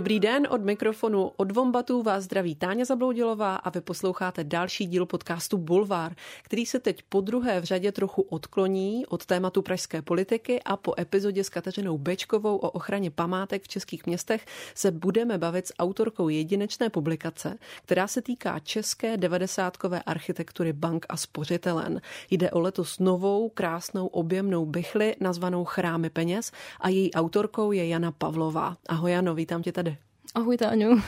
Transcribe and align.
Dobrý 0.00 0.20
den, 0.20 0.46
od 0.50 0.64
mikrofonu 0.64 1.32
od 1.36 1.52
Vombatu 1.52 2.02
vás 2.02 2.24
zdraví 2.24 2.54
Táně 2.54 2.84
Zabloudilová 2.84 3.56
a 3.56 3.70
vy 3.70 3.80
posloucháte 3.80 4.44
další 4.44 4.86
díl 4.86 5.06
podcastu 5.06 5.58
Bulvár, 5.58 6.14
který 6.42 6.66
se 6.66 6.80
teď 6.80 7.02
po 7.08 7.20
druhé 7.20 7.60
v 7.60 7.64
řadě 7.64 7.92
trochu 7.92 8.22
odkloní 8.22 9.06
od 9.06 9.26
tématu 9.26 9.62
pražské 9.62 10.02
politiky 10.02 10.62
a 10.62 10.76
po 10.76 11.00
epizodě 11.00 11.44
s 11.44 11.48
Kateřinou 11.48 11.98
Bečkovou 11.98 12.56
o 12.56 12.70
ochraně 12.70 13.10
památek 13.10 13.62
v 13.62 13.68
českých 13.68 14.06
městech 14.06 14.46
se 14.74 14.90
budeme 14.90 15.38
bavit 15.38 15.66
s 15.66 15.74
autorkou 15.78 16.28
jedinečné 16.28 16.90
publikace, 16.90 17.58
která 17.82 18.06
se 18.06 18.22
týká 18.22 18.58
české 18.58 19.16
devadesátkové 19.16 20.02
architektury 20.02 20.72
bank 20.72 21.06
a 21.08 21.16
spořitelen. 21.16 22.00
Jde 22.30 22.50
o 22.50 22.60
letos 22.60 22.98
novou, 22.98 23.48
krásnou, 23.48 24.06
objemnou 24.06 24.66
bychli 24.66 25.16
nazvanou 25.20 25.64
Chrámy 25.64 26.10
peněz 26.10 26.52
a 26.80 26.88
její 26.88 27.12
autorkou 27.12 27.72
je 27.72 27.88
Jana 27.88 28.12
Pavlová. 28.12 28.76
Ahoj 28.88 29.12
Jano, 29.12 29.34
vítám 29.34 29.62
tě 29.62 29.72
tady. 29.72 29.89
Ahoj 30.34 30.56
Táňu. 30.56 31.02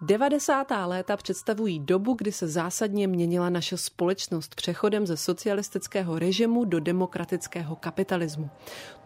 90. 0.00 0.66
léta 0.86 1.16
představují 1.16 1.78
dobu, 1.78 2.14
kdy 2.14 2.32
se 2.32 2.48
zásadně 2.48 3.06
měnila 3.06 3.50
naše 3.50 3.76
společnost 3.76 4.54
přechodem 4.54 5.06
ze 5.06 5.16
socialistického 5.16 6.18
režimu 6.18 6.64
do 6.64 6.80
demokratického 6.80 7.76
kapitalismu. 7.76 8.50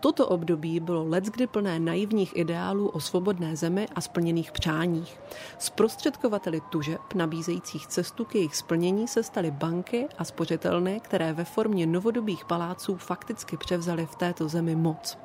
Toto 0.00 0.28
období 0.28 0.80
bylo 0.80 1.04
leckdy 1.08 1.46
plné 1.46 1.80
naivních 1.80 2.36
ideálů 2.36 2.88
o 2.88 3.00
svobodné 3.00 3.56
zemi 3.56 3.88
a 3.94 4.00
splněných 4.00 4.52
přáních. 4.52 5.20
Zprostředkovateli 5.58 6.60
tužeb 6.70 7.00
nabízejících 7.14 7.86
cestu 7.86 8.24
k 8.24 8.34
jejich 8.34 8.56
splnění 8.56 9.08
se 9.08 9.22
staly 9.22 9.50
banky 9.50 10.08
a 10.18 10.24
spořitelny, 10.24 11.00
které 11.00 11.32
ve 11.32 11.44
formě 11.44 11.86
novodobých 11.86 12.44
paláců 12.44 12.96
fakticky 12.96 13.56
převzaly 13.56 14.06
v 14.06 14.16
této 14.16 14.48
zemi 14.48 14.76
moc. 14.76 15.18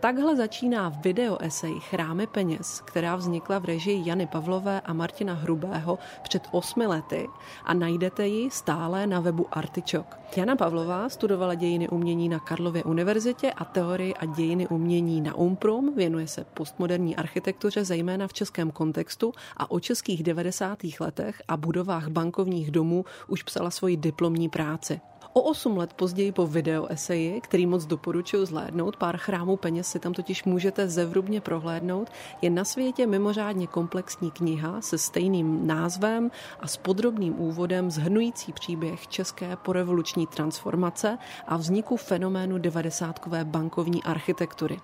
Takhle 0.00 0.36
začíná 0.36 0.88
video 0.88 1.38
esej 1.40 1.80
Chrámy 1.80 2.26
peněz, 2.26 2.82
která 2.84 3.16
vznikla 3.16 3.58
v 3.58 3.64
režii 3.64 4.08
Jany 4.08 4.26
Pavlové 4.26 4.80
a 4.80 4.92
Martina 4.92 5.34
Hrubého 5.34 5.98
před 6.22 6.42
osmi 6.50 6.86
lety 6.86 7.28
a 7.64 7.74
najdete 7.74 8.26
ji 8.26 8.50
stále 8.50 9.06
na 9.06 9.20
webu 9.20 9.46
Artičok. 9.50 10.16
Jana 10.36 10.56
Pavlová 10.56 11.08
studovala 11.08 11.54
dějiny 11.54 11.88
umění 11.88 12.28
na 12.28 12.38
Karlově 12.38 12.84
univerzitě 12.84 13.52
a 13.52 13.64
teorii 13.64 14.14
a 14.14 14.24
dějiny 14.24 14.68
umění 14.68 15.20
na 15.20 15.34
Umprum, 15.34 15.94
věnuje 15.96 16.28
se 16.28 16.44
postmoderní 16.54 17.16
architektuře 17.16 17.84
zejména 17.84 18.28
v 18.28 18.32
českém 18.32 18.70
kontextu 18.70 19.32
a 19.56 19.70
o 19.70 19.80
českých 19.80 20.22
90. 20.22 20.78
letech 21.00 21.42
a 21.48 21.56
budovách 21.56 22.08
bankovních 22.08 22.70
domů 22.70 23.04
už 23.28 23.42
psala 23.42 23.70
svoji 23.70 23.96
diplomní 23.96 24.48
práci. 24.48 25.00
O 25.38 25.42
osm 25.42 25.76
let 25.76 25.92
později 25.92 26.32
po 26.32 26.46
video 26.46 26.86
eseji, 26.86 27.40
který 27.40 27.66
moc 27.66 27.86
doporučuji 27.86 28.46
zhlédnout, 28.46 28.96
pár 28.96 29.16
chrámů 29.16 29.56
peněz 29.56 29.88
si 29.88 29.98
tam 29.98 30.12
totiž 30.12 30.44
můžete 30.44 30.88
zevrubně 30.88 31.40
prohlédnout, 31.40 32.08
je 32.42 32.50
na 32.50 32.64
světě 32.64 33.06
mimořádně 33.06 33.66
komplexní 33.66 34.30
kniha 34.30 34.80
se 34.80 34.98
stejným 34.98 35.66
názvem 35.66 36.30
a 36.60 36.66
s 36.66 36.76
podrobným 36.76 37.40
úvodem 37.40 37.90
zhrnující 37.90 38.52
příběh 38.52 39.08
české 39.08 39.56
porevoluční 39.56 40.26
transformace 40.26 41.18
a 41.46 41.56
vzniku 41.56 41.96
fenoménu 41.96 42.58
devadesátkové 42.58 43.44
bankovní 43.44 44.02
architektury. 44.02 44.80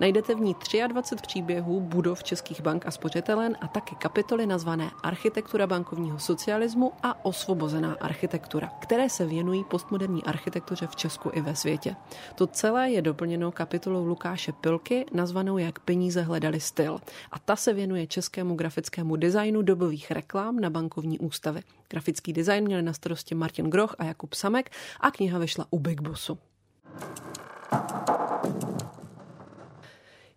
Najdete 0.00 0.34
v 0.34 0.40
ní 0.40 0.56
23 0.88 1.26
příběhů 1.26 1.80
budov 1.80 2.22
českých 2.22 2.60
bank 2.60 2.86
a 2.86 2.90
spořitelen 2.90 3.56
a 3.60 3.68
taky 3.68 3.94
kapitoly 3.94 4.46
nazvané 4.46 4.90
Architektura 5.02 5.66
bankovního 5.66 6.18
socialismu 6.18 6.92
a 7.02 7.24
Osvobozená 7.24 7.96
architektura, 8.00 8.70
které 8.80 9.10
se 9.10 9.26
věnují 9.26 9.64
postmoderní 9.64 9.95
postmoderní 9.96 10.24
architektuře 10.24 10.86
v 10.86 10.96
Česku 10.96 11.30
i 11.32 11.40
ve 11.40 11.56
světě. 11.56 11.96
To 12.34 12.46
celé 12.46 12.90
je 12.90 13.02
doplněno 13.02 13.52
kapitolou 13.52 14.04
Lukáše 14.04 14.52
Pilky, 14.52 15.06
nazvanou 15.12 15.58
Jak 15.58 15.78
peníze 15.78 16.22
hledali 16.22 16.60
styl. 16.60 17.00
A 17.32 17.38
ta 17.38 17.56
se 17.56 17.72
věnuje 17.72 18.06
českému 18.06 18.54
grafickému 18.54 19.16
designu 19.16 19.62
dobových 19.62 20.10
reklam 20.10 20.60
na 20.60 20.70
bankovní 20.70 21.18
ústavy. 21.18 21.62
Grafický 21.88 22.32
design 22.32 22.64
měli 22.64 22.82
na 22.82 22.92
starosti 22.92 23.34
Martin 23.34 23.70
Groch 23.70 23.94
a 23.98 24.04
Jakub 24.04 24.34
Samek 24.34 24.70
a 25.00 25.10
kniha 25.10 25.38
vyšla 25.38 25.66
u 25.70 25.78
Big 25.78 26.00
Bossu. 26.00 26.38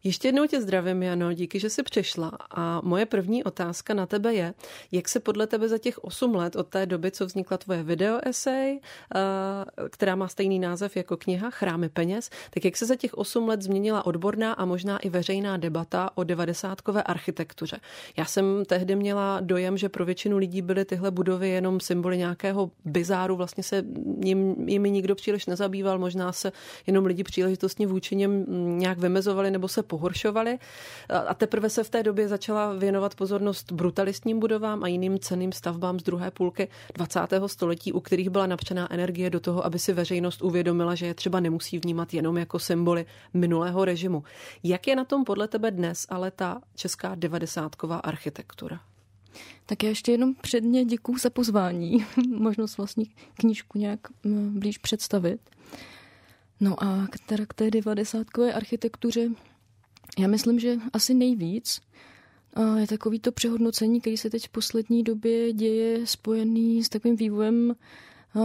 Ještě 0.03 0.27
jednou 0.27 0.45
tě 0.45 0.61
zdravím, 0.61 1.03
Jano, 1.03 1.33
díky, 1.33 1.59
že 1.59 1.69
jsi 1.69 1.83
přišla. 1.83 2.31
A 2.51 2.81
moje 2.83 3.05
první 3.05 3.43
otázka 3.43 3.93
na 3.93 4.05
tebe 4.05 4.33
je, 4.33 4.53
jak 4.91 5.09
se 5.09 5.19
podle 5.19 5.47
tebe 5.47 5.69
za 5.69 5.77
těch 5.77 6.03
8 6.03 6.35
let 6.35 6.55
od 6.55 6.67
té 6.67 6.85
doby, 6.85 7.11
co 7.11 7.25
vznikla 7.25 7.57
tvoje 7.57 7.83
video 7.83 8.19
esej, 8.23 8.79
eh, 9.15 9.19
která 9.89 10.15
má 10.15 10.27
stejný 10.27 10.59
název 10.59 10.97
jako 10.97 11.17
kniha 11.17 11.49
Chrámy 11.49 11.89
peněz, 11.89 12.29
tak 12.49 12.65
jak 12.65 12.77
se 12.77 12.85
za 12.85 12.95
těch 12.95 13.13
8 13.13 13.47
let 13.47 13.61
změnila 13.61 14.05
odborná 14.05 14.53
a 14.53 14.65
možná 14.65 14.97
i 14.97 15.09
veřejná 15.09 15.57
debata 15.57 16.09
o 16.15 16.23
devadesátkové 16.23 17.03
architektuře? 17.03 17.79
Já 18.17 18.25
jsem 18.25 18.65
tehdy 18.65 18.95
měla 18.95 19.39
dojem, 19.39 19.77
že 19.77 19.89
pro 19.89 20.05
většinu 20.05 20.37
lidí 20.37 20.61
byly 20.61 20.85
tyhle 20.85 21.11
budovy 21.11 21.49
jenom 21.49 21.79
symboly 21.79 22.17
nějakého 22.17 22.71
bizáru, 22.85 23.35
vlastně 23.35 23.63
se 23.63 23.83
jim, 24.23 24.69
jimi 24.69 24.91
nikdo 24.91 25.15
příliš 25.15 25.45
nezabýval, 25.45 25.99
možná 25.99 26.31
se 26.31 26.51
jenom 26.87 27.05
lidi 27.05 27.23
příležitostně 27.23 27.87
vůči 27.87 28.15
něm 28.15 28.45
nějak 28.79 28.97
vymezovali 28.97 29.51
nebo 29.51 29.67
se 29.67 29.83
pohoršovaly. 29.99 30.59
A 31.27 31.33
teprve 31.33 31.69
se 31.69 31.83
v 31.83 31.89
té 31.89 32.03
době 32.03 32.27
začala 32.27 32.73
věnovat 32.73 33.15
pozornost 33.15 33.71
brutalistním 33.71 34.39
budovám 34.39 34.83
a 34.83 34.87
jiným 34.87 35.19
ceným 35.19 35.51
stavbám 35.51 35.99
z 35.99 36.03
druhé 36.03 36.31
půlky 36.31 36.67
20. 36.93 37.19
století, 37.47 37.93
u 37.93 37.99
kterých 37.99 38.29
byla 38.29 38.47
napřená 38.47 38.93
energie 38.93 39.29
do 39.29 39.39
toho, 39.39 39.65
aby 39.65 39.79
si 39.79 39.93
veřejnost 39.93 40.41
uvědomila, 40.41 40.95
že 40.95 41.05
je 41.05 41.13
třeba 41.13 41.39
nemusí 41.39 41.79
vnímat 41.79 42.13
jenom 42.13 42.37
jako 42.37 42.59
symboly 42.59 43.05
minulého 43.33 43.85
režimu. 43.85 44.23
Jak 44.63 44.87
je 44.87 44.95
na 44.95 45.05
tom 45.05 45.23
podle 45.23 45.47
tebe 45.47 45.71
dnes 45.71 46.05
ale 46.09 46.31
ta 46.31 46.61
česká 46.75 47.15
devadesátková 47.15 47.97
architektura? 47.97 48.79
Tak 49.65 49.83
já 49.83 49.89
ještě 49.89 50.11
jenom 50.11 50.35
předně 50.35 50.85
děkuji 50.85 51.17
za 51.17 51.29
pozvání, 51.29 52.05
možnost 52.37 52.77
vlastně 52.77 53.05
knížku 53.33 53.79
nějak 53.79 53.99
blíž 54.49 54.77
představit. 54.77 55.39
No 56.59 56.83
a 56.83 57.07
k 57.47 57.53
té 57.53 57.71
devadesátkové 57.71 58.53
architektuře 58.53 59.29
já 60.17 60.27
myslím, 60.27 60.59
že 60.59 60.77
asi 60.93 61.13
nejvíc 61.13 61.81
je 62.77 62.87
takový 62.87 63.19
to 63.19 63.31
přehodnocení, 63.31 64.01
který 64.01 64.17
se 64.17 64.29
teď 64.29 64.47
v 64.47 64.49
poslední 64.49 65.03
době 65.03 65.53
děje 65.53 66.07
spojený 66.07 66.83
s 66.83 66.89
takovým 66.89 67.15
vývojem 67.15 67.75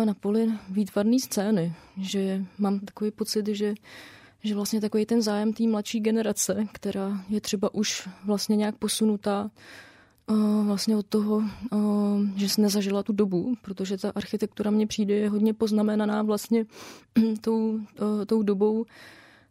na 0.05 0.15
poli 0.15 0.53
výtvarné 0.69 1.19
scény. 1.19 1.75
Že 2.01 2.45
mám 2.59 2.81
takový 2.81 3.11
pocit, 3.11 3.47
že, 3.49 3.75
že 4.45 4.55
vlastně 4.55 4.81
takový 4.81 5.07
ten 5.07 5.23
zájem 5.23 5.53
té 5.53 5.67
mladší 5.67 6.01
generace, 6.01 6.67
která 6.73 7.25
je 7.29 7.41
třeba 7.41 7.75
už 7.75 8.09
vlastně 8.25 8.57
nějak 8.57 8.77
posunutá 8.77 9.51
vlastně 10.65 10.97
od 10.97 11.07
toho, 11.07 11.43
že 12.37 12.49
jsi 12.49 12.61
nezažila 12.61 13.03
tu 13.03 13.13
dobu, 13.13 13.55
protože 13.63 13.99
ta 13.99 14.13
architektura 14.15 14.71
mně 14.71 14.87
přijde 14.87 15.15
je 15.15 15.29
hodně 15.29 15.55
poznamenaná 15.55 16.23
vlastně 16.23 16.67
tou, 17.41 17.81
tou 18.27 18.43
dobou, 18.43 18.85
Eh, 18.85 18.91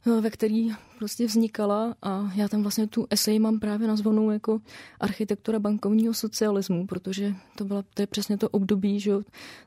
ve 0.06 0.30
který 0.30 0.70
prostě 0.98 1.26
vznikala 1.26 1.96
a 2.02 2.32
já 2.36 2.48
tam 2.48 2.62
vlastně 2.62 2.88
tu 2.88 3.08
esej 3.10 3.40
mám 3.40 3.60
právě 3.60 3.88
nazvanou 3.88 4.32
jako 4.32 4.62
architektura 5.00 5.60
bankovního 5.60 6.14
socialismu, 6.14 6.88
protože 6.88 7.36
to, 7.56 7.66
byla, 7.66 7.84
to 7.94 8.02
je 8.02 8.08
přesně 8.08 8.38
to 8.38 8.50
období, 8.50 9.00
že 9.00 9.14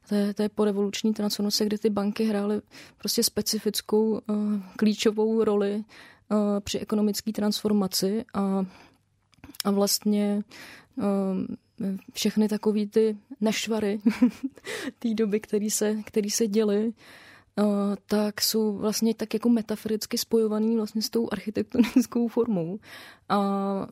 té, 0.09 0.35
té 0.35 0.49
porevoluční 0.49 1.15
transformace, 1.15 1.65
kde 1.65 1.79
ty 1.79 1.91
banky 1.91 2.25
hrály 2.25 2.61
prostě 2.99 3.23
specifickou 3.23 4.11
uh, 4.11 4.21
klíčovou 4.77 5.45
roli 5.45 5.85
uh, 6.31 6.39
při 6.61 6.79
ekonomické 6.79 7.33
transformaci 7.33 8.25
a, 8.35 8.65
a 9.65 9.71
vlastně 9.71 10.43
uh, 10.97 11.05
všechny 12.13 12.49
takové 12.49 12.87
ty 12.87 13.17
nešvary 13.41 14.01
té 14.99 15.15
doby, 15.15 15.41
které 15.41 15.71
se, 15.71 15.97
který 16.05 16.31
se 16.31 16.47
děly, 16.47 16.93
tak 18.07 18.41
jsou 18.41 18.77
vlastně 18.77 19.15
tak 19.15 19.35
jako 19.35 19.49
metaforicky 19.49 20.19
spojovaný 20.19 20.77
vlastně 20.77 21.03
s 21.03 21.11
tou 21.11 21.29
architektonickou 21.33 22.29
formou. 22.29 22.79
A 23.29 23.87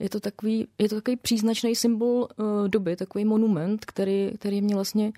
je 0.00 0.08
to 0.08 0.20
takový, 0.20 0.66
je 0.78 0.88
to 0.88 0.94
takový 0.94 1.16
příznačný 1.16 1.76
symbol 1.76 2.28
e, 2.30 2.68
doby, 2.68 2.96
takový 2.96 3.24
monument, 3.24 3.84
který, 3.84 4.30
který 4.38 4.62
mě 4.62 4.74
vlastně 4.74 5.06
e, 5.06 5.12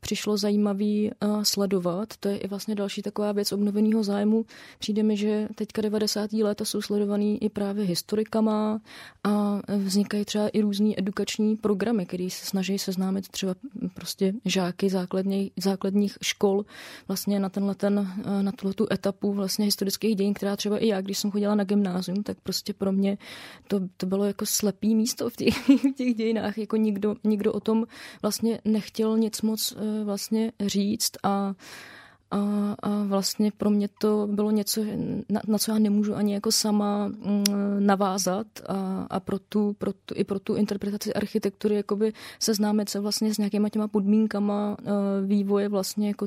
přišlo 0.00 0.36
zajímavý 0.36 1.10
e, 1.10 1.12
sledovat. 1.42 2.08
To 2.20 2.28
je 2.28 2.38
i 2.38 2.48
vlastně 2.48 2.74
další 2.74 3.02
taková 3.02 3.32
věc 3.32 3.52
obnoveného 3.52 4.02
zájmu. 4.02 4.44
Přijde 4.78 5.02
mi, 5.02 5.16
že 5.16 5.48
teďka 5.54 5.82
90. 5.82 6.32
léta 6.32 6.64
jsou 6.64 6.82
sledovaný 6.82 7.42
i 7.42 7.48
právě 7.48 7.84
historikama 7.84 8.80
a 9.24 9.60
vznikají 9.76 10.24
třeba 10.24 10.48
i 10.48 10.60
různý 10.60 10.98
edukační 10.98 11.56
programy, 11.56 12.06
které 12.06 12.28
se 12.30 12.46
snaží 12.46 12.78
seznámit 12.78 13.28
třeba 13.28 13.54
prostě 13.94 14.34
žáky 14.44 14.90
základní, 14.90 15.52
základních 15.56 16.18
škol 16.22 16.64
vlastně 17.08 17.40
na 17.40 17.48
tenhle 17.48 17.74
ten, 17.74 18.08
na 18.42 18.52
tu 18.52 18.86
etapu 18.92 19.32
vlastně 19.32 19.64
historických 19.64 20.16
dějin, 20.16 20.34
která 20.34 20.56
třeba 20.56 20.78
i 20.78 20.86
já, 20.86 21.00
když 21.00 21.18
jsem 21.18 21.30
chodila 21.30 21.54
na 21.54 21.64
gymnázium, 21.64 22.05
gymnázium, 22.06 22.22
tak 22.22 22.40
prostě 22.40 22.72
pro 22.72 22.92
mě 22.92 23.18
to, 23.68 23.80
to 23.96 24.06
bylo 24.06 24.24
jako 24.24 24.46
slepý 24.46 24.94
místo 24.94 25.30
v 25.30 25.36
těch, 25.36 25.68
v 25.68 25.92
těch 25.96 26.14
dějinách. 26.14 26.58
Jako 26.58 26.76
nikdo, 26.76 27.16
nikdo 27.24 27.52
o 27.52 27.60
tom 27.60 27.86
vlastně 28.22 28.60
nechtěl 28.64 29.18
nic 29.18 29.42
moc 29.42 29.74
eh, 29.76 30.04
vlastně 30.04 30.52
říct 30.60 31.12
a 31.22 31.54
a, 32.30 32.74
a 32.82 33.04
vlastně 33.04 33.52
pro 33.56 33.70
mě 33.70 33.88
to 33.98 34.28
bylo 34.30 34.50
něco, 34.50 34.84
na, 35.28 35.40
na 35.46 35.58
co 35.58 35.72
já 35.72 35.78
nemůžu 35.78 36.14
ani 36.14 36.34
jako 36.34 36.52
sama 36.52 37.08
mm, 37.08 37.44
navázat 37.78 38.46
a, 38.68 39.06
a 39.10 39.20
pro 39.20 39.38
tu, 39.38 39.72
pro 39.78 39.92
tu, 39.92 40.14
i 40.14 40.24
pro 40.24 40.38
tu 40.38 40.54
interpretaci 40.54 41.14
architektury 41.14 41.74
jakoby 41.74 42.12
seznámit 42.38 42.88
se 42.88 43.00
vlastně 43.00 43.34
s 43.34 43.38
nějakýma 43.38 43.68
těma 43.68 43.88
podmínkama 43.88 44.76
uh, 44.80 44.86
vývoje 45.26 45.68
vlastně 45.68 46.08
jako 46.08 46.26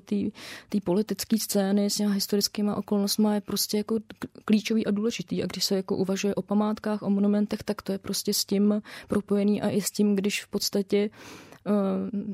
té 0.69 0.79
politické 0.83 1.37
scény 1.39 1.89
s 1.89 1.95
těma 1.95 2.13
historickými 2.13 2.71
okolnostmi 2.71 3.27
je 3.33 3.41
prostě 3.41 3.77
jako 3.77 3.99
klíčový 4.45 4.85
a 4.85 4.91
důležitý. 4.91 5.43
A 5.43 5.47
když 5.47 5.65
se 5.65 5.75
jako 5.75 5.95
uvažuje 5.95 6.35
o 6.35 6.41
památkách, 6.41 7.01
o 7.01 7.09
monumentech, 7.09 7.63
tak 7.63 7.81
to 7.81 7.91
je 7.91 7.97
prostě 7.97 8.33
s 8.33 8.45
tím 8.45 8.81
propojený 9.07 9.61
a 9.61 9.69
i 9.69 9.81
s 9.81 9.91
tím, 9.91 10.15
když 10.15 10.43
v 10.43 10.47
podstatě 10.47 11.09
uh, 11.09 11.48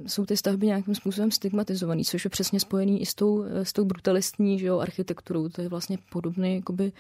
jsou 0.08 0.26
ty 0.26 0.38
stavby 0.38 0.68
nějakým 0.68 0.96
způsobem 0.96 1.32
stigmatizované, 1.32 2.04
což 2.04 2.24
je 2.24 2.30
přesně 2.30 2.60
spojený 2.60 3.02
i 3.02 3.06
s 3.06 3.14
tou, 3.14 3.44
s 3.64 3.74
tou 3.74 3.86
brutalistní 3.86 4.60
že 4.60 4.68
jo, 4.68 4.80
architekturou. 4.80 5.50
To 5.50 5.62
je 5.62 5.70
vlastně 5.70 5.98
podobný, 6.12 6.56
jakoby, 6.56 6.92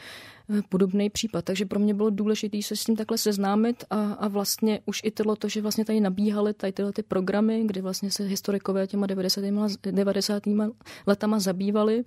eh, 0.49 0.61
podobný 0.69 1.09
případ. 1.09 1.45
Takže 1.45 1.65
pro 1.65 1.79
mě 1.79 1.93
bylo 1.93 2.09
důležité 2.09 2.61
se 2.61 2.75
s 2.75 2.83
tím 2.83 2.95
takhle 2.95 3.17
seznámit 3.17 3.83
a, 3.89 4.13
a 4.13 4.27
vlastně 4.27 4.79
už 4.85 5.01
i 5.03 5.11
tohle, 5.11 5.35
to, 5.35 5.49
že 5.49 5.61
vlastně 5.61 5.85
tady 5.85 5.99
nabíhaly 5.99 6.53
tady 6.53 6.73
tyhle 6.73 6.93
ty 6.93 7.03
programy, 7.03 7.63
kdy 7.65 7.81
vlastně 7.81 8.11
se 8.11 8.23
historikové 8.23 8.87
těma 8.87 9.07
90. 9.07 9.41
90. 9.91 10.43
letama 11.07 11.39
zabývali, 11.39 12.03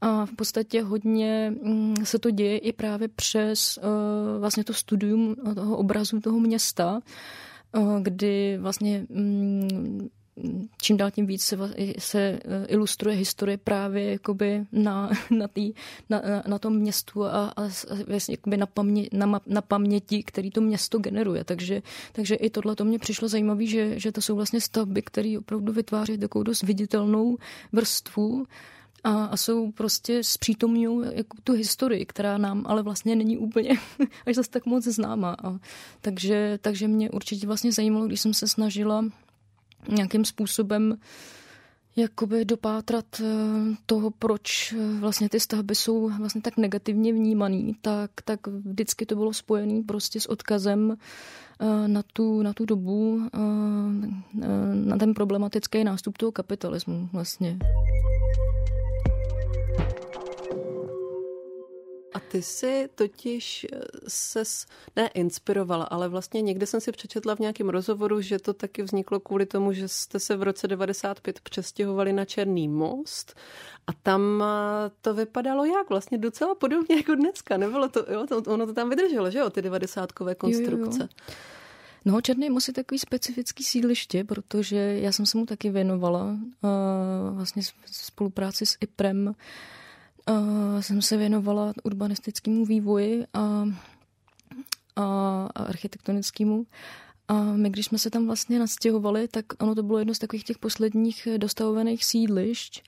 a 0.00 0.26
v 0.26 0.32
podstatě 0.36 0.82
hodně 0.82 1.54
mm, 1.62 1.96
se 2.04 2.18
to 2.18 2.30
děje 2.30 2.58
i 2.58 2.72
právě 2.72 3.08
přes 3.08 3.78
vlastně 4.38 4.64
to 4.64 4.74
studium 4.74 5.36
toho 5.54 5.76
obrazu 5.76 6.20
toho 6.20 6.40
města, 6.40 7.00
kdy 8.02 8.58
vlastně 8.60 9.06
mm, 9.08 10.08
čím 10.82 10.96
dál 10.96 11.10
tím 11.10 11.26
víc 11.26 11.42
se, 11.42 11.56
se 11.98 12.20
e, 12.20 12.40
ilustruje 12.66 13.16
historie 13.16 13.58
právě 13.58 14.12
jakoby 14.12 14.64
na, 14.72 15.10
na, 15.30 15.48
tý, 15.48 15.72
na, 16.10 16.22
na 16.46 16.58
tom 16.58 16.76
městu 16.76 17.24
a, 17.24 17.52
a 17.56 17.68
vlastně 18.06 18.32
jakoby 18.32 18.56
na, 18.56 18.66
pamě, 18.66 19.08
na, 19.12 19.40
na 19.46 19.62
paměti, 19.62 20.22
který 20.22 20.50
to 20.50 20.60
město 20.60 20.98
generuje. 20.98 21.44
Takže, 21.44 21.82
takže 22.12 22.34
i 22.34 22.50
tohle 22.50 22.76
to 22.76 22.84
mě 22.84 22.98
přišlo 22.98 23.28
zajímavé, 23.28 23.66
že, 23.66 24.00
že 24.00 24.12
to 24.12 24.20
jsou 24.20 24.36
vlastně 24.36 24.60
stavby, 24.60 25.02
které 25.02 25.38
opravdu 25.38 25.72
vytváří 25.72 26.18
takovou 26.18 26.42
dost 26.42 26.62
viditelnou 26.62 27.38
vrstvu 27.72 28.46
a, 29.04 29.24
a 29.24 29.36
jsou 29.36 29.72
prostě 29.72 30.24
zpřítomňují 30.24 31.08
jako 31.12 31.36
tu 31.44 31.52
historii, 31.52 32.06
která 32.06 32.38
nám 32.38 32.64
ale 32.66 32.82
vlastně 32.82 33.16
není 33.16 33.38
úplně 33.38 33.70
až 34.26 34.34
zase 34.34 34.50
tak 34.50 34.66
moc 34.66 34.84
známa. 34.84 35.36
A, 35.44 35.58
takže, 36.00 36.58
takže 36.62 36.88
mě 36.88 37.10
určitě 37.10 37.46
vlastně 37.46 37.72
zajímalo, 37.72 38.06
když 38.06 38.20
jsem 38.20 38.34
se 38.34 38.48
snažila 38.48 39.04
nějakým 39.88 40.24
způsobem 40.24 40.98
jakoby 41.96 42.44
dopátrat 42.44 43.04
eh, 43.20 43.24
toho, 43.86 44.10
proč 44.10 44.72
eh, 44.72 45.00
vlastně 45.00 45.28
ty 45.28 45.40
stavby 45.40 45.74
jsou 45.74 46.10
vlastně 46.18 46.40
tak 46.40 46.56
negativně 46.56 47.12
vnímaný, 47.12 47.76
tak, 47.82 48.10
tak 48.24 48.46
vždycky 48.46 49.06
to 49.06 49.14
bylo 49.14 49.32
spojené 49.32 49.82
prostě 49.82 50.20
s 50.20 50.26
odkazem 50.26 50.96
eh, 51.60 51.88
na 51.88 52.02
tu, 52.12 52.42
na 52.42 52.52
tu 52.52 52.64
dobu, 52.64 53.28
na 54.74 54.96
ten 54.98 55.14
problematický 55.14 55.84
nástup 55.84 56.18
toho 56.18 56.32
kapitalismu 56.32 57.08
vlastně. 57.12 57.58
A 62.14 62.20
ty 62.20 62.42
jsi 62.42 62.88
totiž 62.94 63.66
eh, 63.72 63.78
se 64.08 64.42
neinspirovala, 64.96 65.84
ale 65.84 66.08
vlastně 66.08 66.42
někde 66.42 66.66
jsem 66.66 66.80
si 66.80 66.92
přečetla 66.92 67.36
v 67.36 67.38
nějakém 67.38 67.68
rozhovoru, 67.68 68.20
že 68.20 68.38
to 68.38 68.52
taky 68.52 68.82
vzniklo 68.82 69.20
kvůli 69.20 69.46
tomu, 69.46 69.72
že 69.72 69.88
jste 69.88 70.18
se 70.18 70.36
v 70.36 70.42
roce 70.42 70.68
95 70.68 71.40
přestěhovali 71.40 72.12
na 72.12 72.24
Černý 72.24 72.68
most 72.68 73.34
a 73.86 73.92
tam 73.92 74.44
eh, 74.46 74.90
to 75.00 75.14
vypadalo 75.14 75.64
jak? 75.64 75.90
Vlastně 75.90 76.18
docela 76.18 76.54
podobně 76.54 76.96
jako 76.96 77.14
dneska. 77.14 77.56
Nebylo 77.56 77.88
to, 77.88 78.06
jo, 78.12 78.26
ono 78.46 78.66
to 78.66 78.74
tam 78.74 78.90
vydrželo, 78.90 79.30
že 79.30 79.38
jo, 79.38 79.50
ty 79.50 79.62
90 79.62 80.12
konstrukce. 80.12 81.02
Jo, 81.02 81.08
jo. 81.28 81.34
No, 82.04 82.20
Černý 82.20 82.50
most 82.50 82.68
je 82.68 82.74
takový 82.74 82.98
specifický 82.98 83.64
sídliště, 83.64 84.24
protože 84.24 84.76
já 84.76 85.12
jsem 85.12 85.26
se 85.26 85.38
mu 85.38 85.46
taky 85.46 85.70
věnovala 85.70 86.24
uh, 86.24 87.36
vlastně 87.36 87.62
spolupráci 87.86 88.66
s 88.66 88.76
IPREM, 88.80 89.34
uh, 90.30 90.80
jsem 90.80 91.02
se 91.02 91.16
věnovala 91.16 91.72
urbanistickému 91.82 92.64
vývoji 92.64 93.24
a, 93.34 93.64
a, 94.96 95.04
a 95.54 95.62
architektonickému. 95.62 96.66
A 97.28 97.42
my, 97.42 97.70
když 97.70 97.86
jsme 97.86 97.98
se 97.98 98.10
tam 98.10 98.26
vlastně 98.26 98.58
nastěhovali, 98.58 99.28
tak 99.28 99.44
ono 99.58 99.74
to 99.74 99.82
bylo 99.82 99.98
jedno 99.98 100.14
z 100.14 100.18
takových 100.18 100.44
těch 100.44 100.58
posledních 100.58 101.28
dostavovaných 101.38 102.04
sídlišť, 102.04 102.82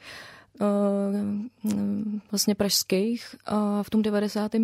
vlastně 2.30 2.54
pražských 2.54 3.36
a 3.44 3.82
v 3.82 3.90
tom 3.90 4.02
95. 4.02 4.62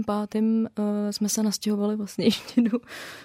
jsme 1.11 1.28
se 1.28 1.43
nastěhovali 1.43 1.96
vlastně 1.96 2.25
ještě 2.25 2.62
do, 2.62 2.78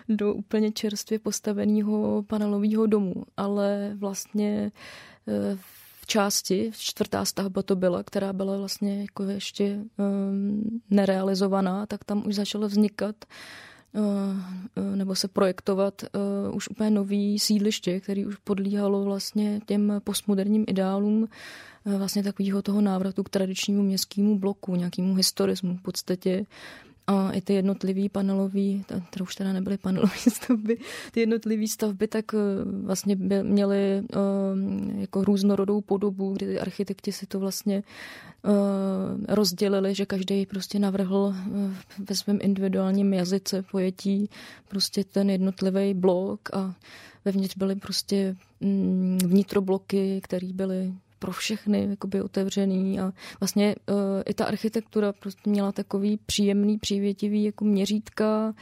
do 0.10 0.34
úplně 0.34 0.72
čerstvě 0.72 1.20
postaveného 1.20 2.24
panelového 2.28 2.86
domu, 2.86 3.14
ale 3.38 3.92
vlastně 3.96 4.72
části, 6.06 6.72
čtvrtá 6.78 7.26
stavba 7.26 7.62
to 7.62 7.76
byla, 7.76 8.04
která 8.04 8.34
byla 8.34 8.58
vlastně 8.58 9.02
jako 9.02 9.24
ještě 9.24 9.80
um, 9.98 10.82
nerealizovaná, 10.90 11.86
tak 11.86 12.04
tam 12.04 12.28
už 12.28 12.36
začalo 12.36 12.68
vznikat 12.68 13.16
uh, 13.94 14.96
nebo 14.96 15.16
se 15.16 15.28
projektovat 15.28 16.04
uh, 16.04 16.56
už 16.56 16.70
úplně 16.70 16.90
nový 16.90 17.40
sídliště, 17.40 18.00
který 18.00 18.26
už 18.26 18.36
podlíhalo 18.36 19.04
vlastně 19.04 19.60
těm 19.66 19.94
postmoderním 20.04 20.66
ideálům 20.68 21.22
uh, 21.22 21.96
vlastně 21.98 22.24
takového 22.24 22.62
toho 22.62 22.82
návratu 22.82 23.24
k 23.24 23.30
tradičnímu 23.30 23.84
městskému 23.84 24.40
bloku, 24.40 24.76
nějakému 24.76 25.16
historismu 25.16 25.78
v 25.78 25.82
podstatě 25.82 26.46
a 27.08 27.32
i 27.32 27.42
ty 27.42 27.54
jednotlivý 27.54 28.10
panelový, 28.10 28.86
to 28.88 29.24
už 29.24 29.36
teda 29.36 29.54
nebyly 29.54 29.78
panelové 29.78 30.18
stavby, 30.30 30.78
ty 31.12 31.20
jednotlivý 31.20 31.68
stavby 31.68 32.08
tak 32.08 32.34
eh, 32.34 32.38
vlastně 32.84 33.16
měly 33.42 34.02
uh, 34.02 35.02
jako 35.02 35.24
různorodou 35.24 35.82
podobu, 35.82 36.34
kdy 36.34 36.46
ty 36.46 36.60
architekti 36.60 37.12
si 37.12 37.26
to 37.26 37.40
vlastně 37.40 37.84
uh, 38.44 38.52
rozdělili, 39.28 39.96
že 39.96 40.06
každý 40.06 40.46
prostě 40.46 40.80
navrhl 40.80 41.36
ve 42.10 42.16
svém 42.16 42.40
individuálním 42.42 43.14
jazyce 43.14 43.62
pojetí 43.72 44.30
prostě 44.68 45.04
ten 45.04 45.30
jednotlivý 45.30 45.94
blok 45.94 46.40
a 46.54 46.76
vevnitř 47.26 47.58
byly 47.58 47.76
prostě 47.76 48.36
mm, 48.60 49.18
vnitrobloky, 49.26 50.22
které 50.24 50.48
byly 50.54 50.94
pro 51.20 51.32
všechny 51.32 51.88
jakoby 51.90 52.22
otevřený 52.22 53.00
a 53.00 53.14
vlastně 53.40 53.76
uh, 53.90 53.96
i 54.26 54.34
ta 54.34 54.46
architektura 54.46 55.14
prostě 55.14 55.50
měla 55.50 55.72
takový 55.72 56.20
příjemný, 56.26 56.78
přívětivý 56.78 57.44
jako 57.44 57.66
měřítka, 57.66 58.54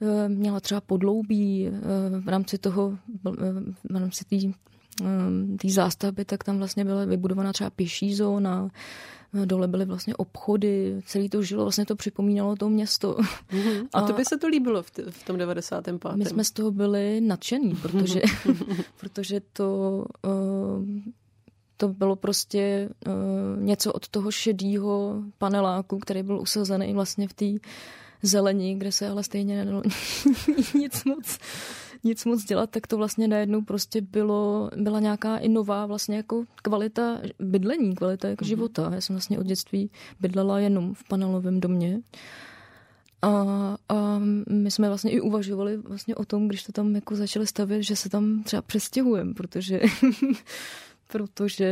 uh, 0.00 0.08
měla 0.28 0.60
třeba 0.60 0.80
podloubí 0.80 1.68
uh, 1.68 2.24
v 2.24 2.28
rámci 2.28 2.58
toho, 2.58 2.98
uh, 3.24 3.34
v 3.90 3.96
rámci 3.96 4.24
té 4.24 4.36
té 5.60 5.68
zástavby, 5.68 6.24
tak 6.24 6.44
tam 6.44 6.58
vlastně 6.58 6.84
byla 6.84 7.04
vybudovaná 7.04 7.52
třeba 7.52 7.70
pěší 7.70 8.14
zóna, 8.14 8.70
dole 9.44 9.68
byly 9.68 9.84
vlastně 9.84 10.16
obchody, 10.16 11.02
celý 11.06 11.28
to 11.28 11.42
žilo, 11.42 11.64
vlastně 11.64 11.86
to 11.86 11.96
připomínalo 11.96 12.56
to 12.56 12.68
město. 12.68 13.16
Mm-hmm. 13.16 13.88
A, 13.92 13.98
a 13.98 14.06
to 14.06 14.12
by 14.12 14.24
se 14.24 14.38
to 14.38 14.48
líbilo 14.48 14.82
v, 14.82 14.90
t- 14.90 15.10
v 15.10 15.24
tom 15.24 15.38
95. 15.38 16.12
My 16.14 16.24
jsme 16.24 16.44
z 16.44 16.50
toho 16.50 16.70
byli 16.70 17.20
nadšení, 17.20 17.74
protože, 17.74 18.22
protože 19.00 19.40
to 19.52 20.04
uh, 20.26 20.84
to 21.82 21.88
bylo 21.88 22.16
prostě 22.16 22.88
uh, 23.06 23.62
něco 23.62 23.92
od 23.92 24.08
toho 24.08 24.30
šedýho 24.30 25.22
paneláku, 25.38 25.98
který 25.98 26.22
byl 26.22 26.40
usazený 26.40 26.94
vlastně 26.94 27.28
v 27.28 27.34
té 27.34 27.46
zelení, 28.22 28.78
kde 28.78 28.92
se 28.92 29.08
ale 29.08 29.22
stejně 29.22 29.56
nedalo 29.56 29.82
nic 30.74 31.04
moc 31.04 31.38
nic 32.04 32.24
moc 32.24 32.44
dělat, 32.44 32.70
tak 32.70 32.86
to 32.86 32.96
vlastně 32.96 33.28
najednou 33.28 33.62
prostě 33.62 34.00
bylo, 34.00 34.70
byla 34.76 35.00
nějaká 35.00 35.36
i 35.36 35.48
nová 35.48 35.86
vlastně 35.86 36.16
jako 36.16 36.44
kvalita 36.62 37.18
bydlení, 37.38 37.94
kvalita 37.94 38.28
jako 38.28 38.44
mm-hmm. 38.44 38.48
života. 38.48 38.90
Já 38.94 39.00
jsem 39.00 39.16
vlastně 39.16 39.38
od 39.38 39.46
dětství 39.46 39.90
bydlela 40.20 40.58
jenom 40.58 40.94
v 40.94 41.04
panelovém 41.08 41.60
domě. 41.60 42.00
A, 43.22 43.30
a 43.88 44.18
my 44.50 44.70
jsme 44.70 44.88
vlastně 44.88 45.10
i 45.10 45.20
uvažovali 45.20 45.76
vlastně 45.76 46.14
o 46.14 46.24
tom, 46.24 46.48
když 46.48 46.62
to 46.62 46.72
tam 46.72 46.94
jako 46.94 47.16
začali 47.16 47.46
stavět, 47.46 47.82
že 47.82 47.96
se 47.96 48.08
tam 48.08 48.42
třeba 48.42 48.62
přestěhujeme, 48.62 49.34
protože 49.34 49.80
protože 51.12 51.68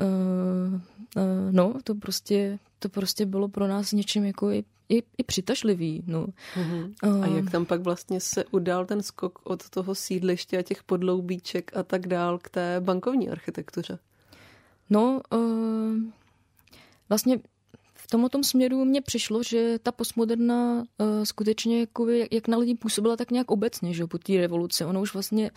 uh, 0.00 0.74
uh, 0.74 1.22
no, 1.50 1.74
to 1.84 1.94
prostě, 1.94 2.58
to 2.78 2.88
prostě 2.88 3.26
bylo 3.26 3.48
pro 3.48 3.68
nás 3.68 3.92
něčím 3.92 4.24
jako 4.24 4.50
i, 4.50 4.64
i, 4.88 5.02
i 5.18 5.22
přitažlivý. 5.26 6.02
No. 6.06 6.26
Uh-huh. 6.56 6.94
Uh, 7.04 7.24
a 7.24 7.26
jak 7.26 7.50
tam 7.50 7.66
pak 7.66 7.80
vlastně 7.80 8.20
se 8.20 8.44
udál 8.50 8.86
ten 8.86 9.02
skok 9.02 9.38
od 9.44 9.70
toho 9.70 9.94
sídliště 9.94 10.58
a 10.58 10.62
těch 10.62 10.82
podloubíček 10.82 11.76
a 11.76 11.82
tak 11.82 12.06
dál 12.06 12.38
k 12.38 12.48
té 12.48 12.80
bankovní 12.80 13.30
architektuře? 13.30 13.98
No, 14.90 15.20
uh, 15.32 15.96
vlastně 17.08 17.38
v 18.04 18.06
tomto 18.06 18.44
směru 18.44 18.84
mně 18.84 19.00
přišlo, 19.00 19.42
že 19.42 19.78
ta 19.82 19.92
postmoderna 19.92 20.84
uh, 20.98 21.06
skutečně 21.24 21.80
jako, 21.80 22.08
jak, 22.08 22.32
jak 22.32 22.48
na 22.48 22.58
lidi 22.58 22.74
působila 22.74 23.16
tak 23.16 23.30
nějak 23.30 23.50
obecně, 23.50 23.94
že 23.94 24.06
po 24.06 24.18
té 24.18 24.36
revoluci. 24.36 24.84
Ono 24.84 25.00
už 25.00 25.14
vlastně, 25.14 25.50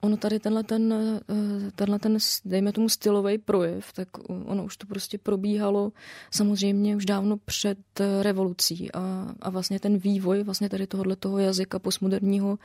ono 0.00 0.16
tady 0.16 0.40
tenhle 0.40 0.64
ten, 0.64 0.92
uh, 0.92 1.70
tenhle 1.74 1.98
ten, 1.98 2.18
dejme 2.44 2.72
tomu 2.72 2.88
stylový 2.88 3.38
projev, 3.38 3.92
tak 3.92 4.08
ono 4.28 4.64
už 4.64 4.76
to 4.76 4.86
prostě 4.86 5.18
probíhalo 5.18 5.92
samozřejmě 6.30 6.96
už 6.96 7.06
dávno 7.06 7.36
před 7.36 7.78
uh, 8.00 8.22
revolucí 8.22 8.92
a, 8.92 9.34
a 9.40 9.50
vlastně 9.50 9.80
ten 9.80 9.98
vývoj 9.98 10.42
vlastně 10.42 10.68
tady 10.68 10.86
tohohle 10.86 11.16
toho 11.16 11.38
jazyka 11.38 11.78
postmoderního 11.78 12.58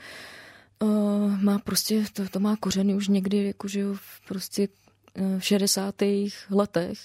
uh, 0.81 1.41
má 1.41 1.59
prostě, 1.59 2.03
to, 2.13 2.29
to 2.29 2.39
má 2.39 2.55
kořeny 2.55 2.95
už 2.95 3.07
někdy, 3.07 3.45
jakože 3.45 3.85
prostě 4.27 4.67
v 5.39 5.45
60. 5.45 5.95
letech 6.49 6.99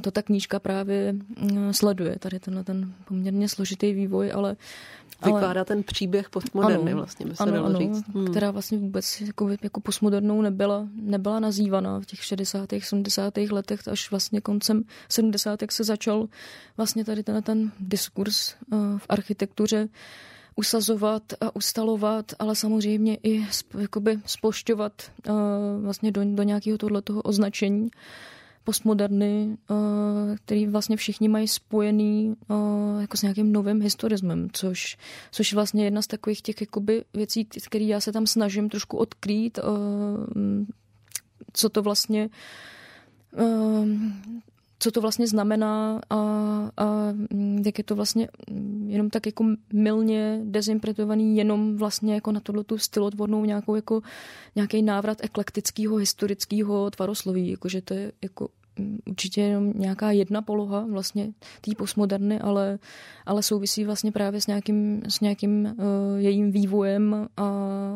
to 0.00 0.10
ta 0.10 0.22
knížka 0.22 0.58
právě 0.58 1.12
mm, 1.12 1.72
sleduje, 1.72 2.18
tady 2.18 2.40
tenhle 2.40 2.64
ten 2.64 2.92
poměrně 3.04 3.48
složitý 3.48 3.92
vývoj, 3.92 4.32
ale 4.34 4.56
Vykládá 5.24 5.60
ale, 5.60 5.64
ten 5.64 5.82
příběh 5.82 6.30
postmoderny 6.30 6.92
ano, 6.92 7.00
vlastně, 7.00 7.26
by 7.26 7.36
se 7.36 7.42
ano, 7.42 7.52
dalo 7.52 7.66
ano, 7.66 7.78
říct. 7.78 8.04
Hmm. 8.14 8.30
Která 8.30 8.50
vlastně 8.50 8.78
vůbec 8.78 9.20
jako, 9.20 9.50
jako 9.62 9.80
postmodernou 9.80 10.42
nebyla, 10.42 10.88
nebyla 10.94 11.40
nazývaná 11.40 12.00
v 12.00 12.06
těch 12.06 12.24
60. 12.24 12.68
70. 12.82 13.36
letech, 13.36 13.88
až 13.88 14.10
vlastně 14.10 14.40
koncem 14.40 14.82
70. 15.08 15.60
se 15.70 15.84
začal 15.84 16.28
vlastně 16.76 17.04
tady 17.04 17.22
ten, 17.22 17.42
ten 17.42 17.72
diskurs 17.80 18.54
uh, 18.72 18.98
v 18.98 19.06
architektuře 19.08 19.88
usazovat 20.56 21.22
a 21.40 21.56
ustalovat, 21.56 22.32
ale 22.38 22.56
samozřejmě 22.56 23.18
i 23.22 23.46
jakoby 23.78 24.18
splošťovat 24.26 24.92
uh, 25.28 25.34
vlastně 25.82 26.12
do, 26.12 26.20
do 26.24 26.42
nějakého 26.42 26.78
tohoto 26.78 27.22
označení. 27.22 27.82
Uh, 27.82 27.90
postmoderny, 28.64 29.56
eh, 29.70 30.36
který 30.36 30.66
vlastně 30.66 30.96
všichni 30.96 31.28
mají 31.28 31.48
spojený 31.48 32.36
eh, 32.50 32.54
jako 33.00 33.16
s 33.16 33.22
nějakým 33.22 33.52
novým 33.52 33.82
historismem, 33.82 34.48
což, 34.52 34.96
což 35.30 35.52
vlastně 35.54 35.84
jedna 35.84 36.02
z 36.02 36.06
takových 36.06 36.42
těch 36.42 36.60
jakoby 36.60 37.04
věcí, 37.14 37.44
které 37.44 37.84
já 37.84 38.00
se 38.00 38.12
tam 38.12 38.26
snažím 38.26 38.68
trošku 38.68 38.96
odkrýt, 38.96 39.58
eh, 39.58 39.62
co 41.52 41.68
to 41.68 41.82
vlastně 41.82 42.30
co 44.82 44.90
to 44.90 45.00
vlastně 45.00 45.26
znamená 45.26 46.00
a, 46.10 46.16
a 46.76 47.14
jak 47.64 47.78
je 47.78 47.84
to 47.84 47.96
vlastně 47.96 48.28
jenom 48.86 49.10
tak 49.10 49.26
jako 49.26 49.44
milně 49.72 50.40
dezimpretovaný 50.44 51.36
jenom 51.36 51.76
vlastně 51.76 52.14
jako 52.14 52.32
na 52.32 52.40
tohletu 52.40 52.78
stylotvornou 52.78 53.44
nějakou 53.44 53.74
jako 53.74 54.00
nějaký 54.56 54.82
návrat 54.82 55.18
eklektického 55.20 55.96
historického 55.96 56.90
tvarosloví, 56.90 57.50
jakože 57.50 57.82
to 57.82 57.94
je 57.94 58.12
jako 58.22 58.48
určitě 59.06 59.40
jenom 59.40 59.72
nějaká 59.76 60.10
jedna 60.10 60.42
poloha 60.42 60.86
vlastně 60.90 61.32
té 61.60 61.72
postmoderny, 61.78 62.40
ale, 62.40 62.78
ale 63.26 63.42
souvisí 63.42 63.84
vlastně 63.84 64.12
právě 64.12 64.40
s 64.40 64.46
nějakým, 64.46 65.02
s 65.08 65.20
nějakým 65.20 65.64
uh, 65.64 65.74
jejím 66.18 66.50
vývojem 66.50 67.28
a, 67.36 67.50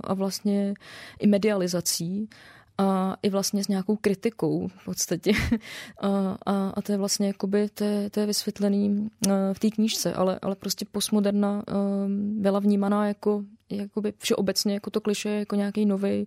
a 0.05 0.15
vlastně 0.15 0.75
i 1.19 1.27
medializací 1.27 2.29
a 2.79 3.17
i 3.23 3.31
vlastně 3.31 3.65
s 3.65 3.69
nějakou 3.69 3.97
kritikou 3.97 4.69
v 4.69 4.85
podstatě. 4.85 5.33
A, 6.01 6.39
a, 6.47 6.69
a 6.69 6.83
to 6.83 6.93
je 6.93 6.99
vlastně 6.99 7.27
jakoby, 7.27 7.69
to 7.69 7.85
je, 7.85 8.11
to 8.11 8.21
je 8.21 8.27
vysvětlený 8.27 9.09
uh, 9.27 9.33
v 9.53 9.59
té 9.59 9.71
knížce, 9.71 10.15
ale, 10.15 10.39
ale 10.43 10.57
prostě 10.57 10.85
postmoderna 10.93 11.63
uh, 11.69 12.09
byla 12.43 12.59
vnímaná 12.59 13.09
jako 13.09 13.45
jakoby 13.71 14.13
všeobecně 14.19 14.75
jako 14.75 14.91
to 14.91 15.01
kliše, 15.01 15.29
jako 15.29 15.57
nějaký 15.57 15.87
nový 15.87 16.27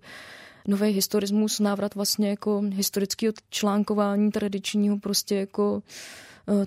nový 0.68 0.90
historismus, 0.90 1.60
návrat 1.60 1.96
vlastně 1.96 2.30
jako 2.30 2.62
historického 2.74 3.34
článkování 3.50 4.32
tradičního 4.32 5.00
prostě 5.00 5.36
jako 5.36 5.84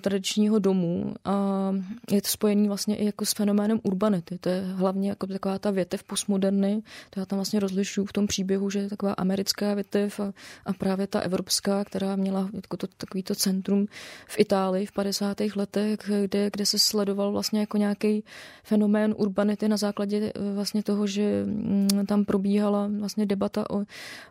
tradičního 0.01 0.59
domu 0.59 1.13
a 1.25 1.71
je 2.11 2.21
to 2.21 2.27
spojený 2.27 2.67
vlastně 2.67 2.95
i 2.95 3.05
jako 3.05 3.25
s 3.25 3.33
fenoménem 3.33 3.79
urbanity. 3.83 4.37
To 4.37 4.49
je 4.49 4.61
hlavně 4.61 5.09
jako 5.09 5.27
taková 5.27 5.59
ta 5.59 5.71
větev 5.71 6.03
postmoderny, 6.03 6.81
to 7.09 7.19
já 7.19 7.25
tam 7.25 7.37
vlastně 7.37 7.59
rozlišuju 7.59 8.07
v 8.07 8.13
tom 8.13 8.27
příběhu, 8.27 8.69
že 8.69 8.79
je 8.79 8.89
taková 8.89 9.13
americká 9.13 9.73
větev 9.73 10.19
a, 10.19 10.33
a 10.65 10.73
právě 10.73 11.07
ta 11.07 11.19
evropská, 11.19 11.85
která 11.85 12.15
měla 12.15 12.49
jako 12.53 12.77
to, 12.77 12.87
takový 12.87 13.23
to 13.23 13.35
centrum 13.35 13.85
v 14.27 14.39
Itálii 14.39 14.85
v 14.85 14.91
50. 14.91 15.37
letech, 15.55 15.99
kde, 16.21 16.49
kde 16.51 16.65
se 16.65 16.79
sledoval 16.79 17.31
vlastně 17.31 17.59
jako 17.59 17.77
nějaký 17.77 18.23
fenomén 18.63 19.15
urbanity 19.17 19.67
na 19.67 19.77
základě 19.77 20.31
eh, 20.35 20.53
vlastně 20.53 20.83
toho, 20.83 21.07
že 21.07 21.43
mm, 21.45 21.87
tam 22.07 22.25
probíhala 22.25 22.89
vlastně 22.99 23.25
debata 23.25 23.69
o, 23.69 23.83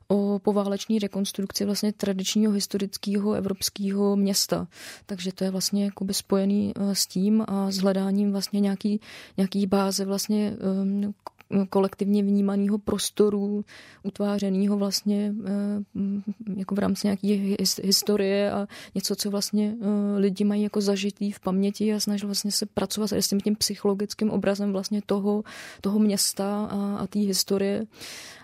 o 0.09 0.39
pováleční 0.39 0.99
rekonstrukci 0.99 1.65
vlastně 1.65 1.93
tradičního 1.93 2.53
historického 2.53 3.33
evropského 3.33 4.17
města. 4.17 4.67
Takže 5.07 5.33
to 5.41 5.45
je 5.45 5.51
vlastně 5.51 5.85
jakoby 5.85 6.15
spojený 6.15 6.73
eh, 6.77 6.95
s 6.95 7.07
tím 7.07 7.45
a 7.49 7.71
s 7.71 7.77
hledáním 7.77 8.33
vlastně 8.33 8.61
nějaký, 8.61 9.01
nějaký 9.37 9.67
báze 9.67 10.05
vlastně 10.05 10.57
ehm, 10.61 11.15
kolektivně 11.71 12.23
vnímaného 12.23 12.79
prostoru, 12.79 13.65
utvářeného 14.03 14.77
vlastně 14.77 15.35
eh, 15.47 16.01
jako 16.57 16.75
v 16.75 16.79
rámci 16.79 17.07
nějaké 17.07 17.57
historie 17.83 18.53
a 18.53 18.67
něco, 18.95 19.17
co 19.17 19.31
vlastně 19.31 19.77
eh, 19.81 20.19
lidi 20.19 20.45
mají 20.45 20.63
jako 20.63 20.81
zažitý 20.81 21.33
v 21.33 21.41
paměti 21.41 21.95
a 21.95 22.01
snaží 22.01 22.27
vlastně 22.27 22.53
se 22.53 22.67
pracovat 22.67 23.13
s 23.13 23.29
tím, 23.29 23.41
tím 23.41 23.57
psychologickým 23.57 24.31
obrazem 24.31 24.73
vlastně 24.73 25.03
toho, 25.07 25.43
toho 25.81 25.99
města 25.99 26.69
a, 26.71 26.97
a 26.97 27.07
té 27.07 27.19
historie 27.19 27.87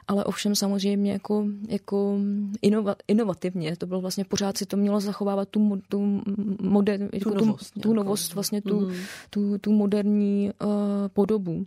ale 0.09 0.25
ovšem 0.25 0.55
samozřejmě 0.55 1.13
jako, 1.13 1.47
jako 1.69 2.19
inova, 2.63 2.97
inovativně. 3.09 3.77
To 3.77 3.87
bylo 3.87 4.01
vlastně 4.01 4.25
pořád 4.25 4.57
si 4.57 4.67
to 4.67 4.77
mělo 4.77 5.01
zachovávat 5.01 5.49
tu, 5.49 5.81
tu, 5.89 6.23
moder, 6.61 6.99
tu, 6.99 7.09
jako 7.13 7.31
novost, 7.31 7.71
tu, 7.71 7.81
tu 7.81 7.93
novost, 7.93 8.35
vlastně 8.35 8.63
tu, 8.63 8.81
mm. 8.81 8.95
tu, 9.31 9.59
tu 9.59 9.73
moderní 9.73 10.51
uh, 10.65 10.71
podobu. 11.09 11.67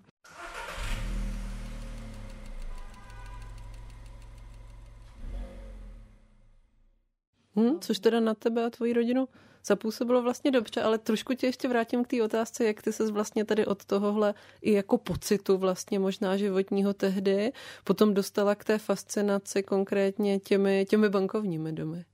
Hmm, 7.56 7.80
což 7.80 8.00
teda 8.00 8.20
na 8.20 8.34
tebe 8.34 8.66
a 8.66 8.70
tvoji 8.70 8.94
rodinu 8.94 9.28
zapůsobilo 9.66 10.22
vlastně 10.22 10.52
dobře, 10.52 10.82
ale 10.82 10.98
trošku 10.98 11.34
tě 11.34 11.46
ještě 11.46 11.68
vrátím 11.68 12.04
k 12.04 12.08
té 12.08 12.24
otázce, 12.24 12.66
jak 12.66 12.82
ty 12.82 12.94
se 12.94 13.12
vlastně 13.12 13.46
tady 13.46 13.66
od 13.66 13.86
tohohle 13.86 14.34
i 14.62 14.74
jako 14.74 14.98
pocitu 14.98 15.58
vlastně 15.58 16.00
možná 16.00 16.38
životního 16.38 16.94
tehdy 16.94 17.52
potom 17.84 18.14
dostala 18.14 18.56
k 18.56 18.64
té 18.64 18.78
fascinaci 18.78 19.64
konkrétně 19.64 20.40
těmi, 20.40 20.86
těmi 20.90 21.10
bankovními 21.10 21.72
domy. 21.72 22.06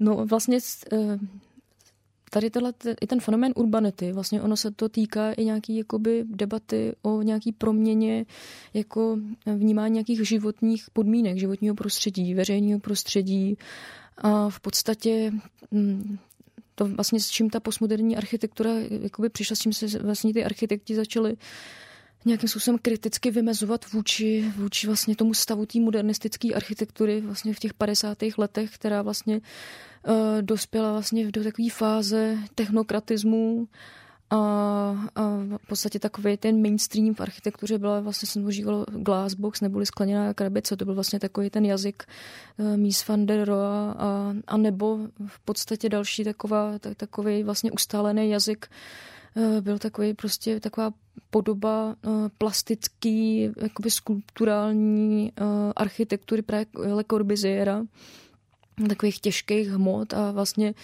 No 0.00 0.26
vlastně 0.26 0.58
eh, 0.92 1.18
tady 2.34 2.50
tohle, 2.50 2.72
i 3.00 3.06
ten 3.06 3.20
fenomén 3.20 3.52
urbanity, 3.56 4.12
vlastně 4.12 4.42
ono 4.42 4.56
se 4.56 4.70
to 4.70 4.88
týká 4.88 5.32
i 5.32 5.44
nějaký 5.44 5.76
jakoby 5.76 6.24
debaty 6.26 6.96
o 7.02 7.22
nějaký 7.22 7.52
proměně 7.52 8.26
jako 8.74 9.18
vnímání 9.56 9.92
nějakých 9.92 10.28
životních 10.28 10.84
podmínek, 10.92 11.38
životního 11.38 11.74
prostředí, 11.74 12.34
veřejného 12.34 12.80
prostředí 12.80 13.56
a 14.16 14.48
v 14.50 14.60
podstatě 14.60 15.32
mm, 15.70 16.18
to 16.74 16.84
vlastně 16.84 17.20
s 17.20 17.28
čím 17.28 17.50
ta 17.50 17.60
postmoderní 17.60 18.16
architektura 18.16 18.70
jakoby 18.90 19.28
přišla, 19.28 19.56
s 19.56 19.58
čím 19.58 19.72
se 19.72 19.98
vlastně 19.98 20.32
ty 20.32 20.44
architekti 20.44 20.94
začali 20.94 21.36
nějakým 22.24 22.48
způsobem 22.48 22.78
kriticky 22.82 23.30
vymezovat 23.30 23.92
vůči, 23.92 24.52
vůči 24.56 24.86
vlastně 24.86 25.16
tomu 25.16 25.34
stavu 25.34 25.66
té 25.66 25.80
modernistické 25.80 26.48
architektury 26.54 27.20
vlastně 27.20 27.54
v 27.54 27.58
těch 27.58 27.74
50. 27.74 28.18
letech, 28.38 28.74
která 28.74 29.02
vlastně 29.02 29.40
uh, 30.08 30.14
dospěla 30.40 30.92
vlastně 30.92 31.30
do 31.30 31.44
takové 31.44 31.70
fáze 31.70 32.38
technokratismu 32.54 33.68
a, 34.34 35.10
a 35.14 35.22
v 35.56 35.66
podstatě 35.68 35.98
takový 35.98 36.36
ten 36.36 36.62
mainstream 36.62 37.14
v 37.14 37.20
architektuře 37.20 37.78
byla 37.78 38.00
vlastně 38.00 38.26
se 38.26 38.40
používal 38.40 38.86
glassbox 38.90 39.60
neboli 39.60 39.86
skleněná 39.86 40.34
krabice. 40.34 40.76
To 40.76 40.84
byl 40.84 40.94
vlastně 40.94 41.20
takový 41.20 41.50
ten 41.50 41.64
jazyk 41.64 42.04
uh, 42.56 42.76
Mies 42.76 43.08
van 43.08 43.26
der 43.26 43.48
Rohe 43.48 43.94
a, 43.98 44.34
a 44.46 44.56
nebo 44.56 44.98
v 45.26 45.40
podstatě 45.40 45.88
další 45.88 46.24
taková, 46.24 46.78
tak, 46.78 46.96
takový 46.96 47.42
vlastně 47.42 47.72
ustálený 47.72 48.30
jazyk 48.30 48.66
uh, 49.34 49.60
byl 49.60 49.78
takový 49.78 50.14
prostě 50.14 50.60
taková 50.60 50.90
podoba 51.30 51.96
uh, 52.06 52.28
plastický, 52.38 53.50
jakoby 53.62 53.90
skulpturální 53.90 55.32
architektury 55.76 56.42
právě 56.42 56.66
Le 56.74 57.04
Corbusiera 57.04 57.82
takových 58.88 59.20
těžkých 59.20 59.68
hmot 59.68 60.14
a 60.14 60.32
vlastně 60.32 60.74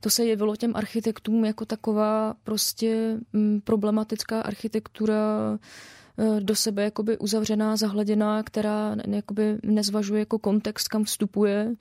to 0.00 0.10
se 0.10 0.24
jevilo 0.24 0.56
těm 0.56 0.76
architektům 0.76 1.44
jako 1.44 1.64
taková 1.64 2.34
prostě 2.44 3.18
mm, 3.32 3.60
problematická 3.60 4.40
architektura 4.40 5.58
e, 6.18 6.40
do 6.40 6.56
sebe 6.56 6.82
jakoby 6.82 7.18
uzavřená, 7.18 7.76
zahleděná, 7.76 8.42
která 8.42 8.96
jakoby 9.06 9.58
nezvažuje 9.62 10.18
jako 10.18 10.38
kontext, 10.38 10.88
kam 10.88 11.04
vstupuje, 11.04 11.74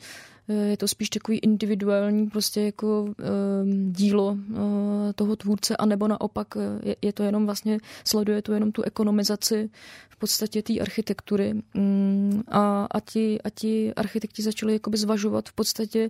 je 0.47 0.77
to 0.77 0.87
spíš 0.87 1.09
takový 1.09 1.37
individuální 1.37 2.29
prostě 2.29 2.61
jako 2.61 3.01
uh, 3.03 3.13
dílo 3.91 4.31
uh, 4.31 4.57
toho 5.15 5.35
tvůrce, 5.35 5.77
anebo 5.77 6.07
naopak 6.07 6.47
je, 6.83 6.95
je 7.01 7.13
to 7.13 7.23
jenom 7.23 7.45
vlastně, 7.45 7.79
sleduje 8.03 8.41
to 8.41 8.53
jenom 8.53 8.71
tu 8.71 8.81
ekonomizaci 8.81 9.69
v 10.09 10.17
podstatě 10.17 10.61
té 10.61 10.79
architektury. 10.79 11.53
Um, 11.75 12.43
a, 12.47 12.87
a, 12.91 12.99
ti, 12.99 13.41
a 13.41 13.49
ti 13.49 13.93
architekti 13.93 14.41
začali 14.41 14.73
jakoby 14.73 14.97
zvažovat 14.97 15.49
v 15.49 15.53
podstatě 15.53 16.09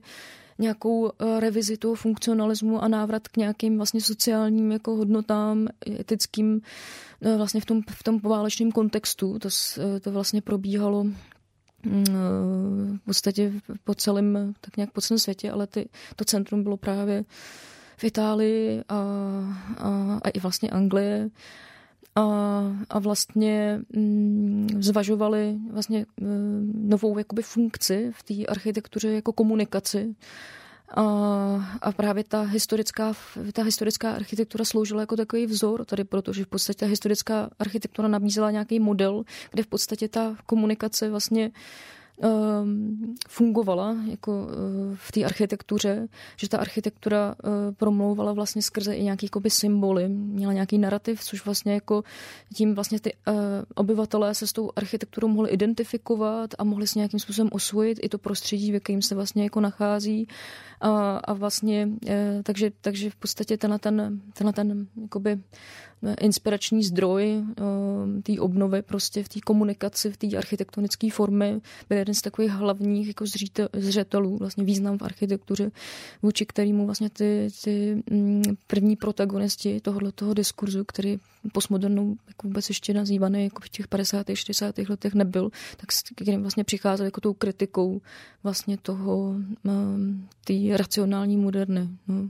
nějakou 0.60 1.10
eh, 1.10 1.40
revizi 1.40 1.78
toho 1.78 1.96
funkcionalismu 1.96 2.84
a 2.84 2.88
návrat 2.88 3.28
k 3.28 3.38
nějakým 3.38 3.78
vlastně 3.78 4.02
sociálním 4.02 4.72
jako 4.72 4.96
hodnotám, 4.96 5.68
etickým 6.00 6.62
eh, 7.22 7.38
vlastně 7.38 7.62
v 7.62 7.66
tom, 7.66 7.82
v 7.90 8.04
tom 8.04 8.20
poválečném 8.20 8.72
kontextu. 8.72 9.40
To, 9.40 9.50
to 10.02 10.12
vlastně 10.12 10.42
probíhalo 10.42 11.04
mm, 11.04 11.16
v 12.96 13.06
podstatě 13.06 13.54
po 13.84 13.96
celém, 13.96 14.54
tak 14.62 14.78
nějak 14.78 14.92
po 14.92 15.02
celém 15.02 15.20
světě, 15.20 15.52
ale 15.52 15.68
ty, 15.68 15.90
to 16.16 16.26
centrum 16.26 16.64
bylo 16.64 16.78
právě 16.78 17.26
v 17.98 18.04
Itálii 18.04 18.84
a, 18.90 18.96
a, 19.78 20.20
a 20.24 20.30
i 20.30 20.40
vlastně 20.40 20.70
Anglie 20.70 21.30
a, 22.16 22.22
a 22.90 23.00
vlastně 23.00 23.82
mm, 23.96 24.70
zvažovali 24.80 25.58
vlastně 25.72 26.06
mm, 26.22 26.72
novou 26.90 27.18
jakoby 27.18 27.42
funkci 27.42 28.12
v 28.16 28.24
té 28.24 28.46
architektuře 28.46 29.12
jako 29.12 29.34
komunikaci. 29.34 30.16
A, 30.96 31.92
právě 31.92 32.24
ta 32.24 32.42
historická, 32.42 33.14
ta 33.54 33.64
historická 33.64 34.12
architektura 34.12 34.66
sloužila 34.66 35.02
jako 35.02 35.16
takový 35.16 35.46
vzor 35.46 35.86
tady, 35.86 36.04
protože 36.04 36.44
v 36.44 36.48
podstatě 36.48 36.80
ta 36.80 36.86
historická 36.86 37.50
architektura 37.60 38.08
nabízela 38.08 38.52
nějaký 38.52 38.80
model, 38.80 39.24
kde 39.52 39.64
v 39.64 39.68
podstatě 39.68 40.08
ta 40.08 40.36
komunikace 40.46 41.10
vlastně 41.10 41.52
fungovala 43.28 43.96
jako 44.10 44.48
eh, 44.50 44.96
v 44.96 45.12
té 45.12 45.24
architektuře, 45.24 46.08
že 46.38 46.50
ta 46.50 46.58
architektura 46.58 47.36
eh, 47.40 47.72
promlouvala 47.72 48.34
vlastně 48.34 48.62
skrze 48.62 48.96
i 48.96 49.04
nějaký 49.04 49.26
jakoby 49.26 49.50
symboly, 49.50 50.10
měla 50.10 50.54
nějaký 50.54 50.78
narrativ, 50.78 51.24
což 51.24 51.46
vlastně 51.46 51.74
jako 51.74 52.04
tím 52.54 52.76
vlastně 52.76 53.00
ty 53.00 53.14
eh, 53.14 53.34
obyvatelé 53.76 54.36
se 54.36 54.48
s 54.48 54.54
tou 54.54 54.72
architekturou 54.76 55.28
mohli 55.28 55.50
identifikovat 55.50 56.54
a 56.58 56.64
mohli 56.64 56.88
se 56.88 57.00
nějakým 57.00 57.20
způsobem 57.20 57.50
osvojit 57.52 58.00
i 58.02 58.10
to 58.10 58.18
prostředí, 58.18 58.72
ve 58.72 58.80
kterém 58.80 59.02
se 59.02 59.16
vlastně 59.16 59.44
jako 59.44 59.62
nachází. 59.62 60.28
A, 60.82 61.18
a 61.18 61.34
vlastně 61.34 61.90
takže, 62.44 62.72
takže 62.82 63.10
v 63.10 63.16
podstatě 63.16 63.58
tenhle 63.58 63.80
ten, 63.80 64.22
tenhle 64.34 64.54
ten 64.54 64.88
jakoby 65.02 65.40
inspirační 66.22 66.84
zdroj 66.84 67.44
té 68.24 68.40
obnovy 68.40 68.82
prostě 68.82 69.24
v 69.24 69.30
té 69.30 69.40
komunikaci, 69.40 70.12
v 70.12 70.18
té 70.18 70.38
architektonické 70.38 71.12
formy 71.12 71.62
byl 71.90 71.98
jeden 71.98 72.16
z 72.16 72.22
takových 72.22 72.52
hlavních 72.52 73.08
jako 73.08 73.26
zřetelů, 73.74 74.38
vlastně 74.38 74.64
význam 74.64 74.98
v 74.98 75.02
architektuře, 75.02 75.72
vůči 76.22 76.46
kterému 76.46 76.86
vlastně 76.86 77.10
ty, 77.10 77.48
ty 77.64 78.04
mm, 78.12 78.44
první 78.68 78.96
protagonisti 78.96 79.80
tohohle 79.82 80.12
toho 80.12 80.34
diskurzu, 80.34 80.84
který 80.84 81.20
postmodernou 81.54 82.16
jako 82.28 82.48
vůbec 82.48 82.70
ještě 82.70 82.94
nazývaný 82.94 83.44
jako 83.44 83.62
v 83.62 83.70
těch 83.70 83.88
50. 83.88 84.28
60. 84.34 84.78
letech 84.90 85.14
nebyl, 85.14 85.50
tak 85.78 85.90
kterým 86.16 86.42
vlastně 86.42 86.64
přicházel 86.64 87.06
jako 87.06 87.22
tou 87.22 87.34
kritikou 87.34 88.02
vlastně 88.44 88.78
toho 88.78 89.36
té 90.46 90.78
racionální 90.78 91.38
moderny. 91.38 91.90
No. 92.08 92.30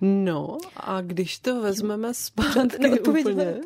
No 0.00 0.58
a 0.76 1.00
když 1.00 1.38
to 1.38 1.60
vezmeme 1.60 2.14
zpátky 2.14 3.00
úplně, 3.00 3.54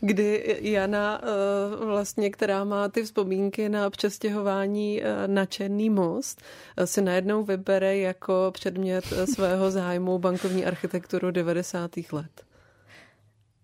kdy 0.00 0.58
Jana 0.60 1.20
eh, 1.22 1.84
vlastně, 1.84 2.30
která 2.30 2.64
má 2.64 2.88
ty 2.88 3.02
vzpomínky 3.02 3.68
na 3.68 3.90
přestěhování 3.90 5.02
eh, 5.02 5.28
na 5.28 5.46
Černý 5.46 5.90
most, 5.90 6.42
eh, 6.76 6.86
si 6.86 7.02
najednou 7.02 7.44
vybere 7.44 7.96
jako 7.96 8.50
předmět 8.54 9.04
svého 9.34 9.70
zájmu 9.70 10.18
bankovní 10.18 10.64
architekturu 10.64 11.30
90. 11.30 11.90
let. 12.12 12.44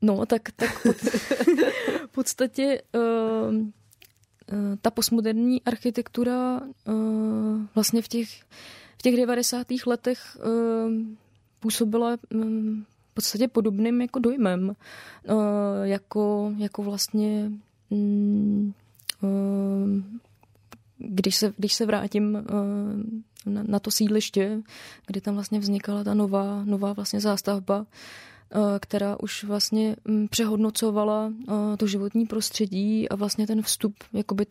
No, 0.02 0.26
tak, 0.26 0.42
tak 0.56 0.82
pod, 0.82 0.96
v 2.06 2.08
podstatě 2.10 2.82
uh, 2.94 3.54
ta 4.82 4.90
postmoderní 4.90 5.62
architektura 5.62 6.60
uh, 6.60 7.60
vlastně 7.74 8.02
v 8.02 8.08
těch 8.08 8.28
v 8.98 9.02
těch 9.02 9.16
90. 9.16 9.66
letech 9.86 10.38
ehm, 10.42 11.16
působila 11.60 12.16
ehm, 12.34 12.84
v 13.10 13.14
podstatě 13.14 13.48
podobným 13.48 14.00
jako 14.00 14.18
dojmem, 14.18 14.72
eh, 15.24 15.32
jako, 15.82 16.52
jako 16.56 16.82
vlastně 16.82 17.50
mm, 17.90 18.72
ehm, 19.22 20.20
když 20.98 21.36
se, 21.36 21.52
když 21.56 21.74
se 21.74 21.86
vrátím 21.86 22.44
na, 23.46 23.78
to 23.78 23.90
sídliště, 23.90 24.62
kdy 25.06 25.20
tam 25.20 25.34
vlastně 25.34 25.58
vznikala 25.58 26.04
ta 26.04 26.14
nová, 26.14 26.64
nová 26.64 26.92
vlastně 26.92 27.20
zástavba, 27.20 27.86
která 28.80 29.20
už 29.20 29.44
vlastně 29.44 29.96
mm, 30.04 30.28
přehodnocovala 30.28 31.32
eh, 31.48 31.76
to 31.76 31.86
životní 31.86 32.26
prostředí 32.26 33.08
a 33.08 33.16
vlastně 33.16 33.46
ten 33.46 33.62
vstup 33.62 33.94
jakoby 34.12 34.46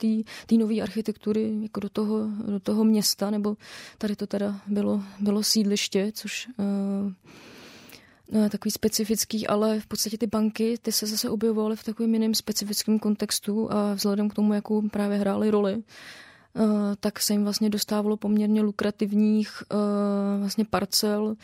té 0.45 0.55
nové 0.57 0.81
architektury 0.81 1.53
jako 1.61 1.79
do 1.79 1.89
toho, 1.89 2.27
do 2.47 2.59
toho 2.59 2.83
města, 2.83 3.29
nebo 3.29 3.57
tady 3.97 4.15
to 4.15 4.27
teda 4.27 4.61
bylo, 4.67 5.03
bylo 5.19 5.43
sídliště, 5.43 6.11
což 6.13 6.47
uh, 6.57 7.11
takový 8.49 8.71
specifický, 8.71 9.47
ale 9.47 9.79
v 9.79 9.87
podstatě 9.87 10.17
ty 10.17 10.27
banky, 10.27 10.77
ty 10.81 10.91
se 10.91 11.05
zase 11.05 11.29
objevovaly 11.29 11.75
v 11.75 11.83
takovém 11.83 12.13
jiném 12.13 12.33
specifickém 12.35 12.99
kontextu 12.99 13.71
a 13.71 13.93
vzhledem 13.93 14.29
k 14.29 14.33
tomu, 14.33 14.53
jakou 14.53 14.89
právě 14.89 15.17
hrály 15.17 15.51
roli, 15.51 15.83
tak 16.99 17.19
se 17.19 17.33
jim 17.33 17.43
vlastně 17.43 17.69
dostávalo 17.69 18.17
poměrně 18.17 18.61
lukrativních 18.61 19.63
vlastně 20.39 20.65
parcel 20.65 21.35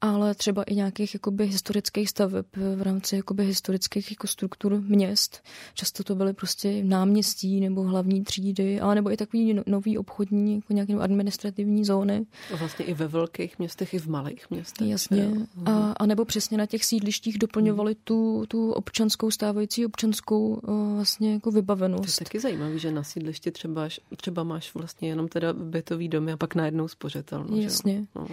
ale 0.00 0.34
třeba 0.34 0.62
i 0.62 0.74
nějakých 0.74 1.14
jakoby 1.14 1.46
historických 1.46 2.10
staveb 2.10 2.46
v 2.76 2.82
rámci 2.82 3.16
jakoby 3.16 3.44
historických 3.44 4.10
jako 4.10 4.26
struktur 4.26 4.80
měst. 4.80 5.42
Často 5.74 6.04
to 6.04 6.14
byly 6.14 6.32
prostě 6.32 6.84
náměstí 6.84 7.60
nebo 7.60 7.82
hlavní 7.82 8.24
třídy, 8.24 8.80
ale 8.80 8.94
nebo 8.94 9.12
i 9.12 9.16
takový 9.16 9.54
no, 9.54 9.62
nový 9.66 9.98
obchodní, 9.98 10.54
jako 10.54 10.72
nějaké 10.72 10.94
administrativní 10.94 11.84
zóny. 11.84 12.26
A 12.52 12.56
vlastně 12.56 12.84
i 12.84 12.94
ve 12.94 13.08
velkých 13.08 13.58
městech, 13.58 13.94
i 13.94 13.98
v 13.98 14.06
malých 14.06 14.50
městech. 14.50 14.88
Jasně. 14.88 15.30
A, 15.64 15.92
a 15.92 16.06
nebo 16.06 16.24
přesně 16.24 16.58
na 16.58 16.66
těch 16.66 16.84
sídlištích 16.84 17.38
doplňovali 17.38 17.92
hmm. 17.92 18.00
tu, 18.04 18.44
tu 18.48 18.72
občanskou, 18.72 19.30
stávající 19.30 19.86
občanskou 19.86 20.48
uh, 20.48 20.94
vlastně 20.94 21.32
jako 21.32 21.50
vybavenost. 21.50 22.16
To 22.16 22.22
je 22.22 22.24
taky 22.24 22.40
zajímavé, 22.40 22.78
že 22.78 22.90
na 22.90 23.02
sídlišti 23.02 23.50
třeba, 23.50 23.88
třeba 24.16 24.42
máš 24.42 24.74
vlastně 24.74 25.08
jenom 25.08 25.28
teda 25.28 25.52
bytový 25.52 26.08
domy 26.08 26.32
a 26.32 26.36
pak 26.36 26.54
najednou 26.54 26.88
spořitelnu. 26.88 27.60
Jasně. 27.60 28.06
No. 28.14 28.26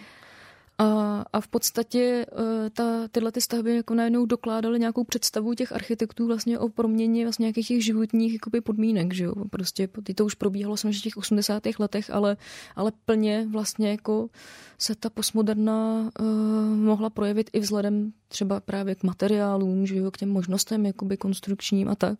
A, 0.83 1.25
a 1.33 1.41
v 1.41 1.47
podstatě 1.47 2.25
uh, 2.31 2.69
ta, 2.73 3.07
tyhle 3.07 3.31
ty 3.31 3.41
stavby 3.41 3.75
jako 3.75 3.93
najednou 3.93 4.25
dokládaly 4.25 4.79
nějakou 4.79 5.03
představu 5.03 5.53
těch 5.53 5.71
architektů 5.71 6.27
vlastně 6.27 6.59
o 6.59 6.69
proměně 6.69 7.25
vlastně 7.25 7.43
nějakých 7.43 7.67
těch 7.67 7.85
životních 7.85 8.33
jakoby 8.33 8.61
podmínek, 8.61 9.13
že 9.13 9.23
jo. 9.23 9.33
Prostě 9.49 9.89
to 10.15 10.25
už 10.25 10.33
probíhalo 10.33 10.75
v 10.75 11.01
těch 11.01 11.17
80. 11.17 11.63
letech, 11.79 12.09
ale, 12.09 12.37
ale 12.75 12.91
plně 13.05 13.47
vlastně 13.51 13.91
jako 13.91 14.29
se 14.77 14.95
ta 14.95 15.09
postmoderna 15.09 16.09
uh, 16.19 16.27
mohla 16.75 17.09
projevit 17.09 17.49
i 17.53 17.59
vzhledem 17.59 18.13
třeba 18.33 18.59
právě 18.59 18.95
k 18.95 19.03
materiálům, 19.03 19.85
že 19.85 19.95
jo, 19.95 20.11
k 20.11 20.17
těm 20.17 20.29
možnostem 20.29 20.85
jakoby 20.85 21.17
konstrukčním 21.17 21.89
a 21.89 21.95
tak, 21.95 22.19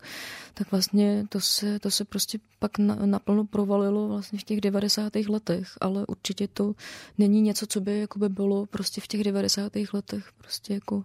tak 0.54 0.72
vlastně 0.72 1.26
to 1.30 1.40
se, 1.40 1.80
to 1.80 1.92
se 1.92 2.06
prostě 2.06 2.40
pak 2.60 2.78
na, 2.78 2.96
naplno 3.06 3.46
provalilo 3.46 4.08
vlastně 4.08 4.40
v 4.40 4.44
těch 4.44 4.62
90. 4.62 5.16
letech, 5.16 5.68
ale 5.82 6.06
určitě 6.08 6.48
to 6.48 6.74
není 7.18 7.42
něco, 7.42 7.68
co 7.68 7.82
by 7.82 8.00
jakoby 8.00 8.30
bylo 8.30 8.53
prostě 8.70 9.02
v 9.02 9.08
těch 9.08 9.24
90. 9.24 9.72
letech 9.94 10.32
prostě 10.38 10.74
jako 10.74 11.04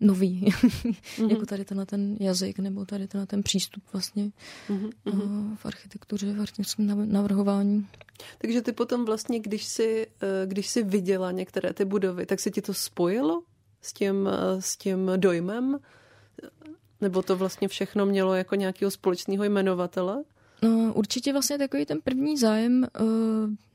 nový, 0.00 0.44
mm-hmm. 0.44 1.28
jako 1.30 1.46
tady 1.46 1.64
ten, 1.64 1.86
ten 1.86 2.16
jazyk 2.20 2.58
nebo 2.58 2.84
tady 2.84 3.08
ten, 3.08 3.26
ten 3.26 3.42
přístup 3.42 3.82
vlastně 3.92 4.30
mm-hmm. 4.68 5.56
v 5.56 5.66
architektuře, 5.66 6.32
v 6.32 6.40
architekturném 6.40 7.12
navrhování. 7.12 7.86
Takže 8.38 8.62
ty 8.62 8.72
potom 8.72 9.04
vlastně, 9.04 9.40
když 9.40 9.64
si, 9.64 10.06
eh, 10.22 10.46
když 10.46 10.66
si 10.66 10.82
viděla 10.82 11.32
některé 11.32 11.72
ty 11.72 11.84
budovy, 11.84 12.26
tak 12.26 12.40
se 12.40 12.50
ti 12.50 12.62
to 12.62 12.74
spojilo 12.74 13.42
s 13.82 13.92
tím, 13.92 14.28
eh, 14.28 14.62
s 14.62 14.76
tím 14.76 15.10
dojmem? 15.16 15.78
Nebo 17.00 17.22
to 17.22 17.36
vlastně 17.36 17.68
všechno 17.68 18.06
mělo 18.06 18.34
jako 18.34 18.54
nějakého 18.54 18.90
společného 18.90 19.44
jmenovatele? 19.44 20.24
No, 20.62 20.92
určitě 20.94 21.32
vlastně 21.32 21.58
takový 21.58 21.86
ten 21.86 22.00
první 22.04 22.36
zájem, 22.36 22.84
eh, 22.84 23.00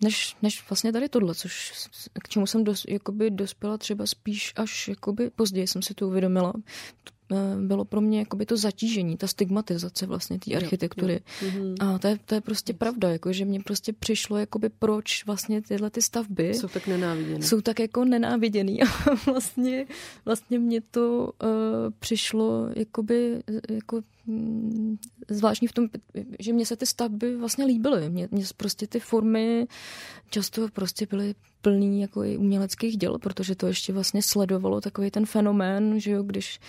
než, 0.01 0.35
než 0.41 0.69
vlastně 0.69 0.91
tady 0.91 1.09
tohle, 1.09 1.35
což 1.35 1.73
k 2.23 2.29
čemu 2.29 2.47
jsem 2.47 2.63
dos, 2.63 2.85
jakoby 2.89 3.31
dospěla 3.31 3.77
třeba 3.77 4.05
spíš 4.05 4.53
až 4.55 4.87
jakoby 4.87 5.29
později 5.29 5.67
jsem 5.67 5.81
si 5.81 5.93
to 5.93 6.07
uvědomila. 6.07 6.53
Eh, 7.31 7.55
bylo 7.59 7.85
pro 7.85 8.01
mě 8.01 8.19
jakoby 8.19 8.45
to 8.45 8.57
zatížení, 8.57 9.17
ta 9.17 9.27
stigmatizace 9.27 10.05
vlastně 10.05 10.39
té 10.39 10.55
architektury. 10.55 11.21
Jo, 11.41 11.47
jo. 11.55 11.63
Mhm. 11.63 11.75
A 11.79 11.99
to 11.99 12.07
je, 12.07 12.17
to 12.25 12.35
je 12.35 12.41
prostě 12.41 12.73
pravda, 12.73 13.09
jako, 13.09 13.33
že 13.33 13.45
mě 13.45 13.59
prostě 13.59 13.93
přišlo, 13.93 14.37
jakoby 14.37 14.69
proč 14.69 15.25
vlastně 15.25 15.61
tyhle 15.61 15.89
ty 15.89 16.01
stavby 16.01 16.53
jsou 16.53 16.67
tak 16.67 16.87
nenáviděné. 16.87 17.45
Jsou 17.45 17.61
tak 17.61 17.79
jako 17.79 18.05
nenáviděný. 18.05 18.81
A 18.83 18.87
vlastně, 19.25 19.85
vlastně 20.25 20.59
mě 20.59 20.81
to 20.81 21.31
uh, 21.43 21.49
přišlo 21.99 22.69
jakoby, 22.75 23.43
jako 23.69 24.01
zvláštní 25.29 25.67
v 25.67 25.73
tom, 25.73 25.87
že 26.39 26.53
mě 26.53 26.65
se 26.65 26.75
ty 26.75 26.85
stavby 26.85 27.37
vlastně 27.37 27.65
líbily. 27.65 28.09
Mě, 28.09 28.27
mě 28.31 28.43
prostě 28.57 28.87
ty 28.87 28.99
formy 28.99 29.67
často 30.29 30.67
prostě 30.73 31.07
byly 31.09 31.35
plný 31.61 32.01
jako 32.01 32.23
i 32.23 32.37
uměleckých 32.37 32.97
děl, 32.97 33.17
protože 33.19 33.55
to 33.55 33.67
ještě 33.67 33.93
vlastně 33.93 34.21
sledovalo 34.23 34.81
takový 34.81 35.11
ten 35.11 35.25
fenomén, 35.25 35.99
že 35.99 36.11
jo, 36.11 36.23
když 36.23 36.59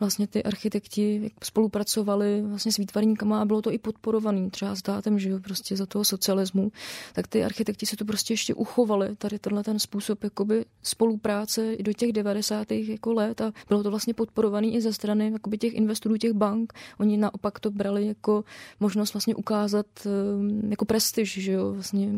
vlastně 0.00 0.26
ty 0.26 0.42
architekti 0.42 1.30
spolupracovali 1.42 2.42
vlastně 2.42 2.72
s 2.72 2.76
výtvarníkama 2.76 3.40
a 3.40 3.44
bylo 3.44 3.62
to 3.62 3.72
i 3.72 3.78
podporovaný 3.78 4.50
třeba 4.50 4.76
státem, 4.76 5.18
že 5.18 5.28
jo, 5.28 5.38
prostě 5.40 5.76
za 5.76 5.86
toho 5.86 6.04
socialismu, 6.04 6.72
tak 7.12 7.28
ty 7.28 7.44
architekti 7.44 7.86
se 7.86 7.96
to 7.96 8.04
prostě 8.04 8.32
ještě 8.32 8.54
uchovali, 8.54 9.16
tady 9.16 9.38
tenhle 9.38 9.64
ten 9.64 9.78
způsob 9.78 10.24
jakoby 10.24 10.64
spolupráce 10.82 11.74
i 11.74 11.82
do 11.82 11.92
těch 11.92 12.12
90. 12.12 12.70
jako 12.70 13.12
let 13.12 13.40
a 13.40 13.52
bylo 13.68 13.82
to 13.82 13.90
vlastně 13.90 14.14
podporovaný 14.14 14.74
i 14.74 14.80
ze 14.80 14.92
strany 14.92 15.30
jakoby 15.32 15.58
těch 15.58 15.74
investorů, 15.74 16.16
těch 16.16 16.32
bank. 16.32 16.72
Oni 17.02 17.16
naopak 17.16 17.60
to 17.60 17.70
brali 17.70 18.06
jako 18.06 18.44
možnost 18.80 19.14
vlastně 19.14 19.34
ukázat 19.34 19.86
ehm, 20.06 20.70
jako 20.70 20.84
prestiž, 20.84 21.38
že 21.42 21.52
jo, 21.52 21.72
vlastně 21.72 22.08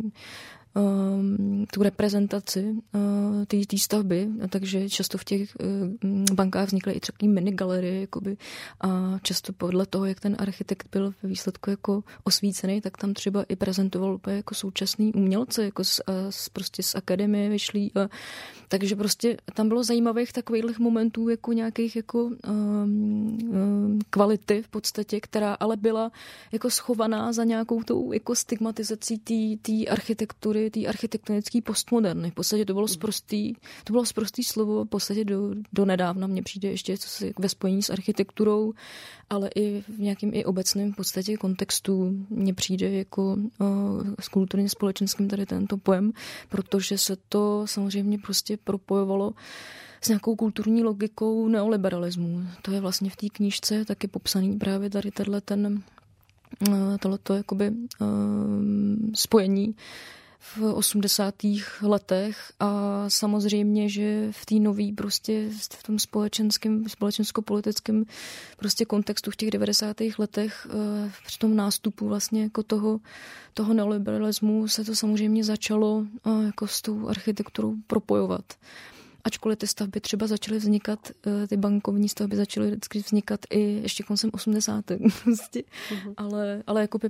um, 0.75 1.67
tu 1.73 1.83
reprezentaci 1.83 2.65
uh, 2.95 3.45
té 3.45 3.79
stavby, 3.79 4.29
takže 4.49 4.89
často 4.89 5.19
v 5.19 5.25
těch 5.25 5.57
uh, 5.61 6.35
bankách 6.35 6.67
vznikly 6.67 6.93
i 6.93 7.01
třeba 7.01 7.17
mini 7.29 7.53
galerie, 7.53 8.01
jakoby, 8.01 8.37
a 8.81 9.19
často 9.23 9.53
podle 9.53 9.87
toho, 9.87 10.05
jak 10.05 10.21
ten 10.21 10.37
architekt 10.39 10.89
byl 10.93 11.15
ve 11.23 11.29
výsledku 11.29 11.71
jako 11.71 12.05
osvícený, 12.25 12.81
tak 12.81 12.97
tam 12.97 13.15
třeba 13.15 13.43
i 13.49 13.57
prezentoval 13.57 14.15
úplně 14.15 14.37
jako 14.37 14.55
současný 14.55 15.13
umělce, 15.13 15.65
jako 15.65 15.85
z, 15.85 16.01
z, 16.31 16.49
prostě 16.49 16.83
z 16.83 16.95
akademie 16.95 17.49
vyšlý. 17.49 17.93
A, 17.95 18.09
takže 18.69 18.97
prostě 18.97 19.37
tam 19.55 19.69
bylo 19.69 19.85
zajímavých 19.85 20.33
takových 20.33 20.79
momentů 20.79 21.29
jako 21.29 21.53
nějakých 21.53 21.97
jako 21.97 22.25
um, 22.25 23.39
um, 23.49 23.99
kvality 24.11 24.63
v 24.63 24.69
podstatě, 24.69 25.21
která 25.21 25.55
ale 25.55 25.77
byla 25.77 26.13
jako 26.53 26.71
schovaná 26.71 27.33
za 27.33 27.45
nějakou 27.45 27.83
tou 27.83 28.13
jako 28.13 28.35
stigmatizací 28.35 29.19
té 29.63 29.91
architektury 29.91 30.64
ty 30.71 30.87
architektonické 30.87 31.63
postmoderny. 31.63 32.31
V 32.31 32.35
podstatě 32.35 32.65
to 32.65 32.75
bylo 32.75 32.89
sprostý, 32.89 33.55
to 33.85 33.93
bylo 33.93 34.07
sprostý 34.07 34.45
slovo, 34.45 34.85
v 34.85 34.89
podstatě 34.89 35.25
do, 35.25 35.51
do 35.73 35.85
nedávna 35.85 36.27
mně 36.27 36.43
přijde 36.43 36.69
ještě 36.71 36.99
co 36.99 37.09
si 37.09 37.35
ve 37.39 37.49
spojení 37.49 37.83
s 37.83 37.91
architekturou, 37.91 38.73
ale 39.31 39.51
i 39.55 39.81
v 39.81 39.99
nějakém 39.99 40.31
i 40.35 40.45
obecném 40.45 40.93
v 40.93 40.97
podstatě 40.97 41.37
kontextu 41.37 42.27
mně 42.31 42.55
přijde 42.55 42.91
jako 42.91 43.37
uh, 43.61 43.69
s 44.21 44.29
kulturně 44.29 44.69
společenským 44.69 45.29
tady 45.29 45.47
tento 45.47 45.77
pojem, 45.77 46.13
protože 46.49 46.99
se 46.99 47.17
to 47.29 47.63
samozřejmě 47.67 48.19
prostě 48.19 48.57
propojovalo 48.57 49.33
s 50.01 50.09
nějakou 50.09 50.37
kulturní 50.37 50.85
logikou 50.85 51.49
neoliberalismu. 51.49 52.43
To 52.63 52.71
je 52.71 52.81
vlastně 52.81 53.11
v 53.11 53.17
té 53.17 53.27
knížce 53.29 53.85
taky 53.85 54.09
popsaný 54.09 54.59
právě 54.59 54.91
tady 54.91 55.11
tenhle 55.11 55.41
ten 55.41 55.83
tohleto 57.01 57.35
jakoby 57.35 57.73
spojení 59.15 59.75
v 60.57 60.63
80. 60.75 61.35
letech 61.83 62.53
a 62.61 63.05
samozřejmě, 63.09 63.89
že 63.89 64.29
v 64.31 64.47
té 64.47 64.55
nový 64.55 64.93
prostě 64.93 65.51
v 65.71 65.83
tom 65.83 65.99
společenském, 65.99 66.89
společensko-politickém 66.89 68.05
prostě 68.57 68.85
kontextu 68.85 69.31
v 69.31 69.37
těch 69.37 69.51
90. 69.51 69.97
letech 70.19 70.67
eh, 70.71 71.11
při 71.27 71.39
tom 71.39 71.57
nástupu 71.57 72.09
vlastně 72.09 72.43
jako 72.43 72.63
toho, 72.63 73.01
toho 73.55 73.75
neoliberalismu 73.75 74.69
se 74.69 74.85
to 74.85 74.95
samozřejmě 74.95 75.45
začalo 75.45 76.05
eh, 76.27 76.47
jako 76.47 76.67
s 76.67 76.83
tou 76.83 77.09
architekturou 77.09 77.75
propojovat 77.87 78.45
ačkoliv 79.25 79.59
ty 79.59 79.67
stavby 79.67 80.01
třeba 80.01 80.27
začaly 80.27 80.59
vznikat, 80.59 81.11
eh, 81.27 81.47
ty 81.47 81.57
bankovní 81.57 82.09
stavby 82.09 82.37
začaly 82.37 82.67
vždycky 82.67 82.99
vznikat 82.99 83.41
i 83.51 83.61
ještě 83.61 84.03
koncem 84.03 84.31
80. 84.33 84.85
Prostě. 85.25 85.63
Uh-huh. 85.91 86.15
ale, 86.17 86.63
ale 86.67 86.81
jako 86.81 86.99
by 86.99 87.09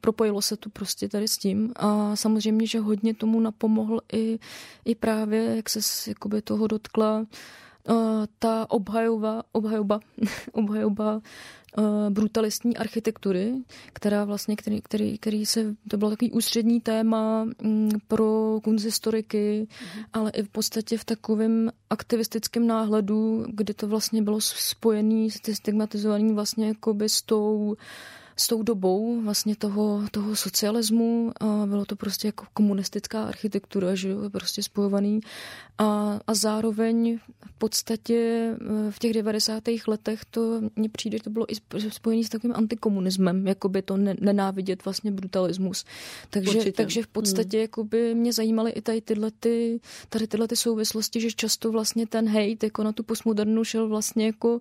propojilo 0.00 0.42
se 0.42 0.56
to 0.56 0.70
prostě 0.70 1.08
tady 1.08 1.28
s 1.28 1.38
tím 1.38 1.72
a 1.76 2.16
samozřejmě, 2.16 2.66
že 2.66 2.80
hodně 2.80 3.14
tomu 3.14 3.40
napomohl 3.40 4.00
i, 4.12 4.38
i 4.84 4.94
právě, 4.94 5.56
jak 5.56 5.68
se 5.68 6.10
jakoby 6.10 6.42
toho 6.42 6.66
dotkla, 6.66 7.26
uh, 7.88 7.96
ta 8.38 8.70
obhajoba, 8.70 9.42
obhajoba, 9.52 10.00
obhajoba 10.52 11.14
uh, 11.78 12.10
brutalistní 12.10 12.76
architektury, 12.76 13.54
která 13.92 14.24
vlastně, 14.24 14.56
který, 14.56 14.82
který, 14.82 15.18
který 15.18 15.46
se, 15.46 15.74
to 15.90 15.96
bylo 15.96 16.10
takový 16.10 16.32
ústřední 16.32 16.80
téma 16.80 17.46
um, 17.64 17.88
pro 18.08 18.60
kunzistoriky, 18.64 19.66
mm. 19.96 20.04
ale 20.12 20.30
i 20.30 20.42
v 20.42 20.48
podstatě 20.48 20.98
v 20.98 21.04
takovém 21.04 21.70
aktivistickém 21.90 22.66
náhledu, 22.66 23.46
kdy 23.48 23.74
to 23.74 23.88
vlastně 23.88 24.22
bylo 24.22 24.40
spojené, 24.40 25.28
stigmatizovaný 25.52 26.34
vlastně 26.34 26.68
jakoby 26.68 27.08
s 27.08 27.22
tou 27.22 27.56
uh, 27.56 27.74
s 28.40 28.46
tou 28.46 28.62
dobou 28.62 29.20
vlastně 29.20 29.56
toho, 29.56 30.02
toho 30.10 30.36
socialismu 30.36 31.32
a 31.40 31.66
bylo 31.66 31.84
to 31.84 31.96
prostě 31.96 32.28
jako 32.28 32.46
komunistická 32.54 33.24
architektura, 33.24 33.94
že 33.94 34.08
jo, 34.08 34.30
prostě 34.30 34.62
spojovaný 34.62 35.20
a, 35.78 36.20
a 36.26 36.34
zároveň 36.34 37.18
v 37.46 37.52
podstatě 37.58 38.14
e, 38.16 38.90
v 38.90 38.98
těch 38.98 39.12
90. 39.12 39.62
letech 39.86 40.24
to 40.24 40.60
mně 40.76 40.88
přijde, 40.88 41.18
to 41.24 41.30
bylo 41.30 41.46
i 41.52 41.54
spojené 41.90 42.24
s 42.24 42.28
takovým 42.28 42.56
antikomunismem, 42.56 43.46
jakoby 43.46 43.82
to 43.82 43.96
ne, 43.96 44.14
nenávidět 44.20 44.84
vlastně 44.84 45.10
brutalismus. 45.10 45.84
Takže, 46.30 46.72
takže 46.72 47.02
v 47.02 47.06
podstatě 47.06 47.56
hmm. 47.56 47.62
jakoby 47.62 48.14
mě 48.14 48.32
zajímaly 48.32 48.70
i 48.70 48.80
tady 48.80 49.00
tyhle, 49.00 49.30
ty, 49.40 49.80
tady 50.08 50.26
tyhle 50.26 50.48
ty 50.48 50.56
souvislosti, 50.56 51.20
že 51.20 51.32
často 51.32 51.72
vlastně 51.72 52.06
ten 52.06 52.28
hate 52.28 52.66
jako 52.66 52.82
na 52.82 52.92
tu 52.92 53.02
postmodernu 53.02 53.64
šel 53.64 53.88
vlastně 53.88 54.26
jako 54.26 54.60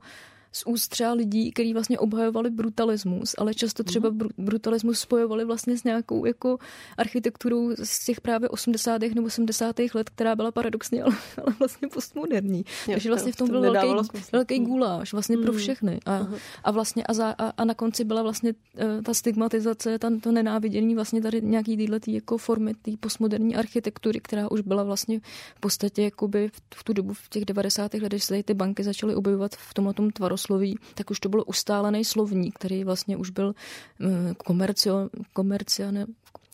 z 0.52 0.64
úst 0.66 0.88
třeba 0.88 1.14
lidí, 1.14 1.52
kteří 1.52 1.74
vlastně 1.74 2.00
obhajovali 2.00 2.50
brutalismus, 2.50 3.36
ale 3.38 3.54
často 3.54 3.84
třeba 3.84 4.12
br- 4.12 4.30
brutalismus 4.38 5.00
spojovali 5.00 5.46
vlastně 5.46 5.78
s 5.78 5.84
nějakou 5.84 6.26
jako 6.26 6.58
architekturou 6.98 7.72
z 7.84 8.06
těch 8.06 8.22
právě 8.22 8.50
80. 8.50 9.02
nebo 9.02 9.28
80. 9.28 9.76
let, 9.94 10.10
která 10.10 10.36
byla 10.36 10.52
paradoxně, 10.52 11.04
ale, 11.04 11.16
ale 11.46 11.56
vlastně 11.60 11.88
postmoderní. 11.88 12.58
Jo, 12.58 12.94
Takže 12.94 13.10
vlastně 13.10 13.32
v 13.32 13.36
tom 13.36 13.50
byl 13.50 13.62
velký, 13.62 14.10
velký 14.32 14.60
guláš 14.60 15.14
vlastně 15.14 15.38
mm. 15.38 15.44
pro 15.44 15.54
všechny. 15.54 16.00
A, 16.06 16.28
a 16.64 16.72
vlastně 16.72 17.04
a, 17.04 17.14
za, 17.14 17.36
a, 17.38 17.54
a, 17.58 17.66
na 17.66 17.74
konci 17.74 18.04
byla 18.04 18.24
vlastně 18.24 18.54
uh, 18.54 19.02
ta 19.04 19.14
stigmatizace, 19.14 20.00
ta, 20.00 20.12
to 20.22 20.32
nenávidění 20.32 20.96
vlastně 20.96 21.22
tady 21.22 21.42
nějaký 21.42 21.78
tyhle 21.78 22.00
tý 22.00 22.14
jako 22.14 22.38
formy 22.38 22.74
té 22.74 22.92
postmoderní 23.00 23.56
architektury, 23.56 24.20
která 24.20 24.52
už 24.52 24.62
byla 24.62 24.84
vlastně 24.84 25.20
v 25.56 25.60
podstatě 25.60 26.04
jakoby 26.04 26.48
v, 26.48 26.62
v 26.76 26.84
tu 26.84 26.94
dobu 26.94 27.14
v 27.14 27.30
těch 27.30 27.46
90. 27.46 27.84
letech, 27.84 28.02
když 28.02 28.24
se 28.24 28.44
ty 28.44 28.54
banky 28.54 28.84
začaly 28.84 29.16
objevovat 29.16 29.56
v 29.56 29.74
tomhle 29.74 29.94
tom 29.94 30.10
tvaru 30.12 30.38
tvarosloví, 30.40 30.80
tak 30.96 31.12
už 31.12 31.20
to 31.20 31.30
byl 31.30 31.44
ustálený 31.48 32.06
slovník, 32.06 32.56
který 32.56 32.84
vlastně 32.84 33.18
už 33.18 33.30
byl 33.30 33.56
eh, 34.02 34.34
komercio, 34.38 35.10
komercio, 35.34 35.92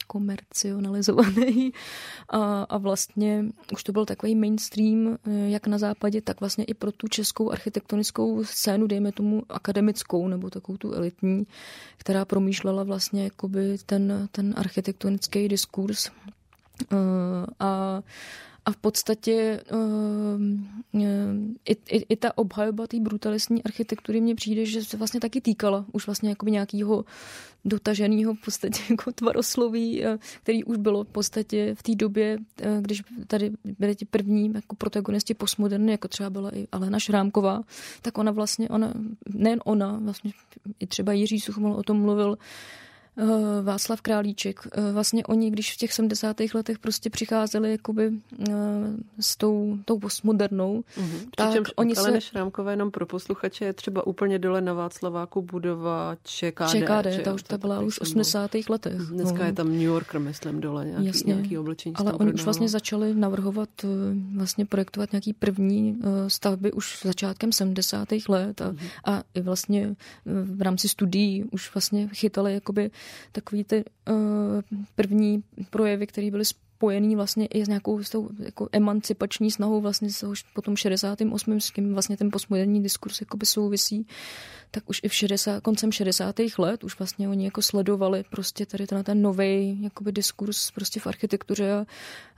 komercionalizovaný. 0.08 1.74
A, 2.30 2.63
a 2.63 2.78
vlastně 2.78 3.45
už 3.74 3.84
to 3.84 3.91
byl 3.91 4.06
takový 4.06 4.36
mainstream 4.36 5.17
eh, 5.28 5.50
jak 5.50 5.67
na 5.67 5.78
západě, 5.78 6.21
tak 6.21 6.39
vlastně 6.39 6.63
i 6.63 6.74
pro 6.74 6.91
tu 6.91 7.08
českou 7.08 7.52
architektonickou 7.52 8.43
scénu, 8.43 8.88
dejme 8.88 9.12
tomu 9.12 9.43
akademickou 9.50 10.28
nebo 10.28 10.50
takovou 10.50 10.78
tu 10.78 10.93
elitní, 10.93 11.48
která 11.98 12.26
promýšlela 12.26 12.84
vlastně 12.84 13.24
jakoby 13.24 13.78
ten, 13.86 14.30
ten 14.32 14.54
architektonický 14.58 15.48
diskurs. 15.48 16.12
Eh, 16.91 16.95
a 17.60 18.02
a 18.65 18.71
v 18.71 18.78
podstatě 18.78 19.63
uh, 19.71 21.01
i, 21.65 21.78
i, 21.89 22.06
i 22.10 22.15
ta 22.15 22.38
obhajoba 22.38 22.88
té 22.88 22.99
brutalistní 22.99 23.63
architektury 23.63 24.21
mně 24.21 24.36
přijde, 24.36 24.65
že 24.65 24.84
se 24.84 24.97
vlastně 24.97 25.19
taky 25.19 25.41
týkala 25.41 25.86
už 25.91 26.06
vlastně 26.06 26.30
jakoby 26.30 26.51
nějakého 26.51 27.06
dotaženého 27.65 28.34
v 28.34 28.41
podstatě 28.45 28.82
jako 28.89 29.12
tvarosloví, 29.12 30.06
eh, 30.06 30.17
který 30.43 30.63
už 30.63 30.78
bylo 30.78 31.04
v 31.04 31.08
podstatě 31.08 31.75
v 31.75 31.84
té 31.84 31.95
době, 31.95 32.38
eh, 32.62 32.78
když 32.82 33.04
tady 33.28 33.51
byly 33.80 33.95
ti 33.95 34.06
první 34.06 34.54
jako 34.56 34.75
protagonisti 34.75 35.34
postmoderny, 35.34 35.91
jako 35.91 36.08
třeba 36.08 36.30
byla 36.30 36.56
i 36.56 36.67
Alena 36.71 36.99
Šrámková, 36.99 37.62
tak 38.01 38.17
ona 38.17 38.32
vlastně, 38.32 38.69
ona, 38.69 38.93
nejen 39.34 39.60
ona, 39.65 39.99
vlastně 40.01 40.32
i 40.80 40.88
třeba 40.88 41.13
Jiří 41.13 41.39
Suchmol 41.39 41.73
o 41.73 41.84
tom 41.84 42.01
mluvil, 42.01 42.38
Václav 43.62 44.01
Králíček. 44.01 44.67
Eh, 44.71 44.91
vlastně 44.91 45.25
oni, 45.25 45.51
když 45.51 45.73
v 45.73 45.78
těch 45.78 45.93
70. 45.93 46.38
letech 46.54 46.80
prostě 46.80 47.10
přicházeli 47.10 47.71
jakoby 47.71 48.12
eh, 48.39 48.54
s 49.19 49.38
tou, 49.38 49.78
tou 49.86 49.99
postmodernou, 49.99 50.84
mm-hmm. 50.97 51.30
tak 51.36 51.49
Přičemž 51.49 51.69
oni 51.75 51.95
se... 51.95 52.21
Šrámkové 52.21 52.73
jenom 52.73 52.91
pro 52.91 53.06
posluchače 53.06 53.65
je 53.65 53.73
třeba 53.73 54.08
úplně 54.08 54.39
dole 54.39 54.62
na 54.62 54.73
Václaváku 54.73 55.41
budova 55.41 56.15
ČKD. 56.23 56.69
ČKD, 56.71 57.23
ta 57.23 57.34
už 57.34 57.43
ta 57.43 57.58
byla 57.58 57.80
už 57.80 57.95
v 57.97 58.01
80. 58.01 58.51
letech. 58.69 58.97
Dneska 58.97 59.38
no. 59.38 59.45
je 59.45 59.54
tam 59.54 59.67
New 59.67 59.82
Yorker, 59.82 60.21
myslím, 60.21 60.62
dole 60.62 60.86
nějaký, 60.86 61.06
Jasně. 61.06 61.34
nějaký 61.34 61.58
oblečení. 61.58 61.95
Ale 61.95 62.13
oni 62.13 62.34
už 62.34 62.43
vlastně 62.43 62.69
začali 62.69 63.15
navrhovat, 63.15 63.69
vlastně 64.36 64.65
projektovat 64.65 65.12
nějaký 65.12 65.34
první 65.34 65.99
stavby 66.28 66.71
už 66.71 66.99
začátkem 67.04 67.51
70. 67.51 68.08
let 68.30 68.62
a, 68.62 68.71
mm-hmm. 68.71 68.88
a 69.06 69.23
i 69.34 69.41
vlastně 69.41 69.95
v 70.25 70.62
rámci 70.62 70.89
studií 70.89 71.43
už 71.43 71.73
vlastně 71.73 72.10
chytali 72.13 72.54
jakoby 72.54 72.91
takový 73.31 73.63
ty 73.63 73.83
uh, 74.09 74.15
první 74.95 75.43
projevy, 75.69 76.07
které 76.07 76.31
byly 76.31 76.45
spojený 76.77 77.15
vlastně 77.15 77.45
i 77.45 77.65
s 77.65 77.67
nějakou 77.67 78.03
s 78.03 78.09
tou, 78.09 78.29
jako 78.39 78.69
emancipační 78.71 79.51
snahou 79.51 79.81
vlastně 79.81 80.09
s 80.09 80.43
potom 80.53 80.75
68. 80.75 81.59
s 81.59 81.69
kým 81.69 81.93
vlastně 81.93 82.17
ten 82.17 82.31
postmoderní 82.31 82.83
diskurs 82.83 83.21
jakoby 83.21 83.45
souvisí, 83.45 84.07
tak 84.71 84.89
už 84.89 84.99
i 85.03 85.07
v 85.07 85.13
60, 85.13 85.63
koncem 85.63 85.91
60. 85.91 86.35
let 86.57 86.83
už 86.83 86.99
vlastně 86.99 87.29
oni 87.29 87.45
jako 87.45 87.61
sledovali 87.61 88.23
prostě 88.29 88.65
tady 88.65 88.87
ten, 88.87 89.03
ten 89.03 89.21
nový 89.21 89.83
jakoby 89.83 90.11
diskurs 90.11 90.71
prostě 90.71 90.99
v 90.99 91.07
architektuře 91.07 91.73
a, 91.73 91.85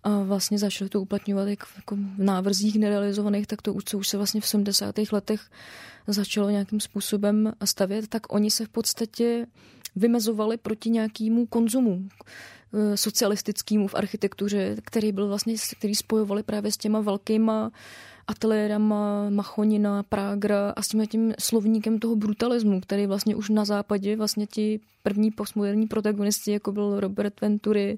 a 0.03 0.23
vlastně 0.23 0.57
začali 0.57 0.89
to 0.89 1.01
uplatňovat 1.01 1.47
jak, 1.47 1.59
jako 1.75 1.95
v 1.95 2.23
návrzích 2.23 2.79
nerealizovaných, 2.79 3.47
tak 3.47 3.61
to 3.61 3.73
už, 3.73 3.83
co 3.83 3.97
už 3.97 4.07
se 4.07 4.17
vlastně 4.17 4.41
v 4.41 4.47
70. 4.47 4.95
letech 5.11 5.41
začalo 6.07 6.49
nějakým 6.49 6.79
způsobem 6.79 7.53
stavět, 7.65 8.07
tak 8.07 8.33
oni 8.33 8.51
se 8.51 8.65
v 8.65 8.69
podstatě 8.69 9.45
vymezovali 9.97 10.57
proti 10.57 10.89
nějakému 10.89 11.45
konzumu 11.45 12.07
eh, 12.73 12.97
socialistickému 12.97 13.87
v 13.87 13.95
architektuře, 13.95 14.75
který 14.83 15.11
byl 15.11 15.27
vlastně, 15.27 15.55
který 15.77 15.95
spojovali 15.95 16.43
právě 16.43 16.71
s 16.71 16.77
těma 16.77 16.99
velkýma 16.99 17.71
ateliérama 18.27 19.29
Machonina, 19.29 20.03
Prágra 20.03 20.73
a 20.75 20.81
s 20.81 20.87
tím, 20.87 21.07
tím 21.07 21.33
slovníkem 21.39 21.99
toho 21.99 22.15
brutalismu, 22.15 22.81
který 22.81 23.05
vlastně 23.05 23.35
už 23.35 23.49
na 23.49 23.65
západě 23.65 24.15
vlastně 24.15 24.47
ti 24.47 24.79
první 25.03 25.31
postmoderní 25.31 25.87
protagonisti, 25.87 26.51
jako 26.51 26.71
byl 26.71 26.99
Robert 26.99 27.41
Venturi, 27.41 27.97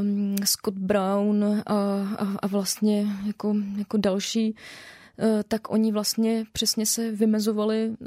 um, 0.00 0.36
Scott 0.44 0.74
Brown 0.74 1.44
a, 1.44 1.62
a, 1.66 2.36
a 2.42 2.46
vlastně 2.46 3.06
jako, 3.26 3.54
jako 3.78 3.96
další, 3.96 4.54
tak 5.48 5.70
oni 5.70 5.92
vlastně 5.92 6.44
přesně 6.52 6.86
se 6.86 7.12
vymezovali 7.12 7.88
uh, 7.88 8.06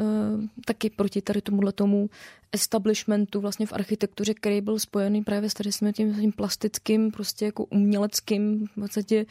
taky 0.65 0.89
proti 0.89 1.21
tady 1.21 1.41
tomuhle 1.41 1.71
tomu 1.71 2.10
establishmentu 2.52 3.41
vlastně 3.41 3.65
v 3.65 3.74
architektuře, 3.74 4.34
který 4.34 4.62
byl 4.62 4.80
spojený 4.80 5.24
právě 5.24 5.50
s 5.50 5.54
tady 5.54 5.93
tím, 5.93 6.15
tím 6.15 6.32
plastickým, 6.32 7.12
prostě 7.12 7.45
jako 7.45 7.65
uměleckým, 7.65 8.67
v 8.67 8.82
podstatě 8.82 9.26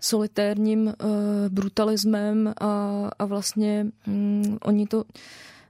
solitérním 0.00 0.86
uh, 0.86 0.92
brutalismem 1.48 2.54
a, 2.60 3.10
a 3.18 3.24
vlastně 3.24 3.86
um, 4.06 4.58
oni 4.62 4.86
to 4.86 5.04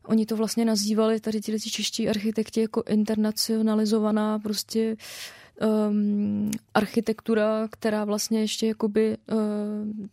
Oni 0.02 0.26
to 0.26 0.36
vlastně 0.36 0.64
nazývali 0.64 1.20
tady 1.20 1.40
ti 1.40 1.70
čeští 1.70 2.08
architekti 2.08 2.60
jako 2.60 2.82
internacionalizovaná 2.88 4.38
prostě 4.38 4.96
um, 5.60 6.50
architektura, 6.74 7.68
která 7.70 8.04
vlastně 8.04 8.40
ještě 8.40 8.66
jakoby 8.66 9.16
uh, 9.32 9.38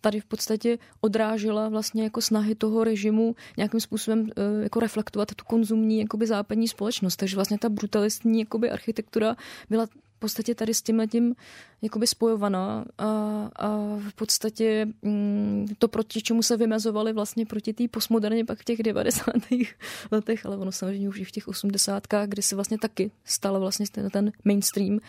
tady 0.01 0.19
v 0.19 0.25
podstatě 0.25 0.77
odrážela 1.01 1.69
vlastně 1.69 2.03
jako 2.03 2.21
snahy 2.21 2.55
toho 2.55 2.83
režimu 2.83 3.35
nějakým 3.57 3.79
způsobem 3.79 4.19
uh, 4.19 4.63
jako 4.63 4.79
reflektovat 4.79 5.35
tu 5.35 5.45
konzumní 5.45 5.99
jakoby 5.99 6.27
západní 6.27 6.67
společnost. 6.67 7.15
Takže 7.15 7.35
vlastně 7.35 7.57
ta 7.57 7.69
brutalistní 7.69 8.39
jakoby 8.39 8.71
architektura 8.71 9.35
byla 9.69 9.87
v 10.19 10.21
podstatě 10.21 10.55
tady 10.55 10.73
s 10.73 10.81
tím 10.81 11.07
tím 11.07 11.35
jakoby 11.81 12.07
spojovaná 12.07 12.85
a, 12.97 13.05
a 13.55 13.77
v 14.09 14.13
podstatě 14.15 14.87
mm, 15.01 15.67
to, 15.77 15.87
proti 15.87 16.21
čemu 16.21 16.43
se 16.43 16.57
vymezovali 16.57 17.13
vlastně 17.13 17.45
proti 17.45 17.73
té 17.73 17.87
postmoderně 17.87 18.45
pak 18.45 18.59
v 18.59 18.63
těch 18.63 18.83
90. 18.83 19.25
letech, 20.11 20.45
ale 20.45 20.57
ono 20.57 20.71
samozřejmě 20.71 21.09
už 21.09 21.19
i 21.19 21.23
v 21.23 21.31
těch 21.31 21.47
80. 21.47 22.03
kdy 22.25 22.41
se 22.41 22.55
vlastně 22.55 22.77
taky 22.77 23.11
stalo 23.25 23.59
vlastně 23.59 23.85
ten, 23.91 24.09
ten 24.09 24.31
mainstream, 24.45 24.99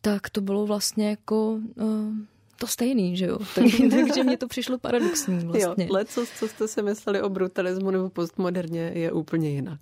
tak 0.00 0.30
to 0.30 0.40
bylo 0.40 0.66
vlastně 0.66 1.10
jako 1.10 1.60
uh, 1.76 2.14
to 2.58 2.66
stejný, 2.66 3.16
že 3.16 3.26
jo? 3.26 3.38
Tak, 3.54 3.64
takže 3.90 4.24
mně 4.24 4.36
to 4.36 4.48
přišlo 4.48 4.78
paradoxní 4.78 5.44
vlastně. 5.44 5.88
Jo, 5.90 6.04
co, 6.04 6.26
co 6.38 6.48
jste 6.48 6.68
si 6.68 6.82
mysleli 6.82 7.22
o 7.22 7.28
brutalismu 7.28 7.90
nebo 7.90 8.10
postmoderně, 8.10 8.92
je 8.94 9.12
úplně 9.12 9.50
jinak. 9.50 9.80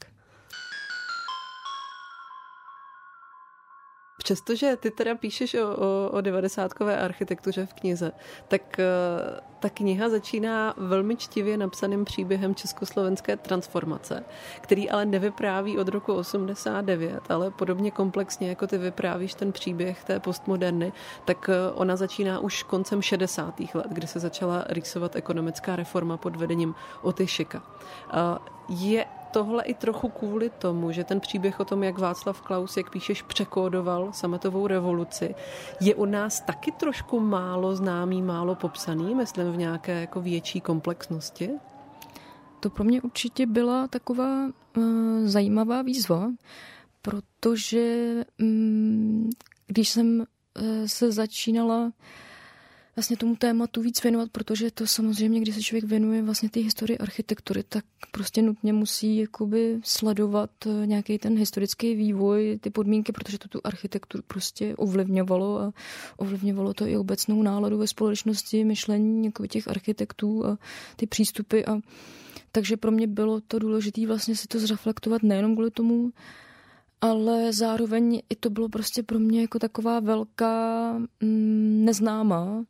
Přestože 4.31 4.77
ty 4.77 4.91
teda 4.91 5.15
píšeš 5.15 5.55
o, 5.55 5.77
o, 5.77 6.11
o 6.11 6.21
devadesátkové 6.21 6.99
architektuře 6.99 7.67
v 7.67 7.75
knize, 7.75 8.13
tak 8.49 8.63
uh, 8.79 9.39
ta 9.61 9.69
kniha 9.69 10.09
začíná 10.09 10.75
velmi 10.77 11.17
čtivě 11.17 11.57
napsaným 11.57 12.05
příběhem 12.05 12.55
československé 12.55 13.37
transformace, 13.37 14.25
který 14.61 14.91
ale 14.91 15.05
nevypráví 15.05 15.79
od 15.79 15.89
roku 15.89 16.13
89, 16.15 17.21
ale 17.29 17.51
podobně 17.51 17.91
komplexně, 17.91 18.49
jako 18.49 18.67
ty 18.67 18.79
vyprávíš 18.79 19.35
ten 19.35 19.53
příběh 19.53 20.05
té 20.05 20.21
postmoderny, 20.21 20.93
tak 21.25 21.49
uh, 21.49 21.81
ona 21.81 21.97
začíná 21.97 22.39
už 22.39 22.63
koncem 22.63 23.03
60. 23.03 23.61
let, 23.61 23.87
kdy 23.89 24.07
se 24.07 24.19
začala 24.19 24.65
rýsovat 24.69 25.17
ekonomická 25.17 25.77
reforma 25.77 26.17
pod 26.17 26.37
vedením 26.37 26.75
Otyšika. 27.03 27.63
Uh, 28.13 28.39
je 28.69 29.07
tohle 29.31 29.63
i 29.65 29.75
trochu 29.75 30.09
kvůli 30.09 30.51
tomu, 30.51 30.93
že 30.93 31.05
ten 31.05 31.21
příběh 31.21 31.61
o 31.61 31.65
tom, 31.65 31.83
jak 31.83 31.99
Václav 31.99 32.41
Klaus, 32.41 32.77
jak 32.77 32.91
píšeš, 32.91 33.23
překódoval 33.23 34.13
sametovou 34.13 34.67
revoluci, 34.67 35.35
je 35.81 35.95
u 35.95 36.05
nás 36.05 36.41
taky 36.41 36.73
trošku 36.73 37.21
málo 37.21 37.77
známý, 37.77 38.23
málo 38.23 38.55
popsaný, 38.55 39.15
myslím 39.15 39.53
v 39.53 39.57
nějaké 39.57 40.01
jako 40.01 40.21
větší 40.21 40.61
komplexnosti? 40.61 41.51
To 42.61 42.71
pro 42.71 42.85
mě 42.85 43.03
určitě 43.03 43.47
byla 43.47 43.89
taková 43.89 44.45
uh, 44.77 44.83
zajímavá 45.25 45.83
výzva, 45.83 46.31
protože 47.03 48.15
um, 48.41 49.31
když 49.67 49.89
jsem 49.89 50.19
uh, 50.19 50.27
se 50.87 51.13
začínala 51.13 51.93
vlastně 52.97 53.17
tomu 53.17 53.37
tématu 53.37 53.83
víc 53.83 54.03
věnovat, 54.03 54.29
protože 54.33 54.71
to 54.71 54.87
samozřejmě, 54.87 55.41
když 55.41 55.55
se 55.55 55.63
člověk 55.63 55.85
věnuje 55.85 56.23
vlastně 56.23 56.49
té 56.49 56.61
historii 56.61 56.99
architektury, 56.99 57.63
tak 57.69 57.85
prostě 58.11 58.43
nutně 58.43 58.73
musí 58.73 59.17
jakoby 59.17 59.81
sledovat 59.85 60.51
eh, 60.67 60.87
nějaký 60.87 61.19
ten 61.19 61.39
historický 61.39 61.95
vývoj, 61.95 62.59
ty 62.61 62.71
podmínky, 62.71 63.13
protože 63.13 63.39
to 63.39 63.49
tu 63.49 63.61
architekturu 63.65 64.25
prostě 64.27 64.77
ovlivňovalo 64.77 65.61
a 65.61 65.73
ovlivňovalo 66.17 66.75
to 66.75 66.87
i 66.87 66.97
obecnou 66.97 67.43
náladu 67.43 67.79
ve 67.79 67.87
společnosti, 67.87 68.65
myšlení 68.65 69.25
jako 69.25 69.47
těch 69.47 69.69
architektů 69.69 70.47
a 70.47 70.59
ty 70.97 71.07
přístupy 71.07 71.65
a 71.65 71.81
takže 72.53 72.77
pro 72.77 72.91
mě 72.91 73.07
bylo 73.07 73.41
to 73.41 73.59
důležité 73.59 74.07
vlastně 74.07 74.37
si 74.37 74.47
to 74.47 74.59
zreflektovat 74.59 75.23
nejenom 75.23 75.55
kvůli 75.55 75.71
tomu, 75.71 76.13
ale 77.01 77.53
zároveň 77.53 78.23
i 78.31 78.37
to 78.37 78.51
bylo 78.51 78.69
prostě 78.69 79.03
pro 79.03 79.19
mě 79.19 79.41
jako 79.41 79.59
taková 79.59 80.01
velká 80.01 80.93
mm, 81.21 81.85
neznámá, 81.85 82.65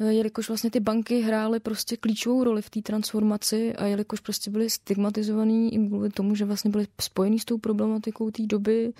eh, 0.00 0.12
jelikož 0.12 0.48
vlastně 0.48 0.70
ty 0.70 0.80
banky 0.80 1.20
hrály 1.20 1.60
prostě 1.60 1.96
klíčovou 1.96 2.44
roli 2.44 2.62
v 2.62 2.70
té 2.70 2.82
transformaci 2.82 3.76
a 3.76 3.86
jelikož 3.86 4.20
prostě 4.20 4.50
byly 4.50 4.70
stigmatizovaný 4.70 5.74
i 5.74 5.88
kvůli 5.88 6.10
tomu, 6.10 6.34
že 6.34 6.44
vlastně 6.44 6.70
byly 6.70 6.86
spojený 7.00 7.38
s 7.38 7.44
tou 7.44 7.58
problematikou 7.58 8.30
té 8.30 8.42
doby, 8.46 8.92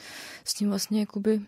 s 0.45 0.55
tím 0.55 0.69
vlastně 0.69 1.01
jakoby 1.01 1.41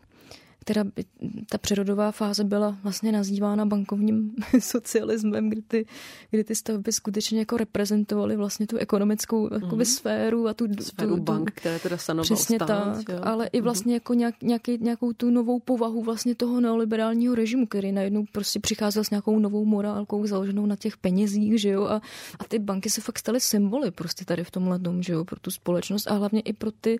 která 0.62 0.84
by, 0.84 1.04
ta 1.48 1.58
přerodová 1.58 2.12
fáze 2.12 2.44
byla 2.44 2.78
vlastně 2.82 3.12
nazývána 3.12 3.66
bankovním 3.66 4.34
socialismem, 4.58 5.48
kdy 5.48 5.62
ty, 5.62 5.86
kdy 6.30 6.44
ty 6.44 6.54
stavby 6.54 6.92
skutečně 6.92 7.38
jako 7.38 7.56
reprezentovaly 7.56 8.36
vlastně 8.36 8.66
tu 8.66 8.76
ekonomickou 8.76 9.54
jakoby, 9.54 9.82
mm. 9.82 9.84
sféru 9.84 10.48
a 10.48 10.54
tu, 10.54 10.66
sféru 10.80 11.16
tu, 11.16 11.22
bank, 11.22 11.50
které 11.50 11.78
teda 11.78 11.96
sanoval 11.98 12.24
Přesně 12.24 12.56
stát, 12.56 12.96
tak, 12.96 13.08
jo. 13.08 13.20
ale 13.22 13.46
i 13.46 13.58
mhm. 13.58 13.64
vlastně 13.64 13.94
jako 13.94 14.14
nějak, 14.14 14.42
nějaký, 14.42 14.78
nějakou 14.80 15.12
tu 15.12 15.30
novou 15.30 15.58
povahu 15.58 16.02
vlastně 16.02 16.34
toho 16.34 16.60
neoliberálního 16.60 17.34
režimu, 17.34 17.66
který 17.66 17.92
najednou 17.92 18.24
prostě 18.32 18.60
přicházel 18.60 19.04
s 19.04 19.10
nějakou 19.10 19.38
novou 19.38 19.64
morálkou 19.64 20.26
založenou 20.26 20.66
na 20.66 20.76
těch 20.76 20.96
penězích, 20.96 21.60
že 21.60 21.68
jo, 21.68 21.84
a, 21.84 22.02
a 22.38 22.44
ty 22.48 22.58
banky 22.58 22.90
se 22.90 23.00
fakt 23.00 23.18
staly 23.18 23.40
symboly 23.40 23.90
prostě 23.90 24.24
tady 24.24 24.44
v 24.44 24.50
tomhle 24.50 24.78
tom, 24.78 25.02
že 25.02 25.12
jo, 25.12 25.24
pro 25.24 25.40
tu 25.40 25.50
společnost 25.50 26.06
a 26.06 26.14
hlavně 26.14 26.40
i 26.40 26.52
pro 26.52 26.70
ty, 26.70 26.98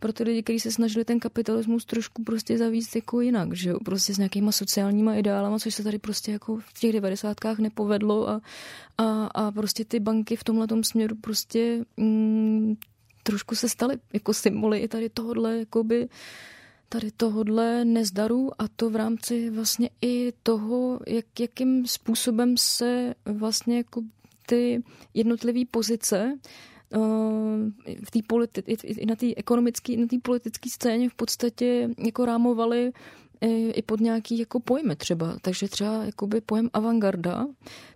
pro 0.00 0.12
ty 0.12 0.24
lidi, 0.24 0.42
kteří 0.42 0.60
se 0.60 0.70
snažili 0.70 1.04
ten 1.04 1.20
kapitalismus 1.20 1.84
trošku 1.84 2.22
prostě 2.24 2.58
zavíst 2.58 2.96
jako 3.02 3.20
jinak, 3.20 3.52
že 3.52 3.70
jo, 3.70 3.78
prostě 3.84 4.14
s 4.14 4.18
nějakýma 4.18 4.52
sociálníma 4.52 5.14
ideálama, 5.14 5.58
což 5.58 5.74
se 5.74 5.84
tady 5.84 5.98
prostě 5.98 6.32
jako 6.32 6.56
v 6.56 6.72
těch 6.80 6.92
devadesátkách 6.92 7.58
nepovedlo 7.58 8.28
a, 8.28 8.40
a, 8.98 9.26
a 9.26 9.50
prostě 9.50 9.84
ty 9.84 10.00
banky 10.00 10.36
v 10.36 10.44
tomhle 10.44 10.66
směru 10.82 11.16
prostě 11.16 11.84
mm, 11.96 12.76
trošku 13.22 13.54
se 13.54 13.68
staly 13.68 13.98
jako 14.12 14.34
symboly 14.34 14.78
i 14.78 14.88
tady 14.88 15.08
tohodle, 15.08 15.58
jakoby, 15.58 16.08
tady 16.88 17.10
tohodle 17.10 17.84
nezdaru 17.84 18.50
a 18.58 18.68
to 18.76 18.90
v 18.90 18.96
rámci 18.96 19.50
vlastně 19.50 19.90
i 20.02 20.32
toho, 20.42 21.00
jak, 21.06 21.40
jakým 21.40 21.86
způsobem 21.86 22.56
se 22.56 23.14
vlastně 23.24 23.76
jako 23.76 24.02
ty 24.46 24.82
jednotlivé 25.14 25.60
pozice 25.70 26.38
v 28.04 28.10
té 28.10 28.18
politi- 28.18 28.62
i 28.84 29.06
na 29.06 29.16
té 29.16 29.26
ekonomické, 29.36 29.96
na 29.96 30.06
té 30.06 30.16
politické 30.22 30.70
scéně 30.70 31.08
v 31.08 31.14
podstatě 31.14 31.88
jako 31.98 32.24
rámovali 32.24 32.92
i 33.74 33.82
pod 33.82 34.00
nějaký 34.00 34.38
jako 34.38 34.60
pojmy 34.60 34.96
třeba. 34.96 35.36
Takže 35.42 35.68
třeba 35.68 36.04
jakoby 36.04 36.40
pojem 36.40 36.70
avantgarda 36.72 37.46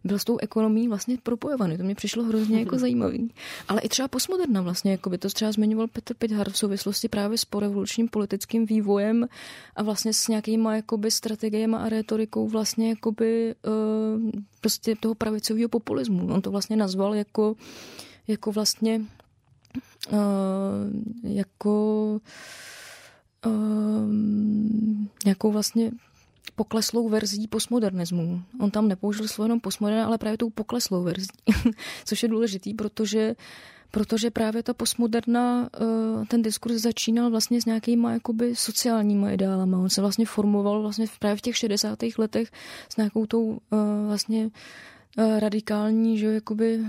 byl 0.04 0.18
s 0.18 0.24
tou 0.24 0.38
ekonomí 0.38 0.88
vlastně 0.88 1.18
propojovaný. 1.22 1.76
To 1.76 1.82
mě 1.82 1.94
přišlo 1.94 2.24
hrozně 2.24 2.58
jako 2.58 2.78
zajímavý. 2.86 3.30
Ale 3.68 3.80
i 3.80 3.88
třeba 3.88 4.08
postmoderna 4.08 4.60
vlastně, 4.60 4.92
jakoby 4.92 5.18
to 5.18 5.28
třeba 5.28 5.52
zmiňoval 5.52 5.86
Petr 5.86 6.14
Pithar 6.14 6.50
v 6.50 6.58
souvislosti 6.58 7.08
právě 7.08 7.38
s 7.38 7.44
porevolučním 7.44 8.08
politickým 8.08 8.66
vývojem 8.66 9.26
a 9.76 9.82
vlastně 9.82 10.12
s 10.12 10.28
nějakýma 10.28 10.76
jakoby 10.76 11.10
strategiemi 11.10 11.76
a 11.76 11.88
retorikou 11.88 12.48
vlastně 12.48 12.88
jakoby 12.88 13.54
uh, 13.66 14.30
prostě 14.60 14.94
toho 15.00 15.14
pravicového 15.14 15.68
populismu. 15.68 16.26
On 16.34 16.42
to 16.42 16.50
vlastně 16.50 16.76
nazval 16.76 17.14
jako 17.14 17.56
jako 18.28 18.52
vlastně 18.52 19.00
uh, 20.12 20.18
jako 21.22 22.20
uh, 23.46 24.12
nějakou 25.24 25.52
vlastně 25.52 25.90
pokleslou 26.54 27.08
verzí 27.08 27.48
postmodernismu. 27.48 28.42
On 28.60 28.70
tam 28.70 28.88
nepoužil 28.88 29.28
slovo 29.28 29.44
jenom 29.44 29.60
postmodern, 29.60 30.00
ale 30.00 30.18
právě 30.18 30.38
tou 30.38 30.50
pokleslou 30.50 31.02
verzí, 31.02 31.28
což 32.04 32.22
je 32.22 32.28
důležitý, 32.28 32.74
protože 32.74 33.34
protože 33.90 34.30
právě 34.30 34.62
ta 34.62 34.74
postmoderna, 34.74 35.70
eh, 35.74 36.26
ten 36.26 36.42
diskurs 36.42 36.76
začínal 36.76 37.30
vlastně 37.30 37.62
s 37.62 37.64
nějakýma 37.64 38.12
jakoby 38.12 38.56
sociálníma 38.56 39.30
ideálama. 39.30 39.78
On 39.78 39.90
se 39.90 40.00
vlastně 40.00 40.26
formoval 40.26 40.82
vlastně 40.82 41.06
právě 41.18 41.36
v 41.36 41.40
těch 41.40 41.56
60. 41.56 42.18
letech 42.18 42.50
s 42.88 42.96
nějakou 42.96 43.26
tou 43.26 43.58
vlastně 44.06 44.50
radikální, 45.38 46.18
že 46.18 46.26
jakoby 46.26 46.80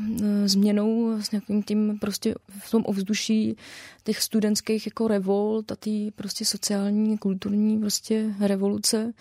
změnou 0.45 1.21
s 1.21 1.31
nějakým 1.31 1.63
tím 1.63 1.97
prostě 1.99 2.35
v 2.49 2.71
tom 2.71 2.83
ovzduší 2.85 3.57
těch 4.03 4.21
studentských 4.21 4.85
jako 4.85 5.07
revolt 5.07 5.71
a 5.71 5.75
ty 5.75 6.11
prostě 6.15 6.45
sociální, 6.45 7.17
kulturní 7.17 7.79
prostě 7.79 8.33
revoluce. 8.39 9.13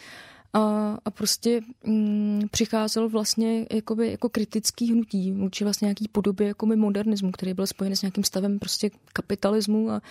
A, 0.53 0.97
a 1.05 1.11
prostě 1.11 1.61
mm, 1.85 2.43
přicházel 2.51 3.09
vlastně 3.09 3.67
jakoby, 3.73 4.11
jako 4.11 4.29
kritický 4.29 4.93
hnutí 4.93 5.33
vůči 5.33 5.65
vlastně 5.65 5.87
nějaký 5.87 6.09
podobě 6.09 6.49
jako 6.49 6.67
modernismu, 6.67 7.33
který 7.33 7.55
byl 7.55 7.67
spojen 7.67 7.97
s 7.97 8.03
nějakým 8.03 8.25
stavem 8.25 8.59
prostě 8.59 8.91
kapitalismu 9.13 9.91
a, 9.91 10.03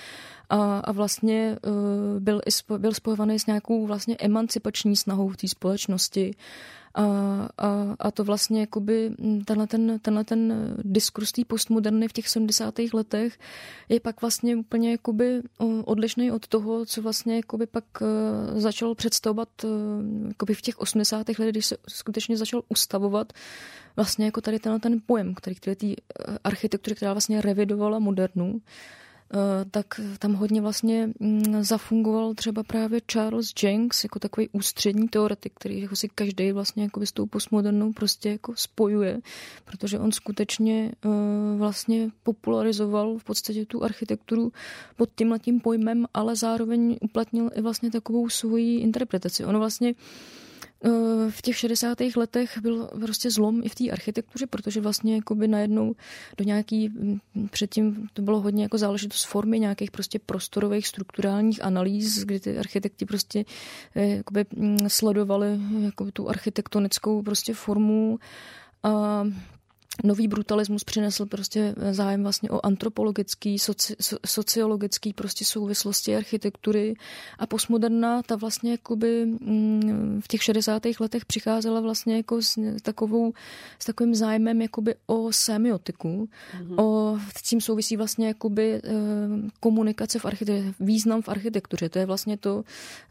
a, 0.50 0.80
a 0.80 0.92
vlastně 0.92 1.58
uh, 1.66 2.20
byl, 2.20 2.42
byl 2.78 2.94
spojovaný 2.94 3.40
s 3.40 3.46
nějakou 3.46 3.86
vlastně 3.88 4.16
emancipační 4.20 4.96
snahou 4.96 5.30
v 5.30 5.38
té 5.38 5.48
společnosti 5.48 6.36
a, 6.96 7.04
a, 7.58 7.96
a 8.00 8.12
to 8.12 8.24
vlastně 8.24 8.60
jakoby 8.60 9.12
tenhle 9.46 9.68
ten, 9.68 10.00
tenhle 10.02 10.24
ten 10.24 10.76
diskurs 10.84 11.32
té 11.32 11.46
postmoderny 11.46 12.08
v 12.08 12.14
těch 12.14 12.30
70. 12.30 12.76
letech 12.94 13.40
je 13.90 14.00
pak 14.00 14.22
vlastně 14.22 14.56
úplně 14.56 14.92
jakoby 14.92 15.42
odlišný 15.86 16.32
od 16.32 16.48
toho, 16.48 16.86
co 16.86 17.02
vlastně 17.02 17.36
jakoby 17.36 17.68
pak 17.68 17.84
e, 18.02 18.62
začal 18.62 18.96
představovat 18.96 19.50
e, 19.64 19.68
jakoby 20.28 20.54
v 20.54 20.62
těch 20.62 20.80
80. 20.80 21.18
letech, 21.18 21.38
když 21.50 21.66
se 21.66 21.78
skutečně 21.88 22.38
začal 22.38 22.62
ustavovat 22.70 23.34
vlastně 23.96 24.26
jako 24.26 24.42
tady 24.42 24.60
tenhle 24.60 24.80
ten 24.80 25.02
pojem, 25.06 25.34
který, 25.36 25.56
který 25.56 25.76
té 25.76 26.02
architektury, 26.44 26.96
která 26.96 27.14
vlastně 27.14 27.42
revidovala 27.42 28.00
modernu, 28.00 28.62
Eh, 28.62 28.62
tak 29.72 30.00
tam 30.20 30.34
hodně 30.34 30.62
vlastně 30.62 31.10
mm, 31.20 31.64
zafungoval 31.64 32.34
třeba 32.34 32.64
právě 32.64 33.02
Charles 33.12 33.54
Jenks 33.64 34.04
jako 34.04 34.20
takový 34.20 34.50
ústřední 34.52 35.08
teoretik, 35.08 35.54
který 35.56 35.82
jako 35.82 35.96
si 35.96 36.10
každý 36.16 36.52
vlastně 36.52 36.84
jako 36.84 37.06
s 37.06 37.12
tou 37.12 37.26
postmodernou 37.26 37.94
prostě 37.94 38.30
jako 38.30 38.54
spojuje, 38.56 39.20
protože 39.66 40.00
on 40.00 40.12
skutečně 40.12 40.92
eh, 41.06 41.10
vlastně 41.58 42.10
popularizoval 42.24 43.18
v 43.18 43.24
podstatě 43.24 43.66
tu 43.66 43.84
architekturu 43.84 44.52
pod 44.96 45.10
tímhletím 45.16 45.60
pojmem, 45.60 46.06
ale 46.14 46.36
zároveň 46.36 46.98
uplatnil 47.02 47.50
i 47.56 47.62
vlastně 47.62 47.92
takovou 47.92 48.30
svoji 48.30 48.80
interpretaci. 48.80 49.46
Ono 49.46 49.60
vlastně 49.60 49.94
Eh, 49.94 50.45
v 51.30 51.42
těch 51.42 51.58
60. 51.58 51.98
letech 52.16 52.58
byl 52.62 52.90
prostě 53.02 53.32
zlom 53.32 53.62
i 53.64 53.70
v 53.70 53.76
té 53.76 53.90
architektuře, 53.90 54.48
protože 54.48 54.82
vlastně 54.82 55.16
jakoby 55.16 55.48
najednou 55.48 55.96
do 56.38 56.44
nějaký, 56.44 56.90
mm, 56.90 57.20
předtím 57.52 58.08
to 58.14 58.22
bylo 58.22 58.42
hodně 58.42 58.64
jako 58.64 58.78
záležitost 58.78 59.24
formy 59.24 59.60
nějakých 59.60 59.92
prostě 59.92 60.20
prostorových 60.20 60.88
strukturálních 60.88 61.64
analýz, 61.64 62.24
kdy 62.24 62.40
ty 62.40 62.58
architekti 62.58 63.06
prostě 63.06 63.46
eh, 63.96 64.08
jakoby 64.08 64.46
mm, 64.56 64.78
sledovali 64.88 65.60
jakoby 65.82 66.12
tu 66.12 66.30
architektonickou 66.30 67.22
prostě 67.22 67.54
formu 67.54 68.20
a 68.84 69.24
nový 70.04 70.28
brutalismus 70.28 70.84
přinesl 70.84 71.26
prostě 71.26 71.76
zájem 71.92 72.24
vlastně 72.24 72.50
o 72.50 72.66
antropologický, 72.66 73.60
soci, 73.60 73.96
sociologický 74.26 75.14
prostě 75.14 75.46
souvislosti 75.46 76.16
architektury 76.16 76.96
a 77.40 77.48
postmoderna 77.48 78.22
ta 78.24 78.36
vlastně 78.36 78.72
jakoby 78.72 79.26
mm, 79.26 80.22
v 80.24 80.28
těch 80.28 80.44
60. 80.44 80.84
letech 81.00 81.26
přicházela 81.26 81.80
vlastně 81.82 82.16
jako 82.16 82.42
s 82.42 82.60
takovou, 82.82 83.34
s 83.80 83.86
takovým 83.86 84.16
zájmem 84.16 84.62
jakoby 84.62 84.96
o 85.06 85.32
semiotiku, 85.32 86.30
mm-hmm. 86.58 86.84
o, 86.84 87.18
s 87.38 87.42
tím 87.42 87.62
souvisí 87.62 87.98
vlastně 87.98 88.28
jakoby 88.28 88.82
eh, 88.84 88.92
komunikace 89.60 90.20
v 90.20 90.26
architektuře, 90.26 90.74
význam 90.80 91.22
v 91.22 91.30
architektuře, 91.30 91.90
to 91.90 92.00
je 92.00 92.06
vlastně 92.06 92.38
to, 92.38 92.64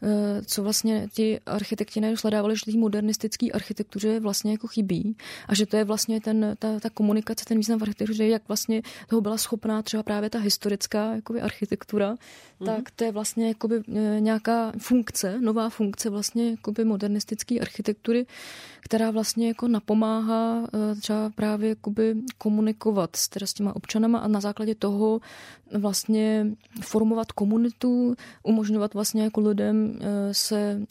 eh, 0.03 0.41
co 0.45 0.63
vlastně 0.63 1.07
ti 1.13 1.39
architekti 1.45 2.01
najednou 2.01 2.17
sledávali, 2.17 2.55
že 2.55 2.71
té 2.71 2.77
modernistické 2.77 3.51
architektuře 3.53 4.19
vlastně 4.19 4.51
jako 4.51 4.67
chybí 4.67 5.15
a 5.47 5.55
že 5.55 5.65
to 5.65 5.77
je 5.77 5.83
vlastně 5.83 6.21
ten, 6.21 6.55
ta 6.59 6.74
ta, 6.79 6.89
komunikace, 6.89 7.45
ten 7.45 7.57
význam 7.57 7.79
v 7.79 7.83
architektuře, 7.83 8.27
jak 8.27 8.47
vlastně 8.47 8.81
toho 9.07 9.21
byla 9.21 9.37
schopná 9.37 9.81
třeba 9.81 10.03
právě 10.03 10.29
ta 10.29 10.39
historická 10.39 11.15
jakoby, 11.15 11.41
architektura, 11.41 12.15
mm-hmm. 12.15 12.65
tak 12.65 12.91
to 12.91 13.03
je 13.03 13.11
vlastně 13.11 13.47
jakoby, 13.47 13.81
e, 13.95 14.19
nějaká 14.19 14.71
funkce, 14.77 15.39
nová 15.39 15.69
funkce 15.69 16.09
vlastně 16.09 16.51
jakoby 16.51 16.85
modernistické 16.85 17.59
architektury, 17.59 18.25
která 18.81 19.11
vlastně 19.11 19.47
jako 19.47 19.67
napomáhá 19.67 20.67
e, 20.73 20.95
třeba 20.95 21.29
právě 21.35 21.69
jakoby 21.69 22.15
komunikovat 22.37 23.15
s, 23.15 23.27
teda 23.27 23.47
s 23.47 23.53
těma 23.53 23.75
občanama 23.75 24.19
a 24.19 24.27
na 24.27 24.39
základě 24.39 24.75
toho 24.75 25.21
vlastně 25.73 26.47
formovat 26.81 27.31
komunitu, 27.31 28.15
umožňovat 28.43 28.93
vlastně 28.93 29.23
jako 29.23 29.41
lidem 29.41 29.99
e, 30.01 30.33
se 30.33 30.81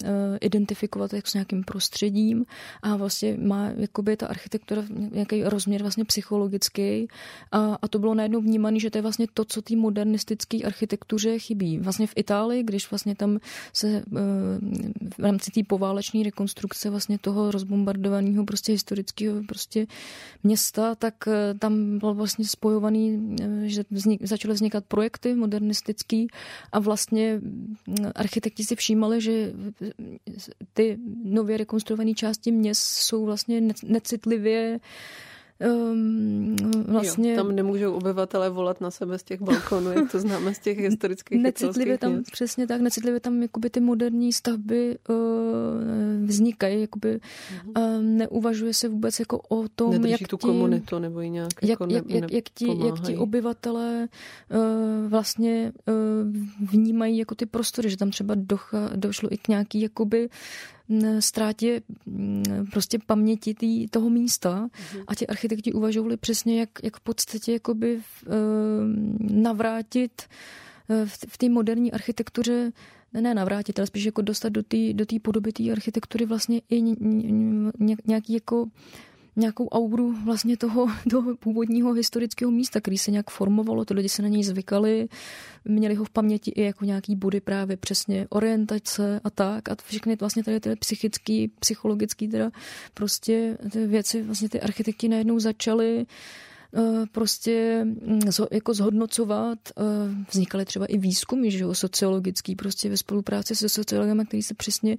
identifikovat 0.41 1.13
jako 1.13 1.29
s 1.29 1.35
nějakým 1.35 1.65
prostředím 1.65 2.45
a 2.83 2.97
vlastně 2.97 3.37
má 3.41 3.71
jakoby 3.77 4.17
ta 4.17 4.27
architektura 4.27 4.83
nějaký 4.91 5.45
rozměr 5.45 5.74
rozměr 5.75 5.83
vlastně 5.83 6.05
psychologický 6.05 7.09
a, 7.53 7.79
a 7.83 7.89
to 7.89 7.99
bylo 7.99 8.15
najednou 8.15 8.41
vnímané, 8.41 8.79
že 8.79 8.91
to 8.91 8.99
je 8.99 9.03
vlastně 9.03 9.27
to, 9.35 9.45
co 9.45 9.63
té 9.63 9.77
modernistické 9.77 10.59
architektuře 10.59 11.39
chybí. 11.39 11.79
Vlastně 11.79 12.07
v 12.07 12.13
Itálii, 12.17 12.63
když 12.63 12.91
vlastně 12.91 13.15
tam 13.15 13.39
se 13.73 13.89
eh, 13.89 14.03
v 15.19 15.19
rámci 15.19 15.51
té 15.51 15.61
pováleční 15.67 16.23
rekonstrukce 16.23 16.91
vlastně 16.91 17.19
toho 17.19 17.51
rozbombardovaného 17.51 18.45
prostě 18.45 18.73
historického 18.73 19.43
prostě 19.49 19.87
města, 20.43 20.95
tak 20.95 21.15
eh, 21.29 21.55
tam 21.59 21.99
byl 21.99 22.15
vlastně 22.15 22.45
spojovaný, 22.45 23.37
eh, 23.43 23.69
že 23.69 23.85
vznik, 23.91 24.27
začaly 24.27 24.55
vznikat 24.55 24.85
projekty 24.85 25.35
modernistický 25.35 26.29
a 26.73 26.79
vlastně 26.79 27.41
architekti 28.15 28.65
si 28.65 28.77
všímali, 28.77 29.21
že 29.21 29.53
ty 30.75 30.99
nově 31.25 31.57
rekonstruované 31.57 32.15
části 32.15 32.53
měst 32.53 32.83
jsou 32.83 33.25
vlastně 33.25 33.61
necitlivě 33.83 34.81
Um, 35.61 36.57
vlastně... 36.87 37.31
Jo, 37.31 37.37
tam 37.37 37.55
nemůžou 37.57 37.93
obyvatelé 37.93 38.51
volat 38.51 38.81
na 38.81 38.91
sebe 38.91 39.19
z 39.19 39.23
těch 39.23 39.43
balkonů, 39.43 39.93
jak 39.93 40.13
to 40.13 40.21
známe 40.21 40.55
z 40.55 40.59
těch 40.59 40.79
historických 40.79 41.43
Necitlivě 41.43 41.99
tam, 41.99 42.13
měst. 42.13 42.31
přesně 42.31 42.67
tak, 42.67 42.81
necitlivě 42.81 43.21
tam 43.21 43.43
jakoby 43.43 43.71
ty 43.71 43.81
moderní 43.81 44.33
stavby 44.33 44.99
uh, 45.09 45.17
vznikají, 46.27 46.81
jakoby 46.81 47.21
uh, 47.77 48.03
neuvažuje 48.03 48.75
se 48.75 48.89
vůbec 48.89 49.21
jako 49.21 49.39
o 49.39 49.69
tom, 49.69 49.91
Nedrží 49.91 50.11
jak 50.11 50.29
tu 50.29 50.37
ti, 50.37 50.47
komunitu 50.47 50.99
nebo 50.99 51.21
nějak 51.21 51.53
jak, 51.63 51.69
jako 51.69 51.87
ne, 51.87 51.95
jak, 51.95 52.11
jak, 52.11 52.33
jak, 52.33 52.45
ti, 52.55 52.87
jak 52.87 53.01
ti 53.01 53.17
obyvatelé 53.17 54.09
uh, 54.51 55.11
vlastně 55.11 55.73
uh, 55.89 56.69
vnímají 56.71 57.19
jako 57.19 57.35
ty 57.35 57.47
prostory, 57.47 57.91
že 57.91 57.97
tam 57.97 58.11
třeba 58.11 58.35
docha, 58.39 58.91
došlo 58.97 59.33
i 59.33 59.37
k 59.37 59.49
nějaký 59.49 59.81
jakoby 59.81 60.29
ztrátě 61.21 61.81
prostě 62.71 62.99
paměti 63.07 63.55
tý, 63.55 63.89
toho 63.89 64.11
místa 64.11 64.67
mm-hmm. 64.67 65.05
a 65.07 65.15
ti 65.15 65.27
architekti 65.27 65.73
uvažovali 65.73 66.17
přesně, 66.17 66.61
jak, 66.61 66.71
jak 66.83 66.97
v 66.97 67.01
podstatě 67.01 67.53
jakoby 67.53 68.01
v, 68.01 68.25
navrátit 69.21 70.23
e, 70.89 71.07
v, 71.07 71.19
v 71.29 71.39
té 71.39 71.49
moderní 71.49 71.93
architektuře 71.93 72.73
ne, 73.13 73.21
ne 73.21 73.35
navrátit, 73.35 73.79
ale 73.79 73.87
spíš 73.87 74.05
jako 74.05 74.23
dostat 74.23 74.49
do 74.49 74.63
té 74.63 74.93
do 74.93 75.05
podoby 75.23 75.53
té 75.53 75.73
architektury 75.73 76.27
vlastně 76.27 76.61
i 76.71 76.83
nějaký 78.07 78.33
jako 78.33 78.67
nějakou 79.37 79.69
auru 79.69 80.15
vlastně 80.25 80.57
toho, 80.57 80.87
toho 81.11 81.37
původního 81.37 81.93
historického 81.93 82.51
místa, 82.51 82.81
který 82.81 82.99
se 82.99 83.11
nějak 83.11 83.31
formovalo, 83.31 83.85
ty 83.85 83.95
lidi 83.95 84.09
se 84.09 84.23
na 84.23 84.29
něj 84.29 84.45
zvykali, 84.45 85.09
měli 85.65 85.95
ho 85.95 86.05
v 86.05 86.11
paměti 86.11 86.51
i 86.51 86.63
jako 86.63 86.85
nějaký 86.85 87.17
body 87.17 87.41
právě 87.41 87.77
přesně 87.77 88.27
orientace 88.31 89.21
a 89.25 89.31
tak. 89.31 89.69
A 89.69 89.77
všechny 89.85 90.17
vlastně 90.17 90.45
tady 90.45 90.61
ty 90.61 90.77
psychický, 90.77 91.49
psychologický 91.49 92.29
teda 92.29 92.51
prostě 92.95 93.59
ty 93.73 93.87
věci, 93.87 94.23
vlastně 94.23 94.49
ty 94.49 94.61
architekti 94.61 95.09
najednou 95.09 95.39
začaly 95.39 96.07
prostě 97.13 97.85
mm, 97.85 98.21
jako 98.51 98.75
zhodnocovat. 98.75 99.59
Eh, 99.79 99.83
vznikaly 100.31 100.65
třeba 100.65 100.87
i 100.87 100.99
výzkumy, 100.99 101.51
že 101.51 101.65
jo, 101.65 101.75
sociologický, 101.75 102.55
prostě 102.55 102.89
ve 102.89 102.97
spolupráci 102.97 103.57
se 103.57 103.69
sociologami, 103.69 104.27
kteří 104.27 104.43
se 104.43 104.55
přesně 104.55 104.97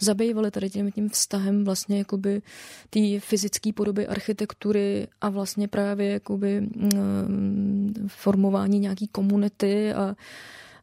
zabývali 0.00 0.50
tady 0.50 0.70
tím, 0.70 0.92
tím 0.92 1.08
vztahem 1.08 1.64
vlastně 1.64 1.98
jakoby 1.98 2.42
té 2.90 3.20
fyzické 3.20 3.72
podoby 3.72 4.06
architektury 4.06 5.08
a 5.20 5.28
vlastně 5.28 5.68
právě 5.68 6.10
jakoby 6.10 6.60
mm, 6.60 8.08
formování 8.08 8.78
nějaký 8.78 9.08
komunity 9.08 9.92
a 9.92 10.16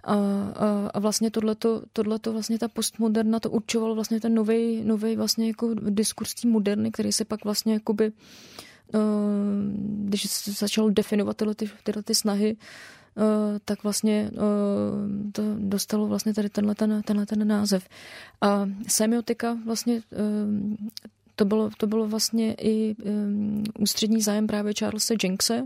a, 0.08 0.16
a, 0.16 0.90
a 0.94 1.00
vlastně 1.00 1.32
tohleto, 1.32 1.82
tohleto 1.94 2.34
vlastně 2.34 2.60
ta 2.60 2.68
postmoderna 2.68 3.40
to 3.40 3.50
určoval 3.50 3.96
vlastně 3.96 4.20
ten 4.20 4.34
nový 4.34 4.84
nový 4.84 5.16
vlastně 5.16 5.48
jako 5.48 5.74
diskurs 5.74 6.44
moderny, 6.44 6.92
který 6.92 7.12
se 7.12 7.26
pak 7.26 7.44
vlastně 7.44 7.74
jakoby 7.74 8.08
uh, 8.08 8.14
když 10.04 10.32
se 10.32 10.52
začal 10.52 10.90
definovat 10.90 11.38
tyhle, 11.38 11.56
ty, 11.56 11.70
tyhle 11.84 12.04
ty 12.04 12.16
snahy 12.16 12.58
tak 13.66 13.84
vlastně 13.84 14.32
to 15.32 15.44
dostalo 15.58 16.08
vlastně 16.08 16.34
tady 16.34 16.50
tenhle 16.50 16.76
ten, 16.76 17.02
tenhle 17.06 17.26
ten 17.26 17.48
název. 17.48 17.88
A 18.42 18.70
semiotika 18.88 19.58
vlastně 19.66 20.02
to 21.36 21.46
bylo, 21.46 21.70
to 21.78 21.88
bylo 21.88 22.08
vlastně 22.08 22.54
i 22.54 22.96
um, 22.96 23.64
ústřední 23.80 24.22
zájem 24.22 24.48
právě 24.48 24.74
Charlesa 24.80 25.14
Jenkse, 25.24 25.64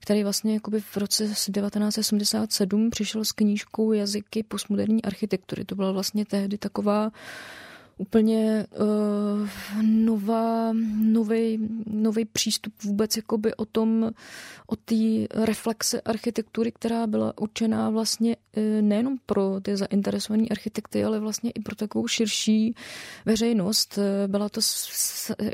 který 0.00 0.22
vlastně 0.22 0.54
jakoby 0.54 0.80
v 0.80 0.96
roce 0.96 1.24
1977 1.24 2.90
přišel 2.90 3.24
s 3.24 3.32
knížkou 3.32 3.92
Jazyky 3.92 4.42
postmoderní 4.42 5.04
architektury. 5.04 5.64
To 5.64 5.74
byla 5.74 5.92
vlastně 5.92 6.24
tehdy 6.24 6.58
taková 6.58 7.10
úplně 7.98 8.66
uh, 8.80 9.82
nová, 9.82 10.72
nový, 11.02 11.68
nový 11.86 12.24
přístup 12.24 12.72
vůbec 12.82 13.16
jakoby 13.16 13.54
o 13.54 13.64
tom, 13.64 14.10
o 14.66 14.76
té 14.76 14.94
reflexe 15.34 16.00
architektury, 16.00 16.72
která 16.72 17.06
byla 17.06 17.38
určená 17.38 17.90
vlastně 17.90 18.36
nejenom 18.80 19.16
pro 19.26 19.60
ty 19.60 19.76
zainteresované 19.76 20.44
architekty, 20.50 21.04
ale 21.04 21.20
vlastně 21.20 21.50
i 21.50 21.60
pro 21.60 21.74
takovou 21.74 22.08
širší 22.08 22.74
veřejnost. 23.24 23.98
Uh, 23.98 24.04
byla 24.30 24.48
to 24.48 24.60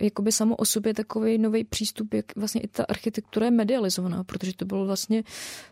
jakoby 0.01 0.33
samo 0.33 0.57
o 0.57 0.65
sobě 0.65 0.95
takový 0.95 1.39
nový 1.39 1.65
přístup, 1.65 2.15
jak 2.15 2.37
vlastně 2.37 2.61
i 2.61 2.69
ta 2.69 2.85
architektura 2.85 3.47
je 3.47 3.51
medializovaná, 3.51 4.25
protože 4.25 4.57
to 4.57 4.65
bylo 4.65 4.87
vlastně, 4.87 5.25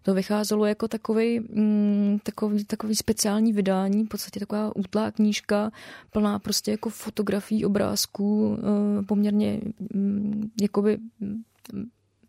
to 0.02 0.14
vycházelo 0.14 0.66
jako 0.66 0.88
takový, 0.88 1.40
mm, 1.40 2.18
takový, 2.22 2.64
takový 2.64 2.96
speciální 2.96 3.52
vydání, 3.52 4.04
v 4.04 4.08
podstatě 4.08 4.40
taková 4.40 4.76
útlá 4.76 5.10
knížka, 5.10 5.72
plná 6.10 6.38
prostě 6.38 6.70
jako 6.70 6.90
fotografií, 6.90 7.64
obrázků, 7.64 8.58
eh, 8.58 9.02
poměrně 9.02 9.60
mm, 9.94 10.50
jakoby 10.60 10.98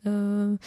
eh, 0.06 0.58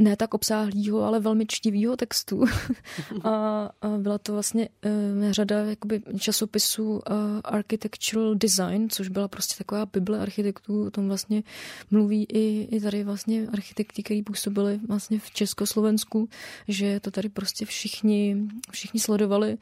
ne 0.00 0.16
tak 0.16 0.34
obsáhlýho, 0.34 1.02
ale 1.02 1.20
velmi 1.20 1.46
čtivýho 1.46 1.96
textu. 1.96 2.44
a, 3.24 3.30
a 3.82 3.88
byla 3.98 4.18
to 4.18 4.32
vlastně 4.32 4.68
uh, 4.84 5.30
řada 5.30 5.64
jakoby, 5.64 6.02
časopisů 6.18 6.90
uh, 6.90 7.00
Architectural 7.44 8.34
Design, 8.34 8.90
což 8.90 9.08
byla 9.08 9.28
prostě 9.28 9.54
taková 9.58 9.86
bible 9.86 10.18
architektů. 10.18 10.86
O 10.86 10.90
tom 10.90 11.08
vlastně 11.08 11.42
mluví 11.90 12.24
i, 12.24 12.68
i 12.76 12.80
tady 12.80 13.04
vlastně 13.04 13.48
architekti, 13.52 14.02
kteří 14.02 14.22
působili 14.22 14.80
vlastně 14.88 15.18
v 15.18 15.30
Československu, 15.30 16.28
že 16.68 17.00
to 17.00 17.10
tady 17.10 17.28
prostě 17.28 17.64
všichni, 17.64 18.36
všichni 18.70 19.00
sledovali. 19.00 19.58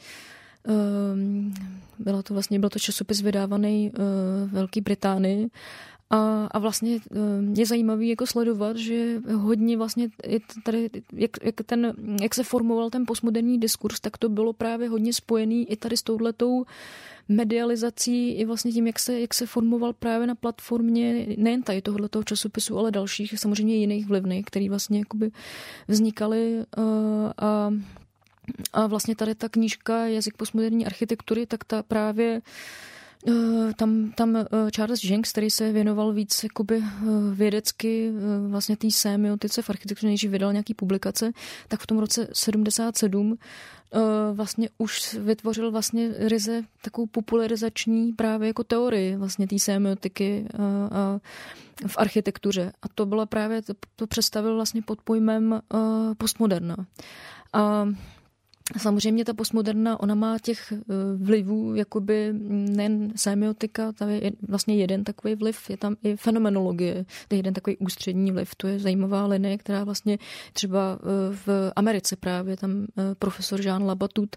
Ehm, 0.65 1.55
bylo 1.99 2.23
to 2.23 2.35
vlastně, 2.35 2.59
byl 2.59 2.69
to 2.69 2.79
časopis 2.79 3.21
vydávaný 3.21 3.93
eh, 3.95 3.99
v 4.47 4.53
Velké 4.53 4.81
Británii 4.81 5.51
a, 6.11 6.47
a 6.51 6.59
vlastně 6.59 6.99
ehm, 7.11 7.55
je 7.57 7.67
zajímavý 7.67 8.09
jako 8.09 8.27
sledovat, 8.27 8.77
že 8.77 9.21
hodně 9.35 9.77
vlastně 9.77 10.09
tady, 10.65 10.91
jak, 11.13 11.31
jak, 11.43 11.55
ten, 11.67 11.95
jak 12.23 12.35
se 12.35 12.45
formoval 12.45 12.91
ten 12.91 13.05
postmoderní 13.07 13.61
diskurs, 13.61 14.01
tak 14.01 14.19
to 14.19 14.29
bylo 14.29 14.53
právě 14.53 14.89
hodně 14.89 15.13
spojený 15.13 15.71
i 15.71 15.77
tady 15.77 15.97
s 15.97 16.03
touhletou 16.03 16.65
medializací 17.29 18.31
i 18.31 18.45
vlastně 18.45 18.73
tím, 18.73 18.87
jak 18.87 18.99
se, 18.99 19.21
jak 19.21 19.35
se 19.35 19.47
formoval 19.47 19.93
právě 19.93 20.27
na 20.27 20.35
platformě 20.35 21.27
nejen 21.37 21.63
tady 21.63 21.83
tohoto 21.83 22.25
časopisu, 22.25 22.79
ale 22.79 22.91
dalších, 22.91 23.39
samozřejmě 23.39 23.77
jiných 23.77 24.07
vlivných, 24.07 24.45
který 24.45 24.69
vlastně 24.69 24.99
jakoby 24.99 25.31
vznikaly 25.89 26.65
uh, 26.77 26.85
a 27.37 27.71
a 28.73 28.87
vlastně 28.87 29.17
tady 29.17 29.35
ta 29.35 29.49
knížka 29.49 30.07
Jazyk 30.07 30.37
postmoderní 30.37 30.87
architektury, 30.87 31.47
tak 31.47 31.65
ta 31.65 31.83
právě 31.83 32.41
eh, 32.41 32.41
tam, 33.77 34.13
tam 34.15 34.37
eh, 34.37 34.47
Charles 34.71 35.05
Jenks, 35.05 35.31
který 35.33 35.51
se 35.51 35.73
věnoval 35.73 36.13
víc 36.13 36.43
jakoby 36.43 36.83
eh, 36.85 37.05
vědecky 37.35 38.13
vlastně 38.49 38.77
té 38.77 38.91
semiotice 38.91 39.63
v 39.63 39.71
architektuře, 39.71 40.07
než 40.07 40.25
vydal 40.25 40.53
nějaký 40.53 40.75
publikace, 40.75 41.33
tak 41.69 41.81
v 41.81 41.87
tom 41.87 41.99
roce 41.99 42.29
77 42.33 43.39
vlastně 44.33 44.69
už 44.79 45.15
vytvořil 45.15 45.71
vlastně 45.71 46.11
ryze 46.19 46.63
takovou 46.83 47.07
popularizační 47.07 48.13
právě 48.13 48.49
jako 48.49 48.65
teorii 48.65 49.17
vlastně 49.17 49.47
té 49.47 49.59
semiotiky 49.59 50.49
v 51.87 51.99
architektuře. 51.99 52.73
A 52.83 52.87
to 52.95 53.07
bylo 53.07 53.27
právě, 53.27 53.63
to, 53.63 53.73
to 53.97 54.07
představil 54.07 54.55
vlastně 54.55 54.83
pod 54.83 55.03
pojmem 55.03 55.61
postmoderna. 56.19 56.77
A 57.53 57.89
Samozřejmě 58.77 59.25
ta 59.25 59.35
postmoderna, 59.35 60.01
ona 60.01 60.15
má 60.15 60.39
těch 60.39 60.73
eh, 60.73 60.77
vlivů, 61.17 61.75
jakoby 61.75 62.33
nejen 62.49 63.13
semiotika, 63.17 63.93
tam 63.93 64.09
je 64.11 64.33
vlastně 64.49 64.77
jeden 64.77 65.05
takový 65.05 65.35
vliv, 65.35 65.71
je 65.71 65.77
tam 65.77 65.97
i 66.03 66.17
fenomenologie, 66.17 67.07
to 67.29 67.35
je 67.35 67.39
jeden 67.39 67.55
takový 67.55 67.77
ústřední 67.77 68.33
vliv, 68.33 68.55
to 68.55 68.67
je 68.67 68.79
zajímavá 68.79 69.27
linie, 69.27 69.59
která 69.59 69.85
vlastně 69.85 70.19
třeba 70.53 70.99
eh, 71.01 71.37
v 71.47 71.73
Americe 71.77 72.17
právě, 72.17 72.57
tam 72.57 72.87
eh, 72.99 73.15
profesor 73.19 73.61
Jean 73.61 73.83
Labatut 73.83 74.37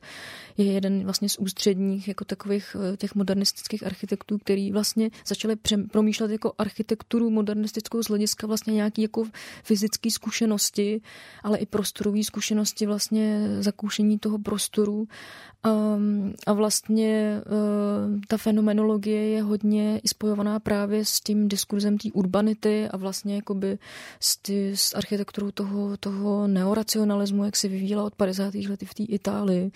je 0.58 0.66
jeden 0.66 1.04
vlastně 1.04 1.30
z 1.30 1.38
ústředních 1.38 2.08
jako 2.08 2.26
takových 2.26 2.76
těch 2.98 3.16
modernistických 3.16 3.86
architektů, 3.86 4.38
který 4.38 4.72
vlastně 4.72 5.10
začali 5.28 5.56
promýšlet 5.92 6.32
jako 6.32 6.54
architekturu 6.58 7.30
modernistickou 7.30 8.04
z 8.04 8.08
hlediska 8.08 8.48
vlastně 8.48 8.74
nějaký 8.74 9.02
jako 9.02 9.24
fyzické 9.64 10.12
zkušenosti, 10.12 11.02
ale 11.44 11.58
i 11.58 11.66
prostorové 11.66 12.24
zkušenosti 12.24 12.86
vlastně 12.86 13.48
zakoušení 13.60 14.20
toho 14.22 14.40
prostoru 14.40 15.08
um, 15.66 16.34
a 16.48 16.54
vlastně 16.54 17.42
uh, 17.46 18.20
ta 18.28 18.38
fenomenologie 18.38 19.30
je 19.30 19.42
hodně 19.42 20.02
spojovaná 20.08 20.60
právě 20.60 21.06
s 21.06 21.20
tím 21.20 21.48
diskurzem 21.48 21.98
té 21.98 22.10
urbanity 22.14 22.88
a 22.90 22.98
vlastně 22.98 23.36
jakoby 23.36 23.78
s, 24.20 24.38
ty, 24.38 24.78
s 24.78 24.94
architekturou 24.94 25.52
toho, 25.52 25.98
toho 25.98 26.48
neoracionalismu, 26.48 27.46
jak 27.46 27.56
se 27.56 27.68
vyvíjela 27.68 28.04
od 28.04 28.16
50. 28.16 28.54
let 28.54 28.84
v 28.86 28.94
té 28.94 29.04
Itálii 29.04 29.72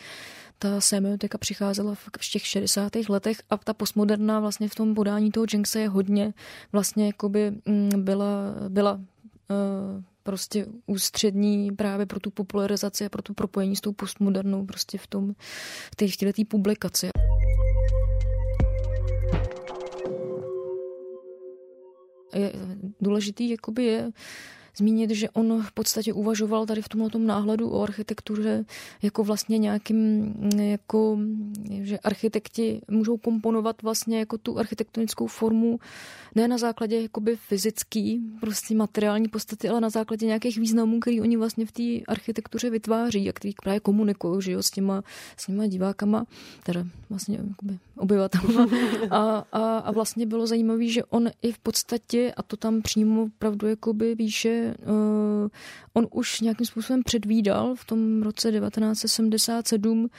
ta 0.59 0.81
semiotika 0.81 1.37
přicházela 1.37 1.95
v 1.95 2.31
těch 2.31 2.45
60. 2.45 2.91
letech 3.09 3.41
a 3.49 3.57
ta 3.57 3.73
postmoderna 3.73 4.39
vlastně 4.39 4.69
v 4.69 4.75
tom 4.75 4.95
podání 4.95 5.31
toho 5.31 5.45
Jenkse 5.53 5.79
je 5.79 5.89
hodně 5.89 6.33
vlastně 6.71 7.05
jakoby 7.05 7.51
mm, 7.65 8.03
byla, 8.03 8.55
byla 8.69 8.93
uh, 8.93 10.03
prostě 10.26 10.65
ústřední 10.86 11.71
právě 11.71 12.05
pro 12.05 12.19
tu 12.19 12.32
popularizaci 12.32 13.05
a 13.05 13.09
pro 13.09 13.21
tu 13.21 13.34
propojení 13.34 13.76
s 13.76 13.82
tou 13.82 13.93
postmodernou 13.93 14.65
prostě 14.65 14.97
v 14.97 15.07
tom, 15.07 15.34
v 15.91 15.95
té 15.95 16.07
vtěletý 16.07 16.45
publikaci. 16.45 17.09
Je 22.36 22.53
důležitý 23.01 23.49
jakoby 23.49 23.84
je 23.84 24.11
zmínit, 24.78 25.09
že 25.09 25.30
on 25.30 25.61
v 25.61 25.71
podstatě 25.71 26.13
uvažoval 26.13 26.65
tady 26.65 26.82
v 26.82 26.89
tomhle 26.89 27.09
náhledu 27.17 27.69
o 27.69 27.82
architektuře 27.82 28.65
jako 29.01 29.23
vlastně 29.23 29.57
nějakým, 29.57 30.34
jako, 30.59 31.19
že 31.82 31.99
architekti 31.99 32.82
můžou 32.88 33.17
komponovat 33.17 33.82
vlastně 33.82 34.19
jako 34.19 34.38
tu 34.38 34.59
architektonickou 34.59 35.28
formu 35.28 35.80
ne 36.36 36.47
na 36.47 36.57
základě 36.57 37.01
jakoby 37.01 37.36
fyzický, 37.36 38.21
prostě 38.39 38.76
materiální 38.76 39.28
podstaty, 39.28 39.69
ale 39.69 39.82
na 39.82 39.89
základě 39.89 40.26
nějakých 40.26 40.57
významů, 40.57 40.99
který 40.99 41.21
oni 41.21 41.38
vlastně 41.38 41.65
v 41.65 41.71
té 41.71 42.11
architektuře 42.11 42.69
vytváří 42.69 43.30
a 43.30 43.34
který 43.34 43.53
právě 43.63 43.80
komunikují, 43.80 44.41
že 44.41 44.51
jo, 44.51 44.63
s 44.63 44.71
těma, 44.71 45.03
s 45.38 45.45
těma 45.45 45.67
divákama, 45.67 46.26
teda 46.63 46.86
vlastně 47.09 47.38
jakoby 47.49 47.80
obyvatelima. 47.97 48.67
A, 49.09 49.45
a, 49.51 49.77
a 49.77 49.91
vlastně 49.91 50.25
bylo 50.25 50.47
zajímavé, 50.47 50.87
že 50.87 51.03
on 51.03 51.29
i 51.41 51.51
v 51.51 51.59
podstatě, 51.59 52.33
a 52.37 52.43
to 52.43 52.57
tam 52.57 52.81
přímo 52.81 53.23
opravdu 53.23 53.67
jakoby 53.67 54.15
píše, 54.15 54.75
uh, 54.87 55.47
on 55.93 56.07
už 56.11 56.41
nějakým 56.41 56.65
způsobem 56.65 57.03
předvídal 57.03 57.75
v 57.75 57.85
tom 57.85 58.21
roce 58.21 58.51
1977 58.51 60.09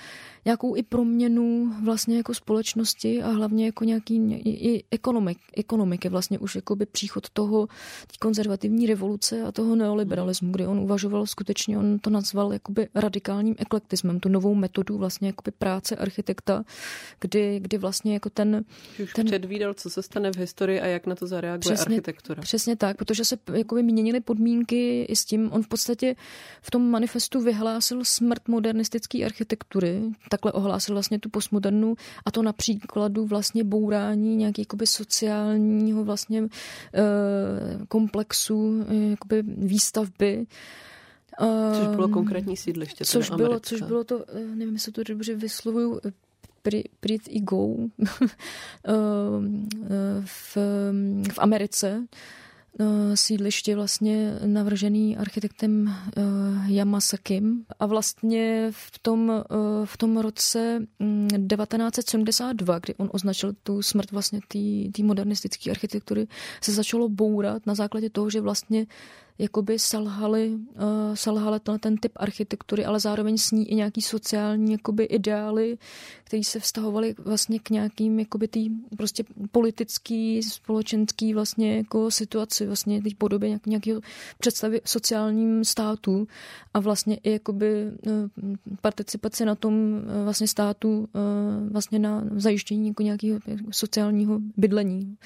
nějakou 0.47 0.77
i 0.77 0.83
proměnu 0.83 1.73
vlastně 1.85 2.17
jako 2.17 2.35
společnosti 2.35 3.23
a 3.23 3.29
hlavně 3.29 3.67
jako 3.67 3.85
nějaký 3.85 4.33
i, 4.45 4.85
ekonomik, 4.91 5.39
ekonomiky 5.57 6.09
vlastně 6.09 6.39
už 6.39 6.55
jako 6.55 6.77
by 6.77 6.87
příchod 6.87 7.31
toho 7.31 7.69
konzervativní 8.21 8.87
revoluce 8.87 9.43
a 9.43 9.53
toho 9.53 9.77
neoliberalismu, 9.77 10.53
kdy 10.53 10.67
on 10.67 10.79
uvažoval 10.79 11.27
skutečně, 11.27 11.79
on 11.79 11.99
to 11.99 12.11
nazval 12.11 12.53
jakoby 12.53 12.89
radikálním 12.95 13.55
eklektismem, 13.59 14.21
tu 14.21 14.29
novou 14.29 14.55
metodu 14.55 14.99
vlastně 14.99 15.29
jakoby 15.29 15.51
práce 15.51 15.97
architekta, 15.97 16.65
kdy, 17.21 17.61
kdy 17.67 17.79
vlastně 17.79 18.13
jako 18.13 18.31
ten... 18.31 18.65
Už 19.03 19.13
ten, 19.13 19.27
předvídal, 19.27 19.75
co 19.75 19.91
se 19.91 20.03
stane 20.03 20.33
v 20.33 20.37
historii 20.37 20.81
a 20.81 20.87
jak 20.87 21.07
na 21.07 21.15
to 21.15 21.27
zareaguje 21.27 21.75
přesně, 21.75 21.97
architektura. 21.97 22.43
Přesně 22.43 22.77
tak, 22.77 22.97
protože 22.97 23.25
se 23.25 23.39
jakoby 23.53 23.83
měnily 23.83 24.21
podmínky 24.21 25.03
i 25.03 25.17
s 25.17 25.25
tím, 25.25 25.53
on 25.53 25.63
v 25.63 25.69
podstatě 25.69 26.17
v 26.63 26.71
tom 26.71 26.91
manifestu 26.91 27.41
vyhlásil 27.41 28.05
smrt 28.05 28.49
modernistické 28.49 29.25
architektury, 29.25 30.03
takhle 30.31 30.53
ohlásil 30.53 30.95
vlastně 30.95 31.19
tu 31.19 31.31
postmodernu 31.31 31.95
a 32.27 32.31
to 32.31 32.43
na 32.43 32.53
příkladu 32.53 33.27
vlastně 33.27 33.65
bourání 33.65 34.37
nějaký 34.37 34.63
jakoby 34.63 34.87
sociálního 34.87 36.05
vlastně 36.05 36.43
e, 36.43 36.49
komplexu 37.89 38.85
e, 38.89 39.11
jakoby 39.11 39.43
výstavby. 39.43 40.47
Což 41.73 41.97
bylo 41.97 42.09
konkrétní 42.09 42.57
sídliště. 42.57 43.05
Což 43.05 43.31
bylo, 43.31 43.61
což 43.61 43.83
bylo 43.83 44.05
to, 44.05 44.25
nevím, 44.55 44.75
jestli 44.75 44.93
to 44.93 45.03
dobře 45.03 45.35
vyslovuju, 45.35 46.01
Prit 47.01 47.23
i 47.29 47.41
Go 47.41 47.77
v, 50.25 50.57
v 51.33 51.39
Americe 51.39 52.07
sídliště 53.15 53.77
vlastně 53.77 54.39
navržený 54.47 55.17
architektem 55.17 55.97
Yamasakim. 56.67 57.65
A 57.81 57.87
vlastně 57.87 58.69
v 58.71 58.99
tom, 58.99 59.45
v 59.85 59.97
tom 59.97 60.17
roce 60.17 60.87
1972, 61.49 62.75
mm, 62.75 62.81
kdy 62.81 62.95
on 62.95 63.11
označil 63.13 63.53
tu 63.63 63.83
smrt 63.83 64.11
vlastně 64.11 64.41
té 64.93 65.03
modernistické 65.03 65.71
architektury, 65.71 66.27
se 66.61 66.73
začalo 66.73 67.09
bourat 67.09 67.67
na 67.67 67.75
základě 67.75 68.11
toho, 68.11 68.31
že 68.31 68.41
vlastně 68.41 68.87
jakoby 69.39 69.79
selhali, 69.79 70.49
uh, 70.49 71.15
selhali 71.15 71.61
ten, 71.61 71.79
ten 71.79 71.97
typ 71.97 72.13
architektury, 72.17 72.85
ale 72.85 73.01
zároveň 73.01 73.39
s 73.39 73.51
ní 73.51 73.71
i 73.71 73.75
nějaký 73.75 74.03
sociální 74.03 74.73
jakoby 74.73 75.05
ideály, 75.05 75.79
které 76.25 76.45
se 76.45 76.61
vztahovaly 76.61 77.15
vlastně 77.19 77.59
k 77.59 77.71
nějakým 77.71 78.19
jakoby 78.19 78.49
tý 78.49 78.71
prostě 78.97 79.25
politický, 79.53 80.43
společenský 80.43 81.35
vlastně 81.35 81.77
jako 81.77 82.11
situaci, 82.11 82.67
vlastně 82.67 83.03
té 83.03 83.11
podobě 83.19 83.49
nějak, 83.49 83.67
nějakého 83.67 84.01
představy 84.39 84.81
sociálním 84.85 85.65
státu 85.65 86.29
a 86.75 86.81
vlastně 86.81 87.17
i 87.23 87.33
jakoby 87.33 87.87
uh, 87.87 88.57
participace 88.81 89.45
na 89.45 89.55
tom 89.55 89.75
uh, 89.75 90.25
vlastně 90.25 90.49
státu 90.49 90.99
uh, 90.99 91.73
vlastně 91.73 91.99
na 91.99 92.25
zajištění 92.37 92.89
jako 92.89 93.03
nějakého 93.03 93.41
sociálního 93.71 94.41
bydlení. 94.57 95.17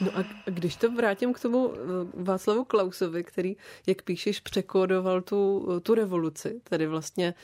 No 0.00 0.18
a 0.18 0.24
když 0.44 0.76
to 0.76 0.92
vrátím 0.92 1.32
k 1.32 1.40
tomu 1.40 1.72
eh, 1.74 1.78
Václavu 2.14 2.64
Klausovi, 2.64 3.24
který, 3.24 3.56
jak 3.86 4.02
píšeš, 4.02 4.40
překódoval 4.40 5.20
tu, 5.20 5.68
tu 5.82 5.94
revoluci, 5.94 6.60
tedy 6.64 6.86
vlastně 6.86 7.34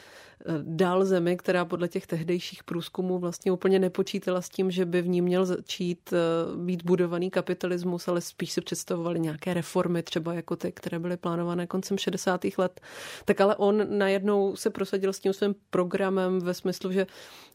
dal 0.63 1.05
zemi, 1.05 1.37
která 1.37 1.65
podle 1.65 1.89
těch 1.89 2.07
tehdejších 2.07 2.65
průzkumů 2.65 3.19
vlastně 3.19 3.53
úplně 3.53 3.79
nepočítala 3.79 4.43
s 4.43 4.49
tím, 4.49 4.71
že 4.71 4.85
by 4.85 5.03
v 5.03 5.09
ní 5.09 5.23
měl 5.23 5.47
začít 5.47 6.13
eh, 6.13 6.17
být 6.57 6.85
budovaný 6.85 7.31
kapitalismus, 7.31 8.09
ale 8.09 8.21
spíš 8.21 8.53
si 8.53 8.61
představovali 8.61 9.21
nějaké 9.21 9.55
reformy, 9.55 10.03
třeba 10.03 10.35
jako 10.35 10.57
ty, 10.57 10.73
které 10.73 10.99
byly 10.99 11.17
plánované 11.17 11.67
koncem 11.67 11.99
60. 11.99 12.41
let. 12.59 12.81
Tak 13.25 13.41
ale 13.41 13.57
on 13.57 13.99
najednou 13.99 14.57
se 14.57 14.71
prosadil 14.71 15.13
s 15.13 15.21
tím 15.21 15.33
svým 15.33 15.55
programem 15.71 16.39
ve 16.39 16.55
smyslu, 16.55 16.93
že 16.93 17.07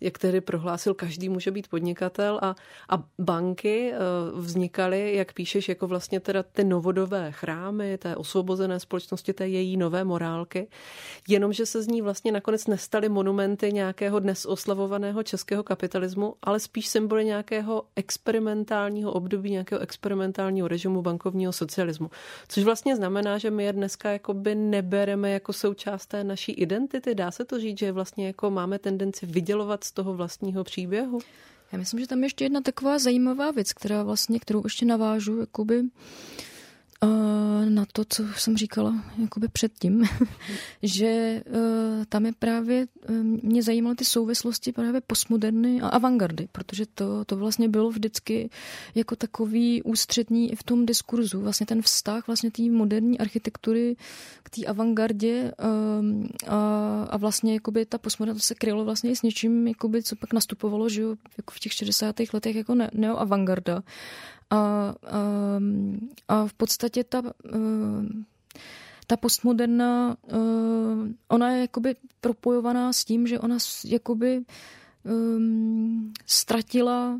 jak 0.01 0.17
tedy 0.17 0.41
prohlásil, 0.41 0.93
každý 0.93 1.29
může 1.29 1.51
být 1.51 1.67
podnikatel 1.67 2.39
a, 2.41 2.55
a 2.89 3.03
banky 3.19 3.91
eh, 3.93 3.97
vznikaly, 4.33 5.15
jak 5.15 5.33
píšeš, 5.33 5.69
jako 5.69 5.87
vlastně 5.87 6.19
teda 6.19 6.43
ty 6.43 6.63
novodové 6.63 7.31
chrámy, 7.31 7.97
té 7.97 8.15
osvobozené 8.15 8.79
společnosti, 8.79 9.33
té 9.33 9.47
její 9.47 9.77
nové 9.77 10.03
morálky, 10.03 10.67
jenomže 11.27 11.65
se 11.65 11.83
z 11.83 11.87
ní 11.87 12.01
vlastně 12.01 12.31
nakonec 12.31 12.67
nestaly 12.71 13.09
monumenty 13.09 13.73
nějakého 13.73 14.19
dnes 14.19 14.45
oslavovaného 14.45 15.23
českého 15.23 15.63
kapitalismu, 15.63 16.35
ale 16.41 16.59
spíš 16.59 16.87
symboly 16.87 17.25
nějakého 17.25 17.83
experimentálního 17.95 19.11
období, 19.11 19.51
nějakého 19.51 19.81
experimentálního 19.81 20.67
režimu 20.67 21.01
bankovního 21.01 21.53
socialismu. 21.53 22.09
Což 22.47 22.63
vlastně 22.63 22.95
znamená, 22.95 23.37
že 23.37 23.51
my 23.51 23.63
je 23.63 23.73
dneska 23.73 24.11
jakoby 24.11 24.55
nebereme 24.55 25.31
jako 25.31 25.53
součást 25.53 26.05
té 26.05 26.23
naší 26.23 26.51
identity. 26.51 27.15
Dá 27.15 27.31
se 27.31 27.45
to 27.45 27.59
říct, 27.59 27.77
že 27.77 27.91
vlastně 27.91 28.27
jako 28.27 28.51
máme 28.51 28.79
tendenci 28.79 29.25
vydělovat 29.25 29.83
z 29.83 29.91
toho 29.91 30.13
vlastního 30.13 30.63
příběhu? 30.63 31.19
Já 31.71 31.77
myslím, 31.77 31.99
že 31.99 32.07
tam 32.07 32.19
je 32.19 32.25
ještě 32.25 32.45
jedna 32.45 32.61
taková 32.61 32.99
zajímavá 32.99 33.51
věc, 33.51 33.73
která 33.73 34.03
vlastně, 34.03 34.39
kterou 34.39 34.61
ještě 34.63 34.85
navážu, 34.85 35.39
jakoby 35.39 35.83
na 37.69 37.85
to, 37.93 38.05
co 38.09 38.23
jsem 38.37 38.57
říkala 38.57 39.03
jakoby 39.21 39.47
předtím, 39.47 40.03
že 40.83 41.05
e, 41.05 41.43
tam 42.09 42.25
je 42.25 42.31
právě, 42.39 42.87
e, 43.09 43.11
mě 43.43 43.63
zajímaly 43.63 43.95
ty 43.95 44.05
souvislosti 44.05 44.71
právě 44.71 45.01
postmoderny 45.07 45.81
a 45.81 45.87
avantgardy, 45.87 46.47
protože 46.51 46.85
to, 46.85 47.25
to 47.25 47.35
vlastně 47.37 47.69
bylo 47.69 47.89
vždycky 47.89 48.49
jako 48.95 49.15
takový 49.15 49.83
ústřední 49.83 50.51
i 50.51 50.55
v 50.55 50.63
tom 50.63 50.85
diskurzu, 50.85 51.41
vlastně 51.41 51.65
ten 51.65 51.81
vztah 51.81 52.27
vlastně 52.27 52.51
té 52.51 52.63
moderní 52.63 53.19
architektury 53.19 53.95
k 54.43 54.49
té 54.49 54.65
avantgardě 54.65 55.29
e, 55.29 55.53
a, 56.47 57.03
a 57.09 57.17
vlastně 57.17 57.53
jakoby 57.53 57.85
ta 57.85 57.97
postmoderna 57.97 58.39
se 58.39 58.55
krylo 58.55 58.85
vlastně 58.85 59.11
i 59.11 59.15
s 59.15 59.21
něčím, 59.21 59.67
jakoby, 59.67 60.03
co 60.03 60.15
pak 60.15 60.33
nastupovalo, 60.33 60.89
že 60.89 61.01
jo, 61.01 61.15
jako 61.37 61.53
v 61.53 61.59
těch 61.59 61.73
60. 61.73 62.15
letech 62.33 62.55
jako 62.55 62.75
ne, 62.75 62.89
neoavantgarda 62.93 63.83
a, 64.51 64.95
a, 66.27 66.47
v 66.47 66.53
podstatě 66.53 67.03
ta, 67.03 67.21
ta 69.07 69.17
postmoderna, 69.17 70.17
ona 71.27 71.51
je 71.51 71.61
jakoby 71.61 71.95
propojovaná 72.21 72.93
s 72.93 73.05
tím, 73.05 73.27
že 73.27 73.39
ona 73.39 73.57
jakoby 73.85 74.43
ztratila 76.25 77.19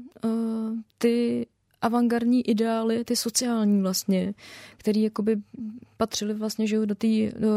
ty 0.98 1.48
avantgardní 1.82 2.50
ideály, 2.50 3.04
ty 3.04 3.16
sociální 3.16 3.82
vlastně, 3.82 4.34
které 4.78 5.00
jakoby 5.00 5.38
patřily 5.98 6.34
vlastně 6.34 6.68
že 6.68 6.76
jo, 6.76 6.86
do 6.86 6.96
té 6.96 7.08
do, 7.40 7.50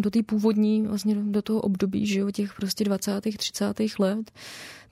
do 0.00 0.10
tý 0.10 0.22
původní, 0.22 0.82
vlastně 0.82 1.14
do 1.14 1.42
toho 1.42 1.60
období, 1.60 2.06
že 2.06 2.20
jo, 2.20 2.30
těch 2.30 2.54
prostě 2.54 2.84
20. 2.84 3.20
30. 3.20 3.80
let 3.98 4.30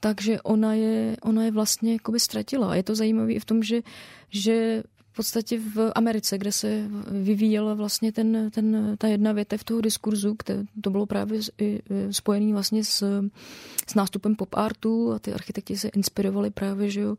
takže 0.00 0.40
ona 0.42 0.74
je, 0.74 1.16
ona 1.22 1.44
je 1.44 1.50
vlastně 1.50 1.92
jakoby 1.92 2.20
ztratila. 2.20 2.74
Je 2.74 2.82
to 2.82 2.94
zajímavé 2.94 3.32
i 3.32 3.38
v 3.38 3.44
tom, 3.44 3.62
že, 3.62 3.82
že 4.30 4.82
v 5.12 5.16
podstatě 5.16 5.58
v 5.58 5.92
Americe, 5.94 6.38
kde 6.38 6.52
se 6.52 6.88
vyvíjela 7.10 7.74
vlastně 7.74 8.12
ten, 8.12 8.50
ten, 8.54 8.96
ta 8.98 9.08
jedna 9.08 9.32
větev 9.32 9.64
toho 9.64 9.80
diskurzu, 9.80 10.34
které 10.34 10.62
to 10.80 10.90
bylo 10.90 11.06
právě 11.06 11.40
spojený 12.10 12.52
vlastně 12.52 12.84
s, 12.84 13.22
s 13.88 13.94
nástupem 13.94 14.36
pop 14.36 14.48
artu 14.54 15.12
a 15.12 15.18
ty 15.18 15.32
architekti 15.32 15.78
se 15.78 15.88
inspirovali 15.88 16.50
právě, 16.50 16.90
že 16.90 17.00
jo, 17.00 17.16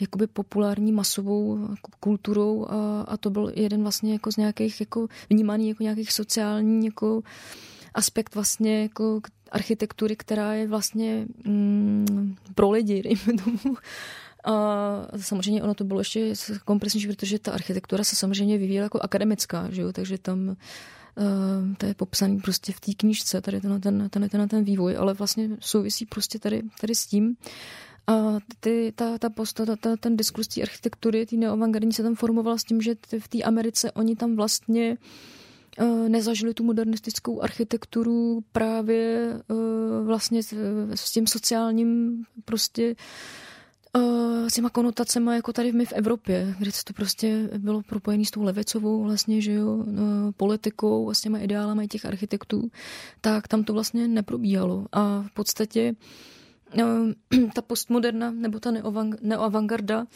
jakoby 0.00 0.26
populární 0.26 0.92
masovou 0.92 1.58
jako 1.70 1.90
kulturou 2.00 2.66
a, 2.68 3.00
a 3.00 3.16
to 3.16 3.30
byl 3.30 3.52
jeden 3.56 3.82
vlastně 3.82 4.12
jako 4.12 4.32
z 4.32 4.36
nějakých 4.36 4.80
jako 4.80 5.08
vnímaný 5.30 5.68
jako 5.68 5.82
nějakých 5.82 6.12
sociální 6.12 6.86
jako 6.86 7.22
aspekt 7.94 8.34
vlastně 8.34 8.82
jako 8.82 9.20
architektury, 9.50 10.16
která 10.16 10.54
je 10.54 10.66
vlastně 10.66 11.26
mm, 11.44 12.36
pro 12.54 12.70
lidi, 12.70 13.02
dejme 13.26 13.42
tomu. 13.44 13.76
A 14.44 15.06
samozřejmě 15.16 15.62
ono 15.62 15.74
to 15.74 15.84
bylo 15.84 16.00
ještě 16.00 16.32
kompresnější, 16.64 17.08
protože 17.08 17.38
ta 17.38 17.52
architektura 17.52 18.04
se 18.04 18.16
samozřejmě 18.16 18.58
vyvíjela 18.58 18.84
jako 18.84 19.00
akademická, 19.00 19.70
že 19.70 19.82
jo? 19.82 19.92
takže 19.92 20.18
tam 20.18 20.48
uh, 20.48 21.74
to 21.78 21.86
je 21.86 21.94
popsaný 21.94 22.40
prostě 22.40 22.72
v 22.72 22.80
té 22.80 22.92
knížce, 22.96 23.40
tady 23.40 23.60
ten, 23.60 23.80
ten, 23.80 24.08
ten, 24.10 24.28
ten, 24.28 24.48
ten 24.48 24.64
vývoj, 24.64 24.96
ale 24.96 25.14
vlastně 25.14 25.48
souvisí 25.60 26.06
prostě 26.06 26.38
tady, 26.38 26.62
tady 26.80 26.94
s 26.94 27.06
tím. 27.06 27.36
A 28.06 28.38
ty, 28.60 28.92
ta, 28.96 29.18
ta, 29.18 29.30
posta, 29.30 29.66
ta, 29.66 29.76
ta, 29.76 29.96
ten 29.96 30.16
diskurs 30.16 30.48
té 30.48 30.62
architektury, 30.62 31.26
té 31.26 31.36
neoavantgardní 31.36 31.92
se 31.92 32.02
tam 32.02 32.14
formoval 32.14 32.58
s 32.58 32.64
tím, 32.64 32.82
že 32.82 32.94
v 33.18 33.28
té 33.28 33.42
Americe 33.42 33.92
oni 33.92 34.16
tam 34.16 34.36
vlastně 34.36 34.96
Eh, 35.78 36.08
nezažili 36.08 36.54
tu 36.54 36.64
modernistickou 36.64 37.40
architekturu 37.40 38.44
právě 38.52 39.32
eh, 39.50 40.04
vlastně 40.04 40.42
s 40.94 41.12
tím 41.12 41.26
sociálním 41.26 42.22
prostě 42.44 42.96
eh, 43.96 44.50
s 44.50 44.54
těma 44.54 44.70
konotacemi 44.70 45.34
jako 45.34 45.52
tady 45.52 45.72
my 45.72 45.86
v 45.86 45.92
Evropě, 45.92 46.54
kde 46.58 46.70
to 46.84 46.92
prostě 46.92 47.50
bylo 47.58 47.82
propojené 47.82 48.24
s 48.24 48.30
tou 48.30 48.42
levicovou 48.42 49.02
vlastně, 49.02 49.40
že 49.40 49.52
jo, 49.52 49.84
politikou 50.36 51.10
a 51.10 51.14
s 51.14 51.20
těma 51.20 51.38
ideálami 51.38 51.88
těch 51.88 52.06
architektů, 52.06 52.70
tak 53.20 53.48
tam 53.48 53.64
to 53.64 53.72
vlastně 53.72 54.08
neprobíhalo. 54.08 54.86
A 54.92 55.22
v 55.22 55.34
podstatě 55.34 55.94
ta 57.54 57.62
postmoderna 57.62 58.30
nebo 58.30 58.60
ta 58.60 58.70
neoavantgarda 59.20 60.06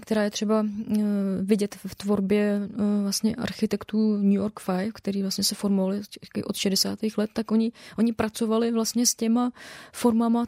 která 0.00 0.22
je 0.22 0.30
třeba 0.30 0.66
eh, 0.66 0.96
vidět 1.42 1.76
v 1.86 1.94
tvorbě 1.94 2.60
eh, 2.62 3.02
vlastně 3.02 3.34
architektů 3.34 4.16
New 4.16 4.32
York 4.32 4.60
Five, 4.60 4.92
který 4.94 5.22
vlastně 5.22 5.44
se 5.44 5.54
formovali 5.54 6.00
od 6.44 6.56
60. 6.56 6.98
let, 7.16 7.30
tak 7.32 7.50
oni, 7.50 7.72
oni 7.98 8.12
pracovali 8.12 8.72
vlastně 8.72 9.06
s 9.06 9.14
těma 9.14 9.52
formama 9.92 10.46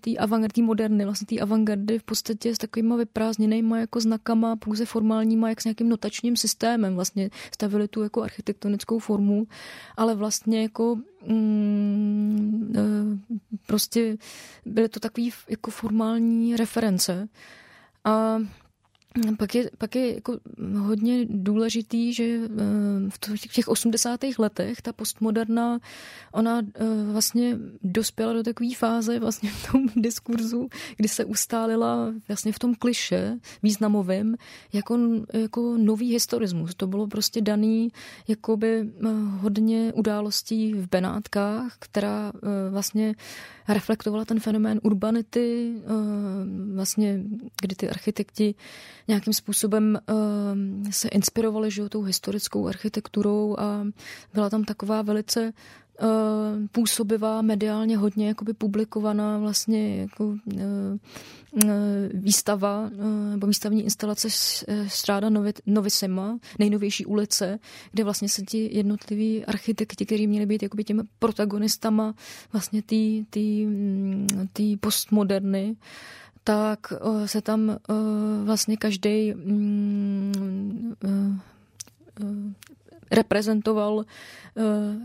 té 0.00 0.16
avantgardy 0.18 0.62
moderny, 0.62 1.04
vlastně 1.04 1.26
té 1.26 1.42
avantgardy 1.42 1.98
v 1.98 2.02
podstatě 2.02 2.54
s 2.54 2.58
takovýma 2.58 2.96
vyprázdněnýma 2.96 3.78
jako 3.78 4.00
znakama, 4.00 4.56
pouze 4.56 4.84
formálníma, 4.84 5.48
jak 5.48 5.60
s 5.60 5.64
nějakým 5.64 5.88
notačním 5.88 6.36
systémem 6.36 6.94
vlastně 6.94 7.30
stavili 7.54 7.88
tu 7.88 8.02
jako 8.02 8.22
architektonickou 8.22 8.98
formu, 8.98 9.46
ale 9.96 10.14
vlastně 10.14 10.62
jako 10.62 10.96
mm, 11.26 12.72
eh, 12.76 13.36
prostě 13.66 14.16
byly 14.66 14.88
to 14.88 15.00
takové 15.00 15.26
jako 15.48 15.70
formální 15.70 16.56
reference, 16.56 17.28
a 18.04 18.38
pak 19.38 19.54
je, 19.54 19.70
pak 19.78 19.94
je 19.94 20.14
jako 20.14 20.38
hodně 20.78 21.26
důležitý, 21.28 22.12
že 22.12 22.24
eh, 22.24 23.10
v 23.36 23.52
těch 23.52 23.68
80. 23.68 24.20
letech 24.38 24.82
ta 24.82 24.92
postmoderna, 24.92 25.78
ona 26.32 26.58
eh, 26.58 26.84
vlastně 27.12 27.58
dospěla 27.82 28.32
do 28.32 28.42
takové 28.42 28.74
fáze 28.74 29.18
vlastně 29.18 29.50
v 29.50 29.72
tom 29.72 29.86
diskurzu, 29.96 30.68
kdy 30.96 31.08
se 31.08 31.24
ustálila 31.24 32.12
vlastně 32.28 32.52
v 32.52 32.58
tom 32.58 32.74
kliše 32.74 33.38
významovém 33.62 34.34
jako, 34.72 34.98
jako 35.32 35.76
nový 35.76 36.12
historismus. 36.12 36.74
To 36.74 36.86
bylo 36.86 37.06
prostě 37.06 37.40
daný 37.40 37.92
jakoby 38.28 38.80
eh, 38.80 39.08
hodně 39.38 39.92
událostí 39.94 40.74
v 40.74 40.88
Benátkách, 40.88 41.76
která 41.78 42.32
vlastně 42.70 43.14
reflektovala 43.68 44.24
ten 44.24 44.40
fenomén 44.40 44.80
urbanity, 44.82 45.74
vlastně 46.74 47.20
kdy 47.62 47.74
ty 47.74 47.88
architekti 47.90 48.54
nějakým 49.08 49.32
způsobem 49.32 49.98
uh, 50.10 50.90
se 50.90 51.08
inspirovali 51.08 51.70
že, 51.70 51.88
tou 51.88 52.02
historickou 52.02 52.68
architekturou 52.68 53.56
a 53.58 53.86
byla 54.34 54.50
tam 54.50 54.64
taková 54.64 55.02
velice 55.02 55.52
působivá, 56.72 57.42
mediálně 57.42 57.96
hodně 57.96 58.28
jakoby 58.28 58.54
publikovaná 58.54 59.38
vlastně 59.38 59.96
jako 59.96 60.24
uh, 60.24 60.58
výstava 62.14 62.90
nebo 63.30 63.46
výstavní 63.46 63.84
instalace 63.84 64.28
Stráda 64.88 65.30
Novisema, 65.66 66.38
nejnovější 66.58 67.06
ulice, 67.06 67.58
kde 67.92 68.04
vlastně 68.04 68.28
se 68.28 68.42
ti 68.42 68.70
jednotliví 68.72 69.44
architekti, 69.44 70.06
kteří 70.06 70.26
měli 70.26 70.46
být 70.46 70.62
jakoby 70.62 70.84
těmi 70.84 71.02
protagonistama 71.18 72.14
vlastně 72.52 72.82
té 74.52 74.76
postmoderny, 74.80 75.76
tak 76.44 76.92
eh, 76.92 77.28
se 77.28 77.40
tam 77.42 77.70
eh, 77.70 77.76
vlastně 78.44 78.76
každý 78.76 79.34
mm, 83.12 83.16
eh, 83.16 83.16
reprezentoval 83.16 84.04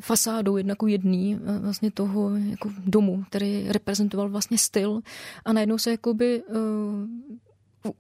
fasádou 0.02 0.58
jednaku 0.58 0.88
jedný 0.88 1.40
vlastně 1.60 1.92
toho 1.92 2.36
jako 2.36 2.70
domu, 2.86 3.24
který 3.30 3.66
reprezentoval 3.68 4.30
vlastně 4.30 4.58
styl. 4.58 5.02
A 5.46 5.54
najednou 5.54 5.78
se 5.78 5.92
jakoby 5.92 6.44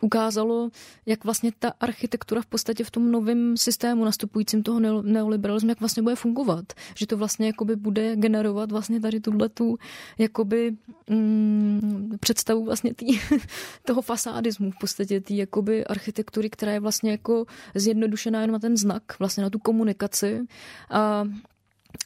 ukázalo, 0.01 0.69
jak 1.05 1.23
vlastně 1.23 1.51
ta 1.59 1.73
architektura 1.79 2.41
v 2.41 2.45
podstatě 2.45 2.83
v 2.83 2.91
tom 2.91 3.11
novém 3.11 3.57
systému 3.57 4.05
nastupujícím 4.05 4.63
toho 4.63 4.79
neoliberalismu, 5.01 5.69
jak 5.69 5.79
vlastně 5.79 6.03
bude 6.03 6.15
fungovat. 6.15 6.73
Že 6.95 7.07
to 7.07 7.17
vlastně 7.17 7.47
jakoby 7.47 7.75
bude 7.75 8.15
generovat 8.15 8.71
vlastně 8.71 8.99
tady 8.99 9.19
tuhletu 9.19 9.77
jakoby 10.17 10.75
mm, 11.09 12.11
představu 12.19 12.65
vlastně 12.65 12.93
tý, 12.93 13.19
toho 13.85 14.01
fasádismu 14.01 14.71
v 14.71 14.77
podstatě 14.79 15.21
té 15.21 15.33
jakoby 15.33 15.85
architektury, 15.85 16.49
která 16.49 16.71
je 16.71 16.79
vlastně 16.79 17.11
jako 17.11 17.45
zjednodušená 17.75 18.41
jenom 18.41 18.53
na 18.53 18.59
ten 18.59 18.77
znak, 18.77 19.03
vlastně 19.19 19.43
na 19.43 19.49
tu 19.49 19.59
komunikaci 19.59 20.47
a 20.89 21.23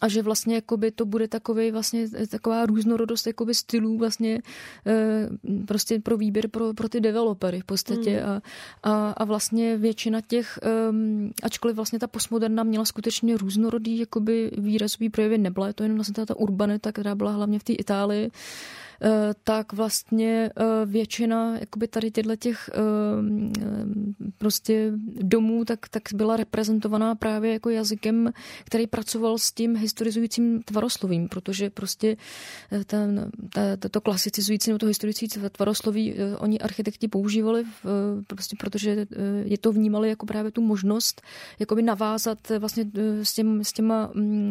a 0.01 0.07
že 0.07 0.21
vlastně 0.21 0.55
jakoby 0.55 0.91
to 0.91 1.05
bude 1.05 1.27
takový 1.27 1.71
vlastně 1.71 2.09
taková 2.29 2.65
různorodost 2.65 3.27
jakoby 3.27 3.53
stylů 3.53 3.97
vlastně 3.97 4.41
e, 4.87 5.29
prostě 5.65 5.99
pro 5.99 6.17
výběr 6.17 6.47
pro, 6.47 6.73
pro 6.73 6.89
ty 6.89 7.01
developery 7.01 7.59
v 7.59 7.65
podstatě 7.65 8.23
mm. 8.23 8.29
a, 8.29 8.41
a, 8.83 9.11
a, 9.11 9.25
vlastně 9.25 9.77
většina 9.77 10.21
těch, 10.21 10.59
um, 10.89 11.31
ačkoliv 11.43 11.75
vlastně 11.75 11.99
ta 11.99 12.07
postmoderna 12.07 12.63
měla 12.63 12.85
skutečně 12.85 13.37
různorodý 13.37 13.99
jakoby 13.99 14.51
výrazový 14.57 15.09
projevy, 15.09 15.37
nebyla 15.37 15.67
je 15.67 15.73
to 15.73 15.83
jenom 15.83 15.97
vlastně 15.97 16.13
ta, 16.13 16.25
ta 16.25 16.35
urbanita, 16.35 16.91
která 16.91 17.15
byla 17.15 17.31
hlavně 17.31 17.59
v 17.59 17.63
té 17.63 17.73
Itálii, 17.73 18.31
Eh, 18.31 18.90
tak 19.43 19.73
vlastně 19.73 20.49
eh, 20.55 20.85
většina 20.85 21.59
jakoby 21.59 21.87
tady 21.87 22.11
těchto 22.11 22.35
těch 22.35 22.69
eh, 22.73 22.77
prostě 24.37 24.91
domů 25.21 25.65
tak, 25.65 25.89
tak 25.89 26.03
byla 26.13 26.37
reprezentovaná 26.37 27.15
právě 27.15 27.53
jako 27.53 27.69
jazykem, 27.69 28.31
který 28.63 28.87
pracoval 28.87 29.37
s 29.37 29.51
tím 29.51 29.75
historizujícím 29.75 30.63
tvaroslovím, 30.63 31.29
protože 31.29 31.69
prostě 31.69 32.17
ten, 32.85 33.31
ta, 33.49 33.89
to 33.91 34.01
klasicizující 34.01 34.69
nebo 34.69 34.79
to 34.79 34.85
historizující 34.85 35.39
tvarosloví 35.51 36.15
oni 36.37 36.59
architekti 36.59 37.07
používali, 37.07 37.63
prostě 38.27 38.55
protože 38.59 39.07
je 39.43 39.57
to 39.57 39.71
vnímali 39.71 40.09
jako 40.09 40.25
právě 40.25 40.51
tu 40.51 40.61
možnost 40.61 41.21
jakoby 41.59 41.81
navázat 41.81 42.37
vlastně 42.59 42.85
s, 43.23 43.33
těm, 43.33 43.63
s 43.63 43.73
těma 43.73 44.11
mm, 44.13 44.49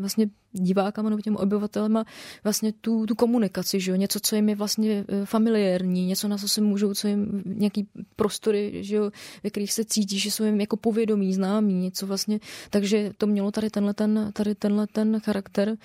vlastně 0.00 0.28
divákama 0.54 1.10
nebo 1.10 1.22
těm 1.22 1.36
obyvatelema 1.36 2.04
vlastně 2.44 2.72
tu, 2.72 3.06
tu 3.06 3.14
komunikaci, 3.14 3.80
že 3.80 3.90
jo? 3.90 3.96
něco, 3.96 4.20
co 4.20 4.36
jim 4.36 4.48
je 4.48 4.54
vlastně 4.54 5.04
eh, 5.08 5.26
familiární, 5.26 6.06
něco, 6.06 6.28
na 6.28 6.38
co 6.38 6.48
se 6.48 6.60
můžou, 6.60 6.94
co 6.94 7.08
jim 7.08 7.42
nějaký 7.46 7.88
prostory, 8.16 8.84
že 8.84 8.96
jo? 8.96 9.10
ve 9.42 9.50
kterých 9.50 9.72
se 9.72 9.84
cítí, 9.84 10.18
že 10.18 10.30
jsou 10.30 10.44
jim 10.44 10.60
jako 10.60 10.76
povědomí, 10.76 11.34
známí, 11.34 11.74
něco 11.74 12.06
vlastně, 12.06 12.40
takže 12.70 13.10
to 13.18 13.26
mělo 13.26 13.50
tady 13.50 13.70
tenhle 13.70 13.94
ten, 13.94 14.30
tady 14.32 14.54
tenhle 14.54 14.86
ten 14.86 15.20
charakter. 15.20 15.76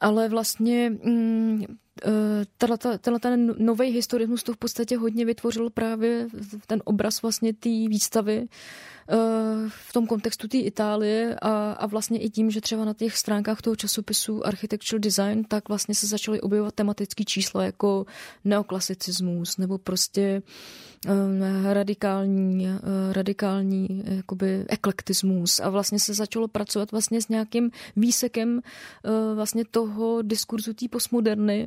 Ale 0.00 0.28
vlastně 0.28 0.90
mm, 1.04 1.64
tenhle 3.00 3.20
ten 3.20 3.54
nový 3.58 3.90
historismus 3.90 4.42
to 4.42 4.52
v 4.52 4.56
podstatě 4.56 4.96
hodně 4.96 5.24
vytvořil 5.24 5.70
právě 5.70 6.28
ten 6.66 6.82
obraz 6.84 7.22
vlastně 7.22 7.52
té 7.52 7.68
výstavy, 7.68 8.48
v 9.68 9.92
tom 9.92 10.06
kontextu 10.06 10.48
té 10.48 10.58
Itálie 10.58 11.36
a, 11.42 11.72
a 11.72 11.86
vlastně 11.86 12.18
i 12.18 12.30
tím, 12.30 12.50
že 12.50 12.60
třeba 12.60 12.84
na 12.84 12.94
těch 12.94 13.16
stránkách 13.16 13.62
toho 13.62 13.76
časopisu 13.76 14.46
Architectural 14.46 15.00
Design, 15.00 15.44
tak 15.44 15.68
vlastně 15.68 15.94
se 15.94 16.06
začaly 16.06 16.40
objevovat 16.40 16.74
tematické 16.74 17.24
čísla 17.24 17.64
jako 17.64 18.06
neoklasicismus 18.44 19.56
nebo 19.56 19.78
prostě 19.78 20.42
um, 21.08 21.42
radikální, 21.72 22.66
uh, 22.66 23.12
radikální 23.12 24.04
jakoby 24.04 24.64
eklektismus. 24.68 25.60
A 25.60 25.70
vlastně 25.70 25.98
se 25.98 26.14
začalo 26.14 26.48
pracovat 26.48 26.92
vlastně 26.92 27.22
s 27.22 27.28
nějakým 27.28 27.70
výsekem 27.96 28.60
vlastně 29.34 29.64
toho 29.70 30.22
diskurzu 30.22 30.74
té 30.74 30.88
postmoderny 30.88 31.66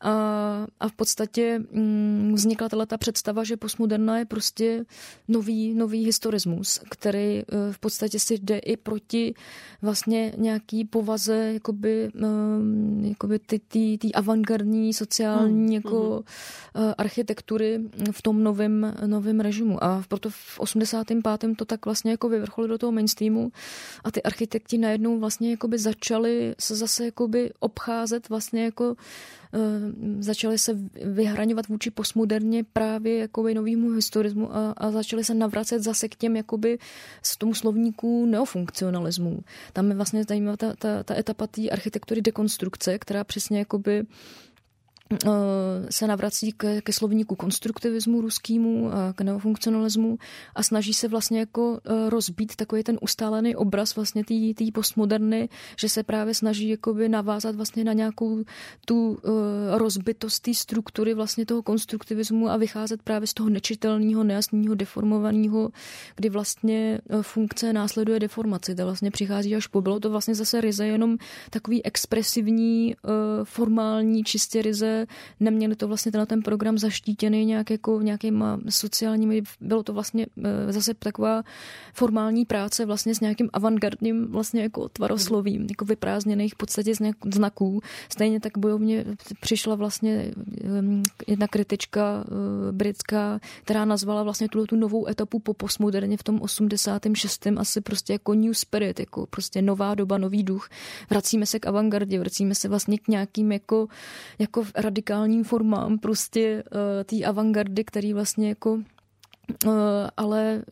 a, 0.00 0.66
a 0.80 0.88
v 0.88 0.92
podstatě 0.92 1.58
mm, 1.72 2.32
vznikla 2.34 2.68
ta 2.86 2.98
představa, 2.98 3.44
že 3.44 3.56
postmoderna 3.56 4.18
je 4.18 4.24
prostě 4.24 4.84
nový, 5.28 5.74
nový 5.74 6.04
historismus, 6.04 6.80
který 6.90 7.20
e, 7.20 7.44
v 7.72 7.78
podstatě 7.78 8.18
si 8.18 8.34
jde 8.34 8.58
i 8.58 8.76
proti 8.76 9.34
vlastně 9.82 10.32
nějaký 10.36 10.84
povaze 10.84 11.52
jakoby, 11.52 12.04
e, 12.04 13.08
jakoby 13.08 13.38
ty, 13.38 13.58
ty, 13.58 13.98
ty 13.98 14.12
avantgardní 14.12 14.94
sociální 14.94 15.64
hmm. 15.64 15.72
jako 15.72 16.24
hmm. 16.74 16.92
architektury 16.98 17.80
v 18.12 18.22
tom 18.22 18.42
novém, 18.42 18.94
novém 19.06 19.40
režimu. 19.40 19.84
A 19.84 20.04
proto 20.08 20.30
v 20.30 20.60
85. 20.60 21.22
to 21.56 21.64
tak 21.64 21.84
vlastně 21.84 22.10
jako 22.10 22.28
vyvrcholilo 22.28 22.74
do 22.74 22.78
toho 22.78 22.92
mainstreamu 22.92 23.52
a 24.04 24.10
ty 24.10 24.22
architekti 24.22 24.78
najednou 24.78 25.18
vlastně 25.18 25.50
jakoby 25.50 25.78
začali 25.78 26.54
se 26.60 26.76
zase 26.76 27.04
jakoby 27.04 27.50
obcházet 27.60 28.28
vlastně 28.28 28.64
jako 28.64 28.96
začaly 30.18 30.58
se 30.58 30.78
vyhraňovat 31.04 31.68
vůči 31.68 31.90
postmoderně 31.90 32.64
právě 32.72 33.18
jakoby 33.18 33.54
novýmu 33.54 33.90
historismu 33.90 34.56
a, 34.56 34.70
a 34.76 34.90
začaly 34.90 35.24
se 35.24 35.34
navracet 35.34 35.82
zase 35.82 36.08
k 36.08 36.14
těm 36.14 36.36
jakoby 36.36 36.78
z 37.22 37.36
tomu 37.36 37.54
slovníku 37.54 38.26
neofunkcionalismu. 38.26 39.40
Tam 39.72 39.88
je 39.88 39.96
vlastně 39.96 40.24
zajímavá 40.24 40.56
ta, 40.56 40.74
ta, 40.76 41.02
ta 41.02 41.18
etapa 41.18 41.46
té 41.46 41.68
architektury 41.68 42.22
dekonstrukce, 42.22 42.98
která 42.98 43.24
přesně 43.24 43.58
jakoby 43.58 44.04
se 45.90 46.06
navrací 46.06 46.52
ke, 46.52 46.80
ke 46.80 46.92
slovníku 46.92 47.36
konstruktivismu 47.36 48.20
ruskýmu, 48.20 48.90
k 49.14 49.20
neofunkcionalismu 49.20 50.18
a 50.54 50.62
snaží 50.62 50.94
se 50.94 51.08
vlastně 51.08 51.38
jako 51.38 51.80
eh, 51.84 52.10
rozbít 52.10 52.56
takový 52.56 52.82
ten 52.82 52.98
ustálený 53.00 53.56
obraz 53.56 53.96
vlastně 53.96 54.24
té 54.24 54.64
postmoderny, 54.74 55.48
že 55.78 55.88
se 55.88 56.02
právě 56.02 56.34
snaží 56.34 56.68
jakoby 56.68 57.08
navázat 57.08 57.56
vlastně 57.56 57.84
na 57.84 57.92
nějakou 57.92 58.44
tu 58.84 59.18
eh, 59.24 59.28
rozbitost 59.78 60.42
té 60.42 60.54
struktury 60.54 61.14
vlastně 61.14 61.46
toho 61.46 61.62
konstruktivismu 61.62 62.48
a 62.48 62.56
vycházet 62.56 63.02
právě 63.02 63.26
z 63.26 63.34
toho 63.34 63.48
nečitelného, 63.48 64.24
nejasného, 64.24 64.74
deformovaného, 64.74 65.70
kdy 66.16 66.28
vlastně 66.28 67.00
funkce 67.22 67.72
následuje 67.72 68.20
deformaci, 68.20 68.74
to 68.74 68.84
vlastně 68.84 69.10
přichází 69.10 69.56
až 69.56 69.66
po. 69.66 69.80
Bylo 69.80 70.00
to 70.00 70.10
vlastně 70.10 70.34
zase 70.34 70.60
ryze 70.60 70.86
jenom 70.86 71.16
takový 71.50 71.84
expresivní, 71.84 72.96
formální, 73.44 74.24
čistě 74.24 74.62
ryze 74.62 74.93
neměli 75.40 75.76
to 75.76 75.88
vlastně 75.88 76.12
ten 76.26 76.42
program 76.42 76.78
zaštítěný 76.78 77.44
nějak 77.44 77.70
jako 77.70 78.00
nějakýma 78.02 78.60
sociálními, 78.68 79.42
bylo 79.60 79.82
to 79.82 79.92
vlastně 79.92 80.26
eh, 80.44 80.72
zase 80.72 80.94
taková 80.94 81.42
formální 81.94 82.44
práce 82.44 82.86
vlastně 82.86 83.14
s 83.14 83.20
nějakým 83.20 83.50
avantgardním 83.52 84.26
vlastně 84.26 84.62
jako 84.62 84.88
tvaroslovím, 84.88 85.66
jako 85.70 85.84
vyprázdněných 85.84 86.54
v 86.54 86.56
podstatě 86.56 86.94
z 86.94 87.00
znaků. 87.34 87.80
Stejně 88.08 88.40
tak 88.40 88.58
bojovně 88.58 89.04
přišla 89.40 89.74
vlastně 89.74 90.30
ehm, 90.64 91.02
jedna 91.26 91.48
kritička 91.48 92.24
eh, 92.26 92.72
britská, 92.72 93.40
která 93.62 93.84
nazvala 93.84 94.22
vlastně 94.22 94.48
tu, 94.48 94.66
tu 94.66 94.76
novou 94.76 95.08
etapu 95.08 95.38
po 95.38 95.54
postmoderně 95.54 96.16
v 96.16 96.22
tom 96.22 96.40
86. 96.42 97.46
asi 97.56 97.80
prostě 97.80 98.12
jako 98.12 98.34
new 98.34 98.52
spirit, 98.52 99.00
jako 99.00 99.26
prostě 99.26 99.62
nová 99.62 99.94
doba, 99.94 100.18
nový 100.18 100.42
duch. 100.42 100.68
Vracíme 101.10 101.46
se 101.46 101.58
k 101.58 101.66
avantgardě, 101.66 102.18
vracíme 102.18 102.54
se 102.54 102.68
vlastně 102.68 102.98
k 102.98 103.08
nějakým 103.08 103.52
jako, 103.52 103.86
jako 104.38 104.64
radikálním 104.84 105.44
formám 105.44 105.98
prostě 105.98 106.62
uh, 106.72 106.80
té 107.04 107.24
avantgardy, 107.24 107.84
který 107.84 108.12
vlastně 108.12 108.48
jako 108.48 108.78
ale 110.16 110.62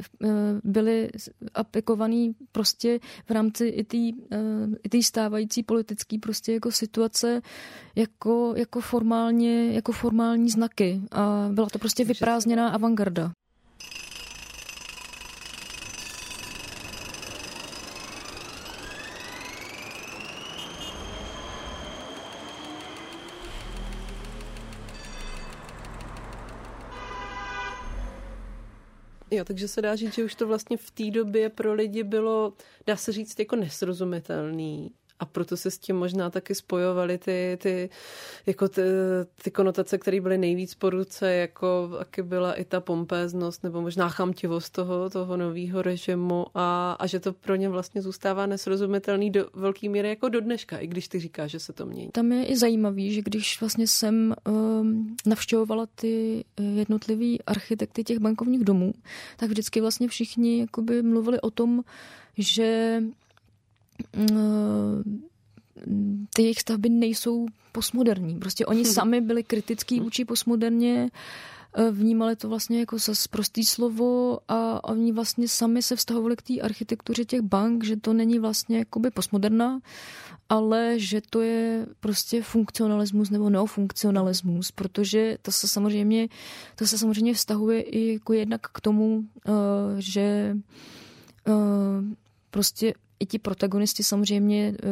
byly 0.65 1.11
aplikovaný 1.55 2.35
prostě 2.53 2.99
v 3.27 3.31
rámci 3.31 3.67
i 3.67 3.85
té 3.85 3.97
i 4.83 4.89
tý 4.89 5.03
stávající 5.03 5.63
politické 5.63 6.19
prostě 6.19 6.53
jako 6.53 6.71
situace 6.71 7.43
jako, 7.97 8.55
jako, 8.57 8.81
formálně, 8.81 9.73
jako 9.73 9.93
formální 9.93 10.51
znaky 10.51 11.01
a 11.13 11.49
byla 11.53 11.69
to 11.69 11.79
prostě 11.79 12.05
vyprázdněná 12.05 12.69
avantgarda. 12.69 13.33
Jo, 29.35 29.45
takže 29.45 29.69
se 29.69 29.83
dá 29.83 29.97
říct, 29.97 30.15
že 30.15 30.25
už 30.25 30.35
to 30.35 30.47
vlastně 30.47 30.77
v 30.77 30.91
té 30.91 31.11
době 31.11 31.49
pro 31.49 31.75
lidi 31.75 32.03
bylo, 32.03 32.53
dá 32.87 32.97
se 32.97 33.13
říct, 33.13 33.39
jako 33.39 33.57
nesrozumitelný 33.57 34.91
a 35.23 35.25
proto 35.25 35.57
se 35.57 35.71
s 35.71 35.79
tím 35.79 35.97
možná 35.97 36.31
taky 36.31 36.55
spojovaly 36.55 37.19
ty, 37.19 37.59
ty, 37.63 37.91
jako 38.47 38.69
ty, 38.69 38.83
ty 39.43 39.51
konotace, 39.51 39.99
které 39.99 40.21
byly 40.21 40.39
nejvíc 40.39 40.75
po 40.75 40.91
ruce, 40.91 41.35
jako 41.35 41.91
taky 41.99 42.23
byla 42.23 42.55
i 42.55 42.65
ta 42.65 42.81
pompéznost 42.81 43.63
nebo 43.63 43.81
možná 43.81 44.09
chamtivost 44.09 44.73
toho, 44.73 45.11
toho 45.11 45.37
nového 45.37 45.83
režimu 45.83 46.47
a, 46.55 46.97
a 46.99 47.07
že 47.07 47.21
to 47.21 47.33
pro 47.33 47.55
ně 47.57 47.69
vlastně 47.69 48.03
zůstává 48.03 48.47
nesrozumitelný 48.47 49.31
do 49.31 49.49
velké 49.55 49.89
míry 49.89 50.09
jako 50.09 50.29
do 50.29 50.41
dneška, 50.41 50.79
i 50.79 50.87
když 50.87 51.09
ty 51.09 51.21
říkáš, 51.21 51.51
že 51.51 51.61
se 51.61 51.73
to 51.73 51.87
mění. 51.87 52.11
Tam 52.13 52.33
je 52.33 52.47
i 52.47 52.57
zajímavý, 52.57 53.15
že 53.15 53.23
když 53.23 53.61
vlastně 53.61 53.87
jsem 53.87 54.35
um, 54.47 55.17
navštěvovala 55.27 55.87
ty 55.95 56.45
jednotlivý 56.75 57.43
architekty 57.43 58.05
těch 58.05 58.19
bankovních 58.19 58.65
domů, 58.65 58.93
tak 59.37 59.49
vždycky 59.49 59.81
vlastně 59.81 60.09
všichni 60.09 60.67
mluvili 61.03 61.41
o 61.41 61.51
tom, 61.51 61.85
že 62.39 63.03
ty 66.35 66.43
jejich 66.43 66.61
stavby 66.61 66.89
nejsou 66.89 67.47
postmoderní. 67.73 68.39
Prostě 68.39 68.67
oni 68.67 68.85
sami 68.99 69.21
byli 69.21 69.43
kritický 69.43 70.01
vůči 70.01 70.25
postmoderně, 70.25 71.11
eh, 71.77 71.91
vnímali 71.91 72.37
to 72.37 72.49
vlastně 72.49 72.81
jako 72.81 72.99
za 72.99 73.13
prostý 73.31 73.65
slovo 73.65 74.39
a 74.49 74.85
oni 74.85 75.13
vlastně 75.13 75.49
sami 75.49 75.83
se 75.83 75.97
vztahovali 75.97 76.37
k 76.37 76.43
té 76.43 76.61
architektuře 76.61 77.25
těch 77.25 77.41
bank, 77.41 77.85
že 77.85 77.97
to 77.97 78.13
není 78.13 78.39
vlastně 78.39 78.79
jakoby 78.79 79.11
postmoderna, 79.11 79.81
ale 80.49 80.95
že 80.97 81.21
to 81.31 81.41
je 81.41 81.87
prostě 82.01 82.43
funkcionalismus 82.43 83.31
nebo 83.31 83.51
neofunkcionalismus, 83.51 84.71
protože 84.73 85.39
to 85.43 85.53
se 85.53 85.69
samozřejmě, 85.69 86.29
to 86.77 86.87
se 86.87 86.99
samozřejmě 86.99 87.35
vztahuje 87.35 87.81
i 87.81 88.13
jako 88.13 88.33
jednak 88.33 88.61
k 88.61 88.81
tomu, 88.81 89.25
eh, 89.47 89.51
že 89.99 90.57
eh, 91.49 91.53
prostě 92.51 92.95
i 93.23 93.27
ti 93.27 93.39
protagonisti 93.39 94.03
samozřejmě 94.03 94.75
eh, 94.75 94.87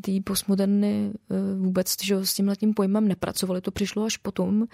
ty 0.00 0.20
postmoderny 0.20 1.12
eh, 1.30 1.34
vůbec 1.58 1.96
že 2.02 2.26
s 2.26 2.34
tím 2.34 2.74
pojmem 2.74 3.08
nepracovali, 3.08 3.60
to 3.60 3.70
přišlo 3.70 4.04
až 4.04 4.16
potom. 4.16 4.66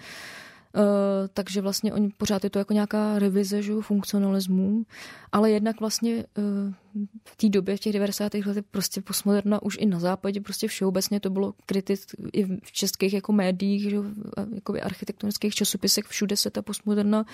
Uh, 0.75 0.83
takže 1.33 1.61
vlastně 1.61 1.93
oni 1.93 2.09
pořád 2.09 2.43
je 2.43 2.49
to 2.49 2.59
jako 2.59 2.73
nějaká 2.73 3.19
revize 3.19 3.61
že, 3.61 3.73
funkcionalismu, 3.81 4.85
ale 5.31 5.51
jednak 5.51 5.79
vlastně 5.79 6.25
uh, 6.37 6.73
v 7.25 7.35
té 7.35 7.49
době, 7.49 7.77
v 7.77 7.79
těch 7.79 7.93
90. 7.93 8.33
letech 8.33 8.63
prostě 8.71 9.01
postmoderna 9.01 9.61
už 9.61 9.77
i 9.79 9.85
na 9.85 9.99
západě 9.99 10.41
prostě 10.41 10.67
všeobecně 10.67 11.19
to 11.19 11.29
bylo 11.29 11.53
kritic 11.65 12.05
i 12.33 12.45
v 12.45 12.71
českých 12.71 13.13
jako 13.13 13.33
médiích, 13.33 13.89
že, 13.89 13.97
jako 14.55 14.73
architektonických 14.81 15.55
časopisech, 15.55 16.05
všude 16.05 16.37
se 16.37 16.49
ta 16.49 16.61
postmoderna 16.61 17.25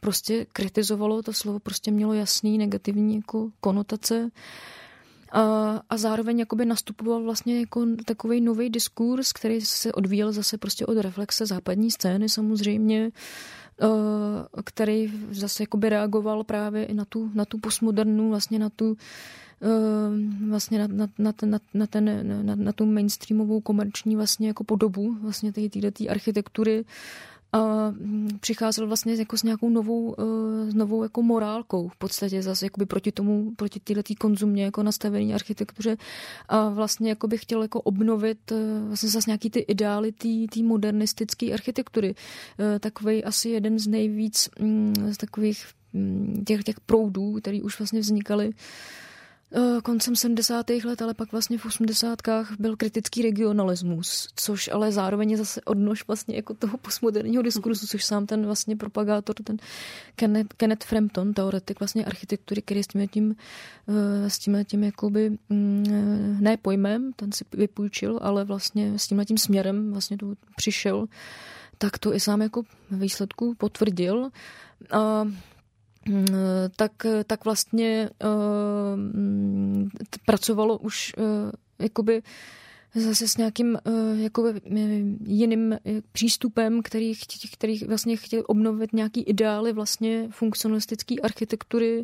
prostě 0.00 0.46
kritizovalo, 0.52 1.22
to 1.22 1.32
slovo 1.32 1.58
prostě 1.58 1.90
mělo 1.90 2.12
jasný 2.12 2.58
negativní 2.58 3.16
jako 3.16 3.50
konotace. 3.60 4.20
Uh, 4.22 4.30
a, 5.36 5.82
a 5.90 5.96
zároveň 5.96 6.38
jakoby 6.38 6.64
nastupoval 6.64 7.22
vlastně 7.22 7.60
jako 7.60 7.86
takový 8.04 8.40
nový 8.40 8.70
diskurs, 8.70 9.32
který 9.32 9.60
se 9.60 9.92
odvíjel 9.92 10.32
zase 10.32 10.58
prostě 10.58 10.86
od 10.86 10.98
reflexe 10.98 11.46
západní 11.46 11.90
scény 11.90 12.28
samozřejmě, 12.28 13.10
který 14.64 15.12
zase 15.30 15.62
jakoby 15.62 15.88
reagoval 15.88 16.44
právě 16.44 16.84
i 16.84 16.94
na 16.94 17.04
tu, 17.04 17.30
na 17.34 17.44
tu 17.44 17.58
postmodernu, 17.58 18.28
vlastně 18.28 18.58
na 18.58 18.70
tu 18.70 18.96
vlastně 20.48 20.78
na, 20.78 20.86
na, 20.86 21.08
na, 21.18 21.32
na, 21.42 21.58
na, 21.74 21.86
ten, 21.86 22.26
na, 22.46 22.54
na 22.54 22.72
tu 22.72 22.86
mainstreamovou 22.86 23.60
komerční 23.60 24.16
vlastně 24.16 24.48
jako 24.48 24.64
podobu 24.64 25.16
vlastně 25.22 25.52
té 25.52 26.08
architektury 26.08 26.84
a 27.52 27.90
mm, 27.90 28.28
přicházel 28.40 28.86
vlastně 28.86 29.14
jako 29.14 29.38
s 29.38 29.42
nějakou 29.42 29.70
novou, 29.70 30.12
uh, 30.12 30.72
novou 30.72 31.02
jako 31.02 31.22
morálkou 31.22 31.88
v 31.88 31.96
podstatě 31.96 32.42
zase 32.42 32.66
jakoby 32.66 32.86
proti 32.86 33.12
tomu, 33.12 33.52
proti 33.56 33.80
této 33.80 34.14
konzumně 34.18 34.64
jako 34.64 34.82
nastavení 34.82 35.34
architektuře 35.34 35.96
a 36.48 36.68
vlastně 36.68 37.08
jako 37.08 37.28
by 37.28 37.38
chtěl 37.38 37.62
jako 37.62 37.80
obnovit 37.80 38.52
uh, 38.52 38.58
vlastně 38.86 39.08
zase 39.08 39.30
nějaký 39.30 39.50
ty 39.50 39.60
ideály 39.60 40.12
té 40.52 40.62
modernistické 40.62 41.52
architektury. 41.52 42.14
Uh, 42.58 42.78
takový 42.78 43.24
asi 43.24 43.48
jeden 43.48 43.78
z 43.78 43.86
nejvíc 43.86 44.48
um, 44.60 44.92
z 45.12 45.16
takových 45.16 45.66
um, 45.92 46.44
těch, 46.46 46.64
těch 46.64 46.80
proudů, 46.80 47.32
který 47.32 47.62
už 47.62 47.78
vlastně 47.78 48.00
vznikaly 48.00 48.52
koncem 49.82 50.16
70. 50.16 50.70
let, 50.84 51.02
ale 51.02 51.14
pak 51.14 51.32
vlastně 51.32 51.58
v 51.58 51.66
80. 51.66 52.18
byl 52.58 52.76
kritický 52.76 53.22
regionalismus, 53.22 54.28
což 54.36 54.70
ale 54.72 54.92
zároveň 54.92 55.30
je 55.30 55.36
zase 55.36 55.60
odnož 55.62 56.06
vlastně 56.06 56.36
jako 56.36 56.54
toho 56.54 56.78
postmoderního 56.78 57.42
diskurzu, 57.42 57.86
což 57.86 58.04
sám 58.04 58.26
ten 58.26 58.46
vlastně 58.46 58.76
propagátor, 58.76 59.36
ten 59.44 59.56
Kenneth, 60.16 60.52
Kenneth 60.52 60.84
Frampton, 60.84 61.34
teoretik 61.34 61.80
vlastně 61.80 62.04
architektury, 62.04 62.62
který 62.62 62.82
s 62.82 62.86
tím 62.86 63.08
tím, 63.08 63.36
eh, 63.88 64.30
s 64.30 64.38
tím 64.38 64.64
tím 64.64 64.84
jakoby, 64.84 65.38
mm, 65.48 65.84
eh, 65.88 66.42
ne 66.42 66.56
pojmem, 66.56 67.12
ten 67.12 67.32
si 67.32 67.44
vypůjčil, 67.52 68.18
ale 68.22 68.44
vlastně 68.44 68.98
s 68.98 69.06
tím 69.06 69.24
tím 69.24 69.38
směrem 69.38 69.92
vlastně 69.92 70.16
tu 70.16 70.36
přišel, 70.56 71.06
tak 71.78 71.98
to 71.98 72.14
i 72.14 72.20
sám 72.20 72.42
jako 72.42 72.62
výsledku 72.90 73.54
potvrdil. 73.54 74.30
A 74.90 75.24
tak, 76.76 76.92
tak 77.26 77.44
vlastně 77.44 78.10
uh, 78.24 78.30
pracovalo 80.26 80.78
už 80.78 81.12
uh, 81.18 81.24
jakoby 81.78 82.22
zase 82.94 83.28
s 83.28 83.36
nějakým 83.36 83.78
uh, 83.86 84.20
jako 84.20 84.52
jiným 85.24 85.78
přístupem, 86.12 86.82
který, 86.82 87.12
který 87.52 87.78
vlastně 87.78 88.16
chtěl 88.16 88.42
obnovit 88.46 88.92
nějaký 88.92 89.22
ideály 89.22 89.72
vlastně 89.72 90.28
funkcionalistické 90.30 91.14
architektury, 91.22 92.02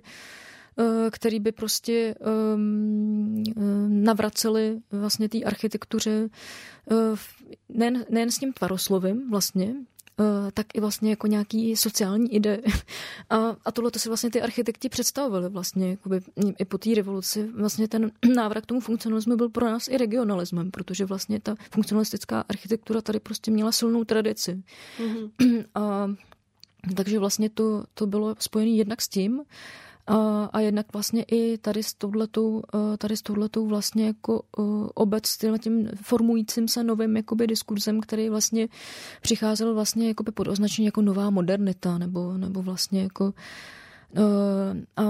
který 1.11 1.41
by 1.41 1.53
prostě 1.53 2.15
um, 2.55 3.45
navraceli 3.89 4.81
vlastně 4.91 5.29
té 5.29 5.43
architektuře 5.43 6.29
nejen, 7.69 8.05
nejen 8.11 8.31
s 8.31 8.39
tím 8.39 8.53
tvaroslovím 8.53 9.31
vlastně, 9.31 9.75
Eh, 9.75 9.92
tak 10.55 10.67
i 10.75 10.81
vlastně 10.81 11.11
jako 11.11 11.27
nějaký 11.27 11.77
sociální 11.77 12.35
ide. 12.35 12.59
A, 13.31 13.57
a 13.65 13.73
tohle 13.73 13.91
to 13.91 13.99
si 13.99 14.09
vlastně 14.09 14.31
ty 14.31 14.43
architekti 14.43 14.89
představovali 14.89 15.49
vlastně 15.49 15.91
jakoby, 15.91 16.21
i 16.59 16.65
po 16.65 16.79
té 16.79 16.95
revoluci. 16.95 17.49
Vlastně 17.55 17.89
ten 17.89 18.11
návrat 18.35 18.61
k 18.61 18.67
tomu 18.67 18.81
funkcionalismu 18.81 19.37
byl 19.37 19.49
pro 19.49 19.67
nás 19.67 19.89
i 19.89 19.97
regionalismem, 19.97 20.71
protože 20.71 21.05
vlastně 21.05 21.41
ta 21.41 21.55
funkcionalistická 21.73 22.45
architektura 22.49 23.03
tady 23.03 23.21
prostě 23.21 23.51
měla 23.51 23.73
silnou 23.73 24.05
tradici. 24.05 24.63
Mm-hmm. 24.99 25.65
A, 25.75 26.15
takže 26.97 27.19
vlastně 27.19 27.51
to, 27.51 27.85
to 27.95 28.07
bylo 28.07 28.35
spojené 28.39 28.71
jednak 28.71 29.03
s 29.03 29.09
tím, 29.09 29.43
a, 30.07 30.45
a 30.45 30.61
jednak 30.61 30.87
vlastně 30.93 31.23
i 31.23 31.59
tady 31.59 31.83
s 31.83 31.95
touhletou, 31.95 32.63
tady 32.99 33.17
s 33.17 33.23
touhletou 33.23 33.67
vlastně 33.67 34.07
jako 34.07 34.43
obec 34.95 35.27
s 35.27 35.59
tím 35.59 35.89
formujícím 36.03 36.69
se 36.69 36.85
novým 36.85 37.17
jakoby 37.17 37.47
diskurzem, 37.47 38.01
který 38.01 38.29
vlastně 38.29 38.69
přicházel 39.23 39.75
vlastně 39.75 40.09
jakoby 40.09 40.33
pod 40.33 40.49
označení 40.49 40.87
jako 40.87 41.03
nová 41.03 41.31
modernita 41.31 41.99
nebo, 41.99 42.39
nebo 42.39 42.63
vlastně 42.63 43.03
jako 43.03 43.35
a, 44.97 45.03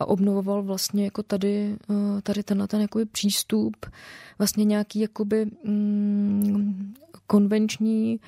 a 0.00 0.08
obnovoval 0.08 0.62
vlastně 0.62 1.04
jako 1.04 1.22
tady, 1.22 1.76
tady 2.22 2.42
tenhle 2.42 2.68
ten 2.68 2.80
jakoby 2.80 3.06
přístup, 3.06 3.76
vlastně 4.38 4.64
nějaký 4.64 5.00
jakoby 5.00 5.46
mm, 5.64 6.94
konvenční 7.26 8.20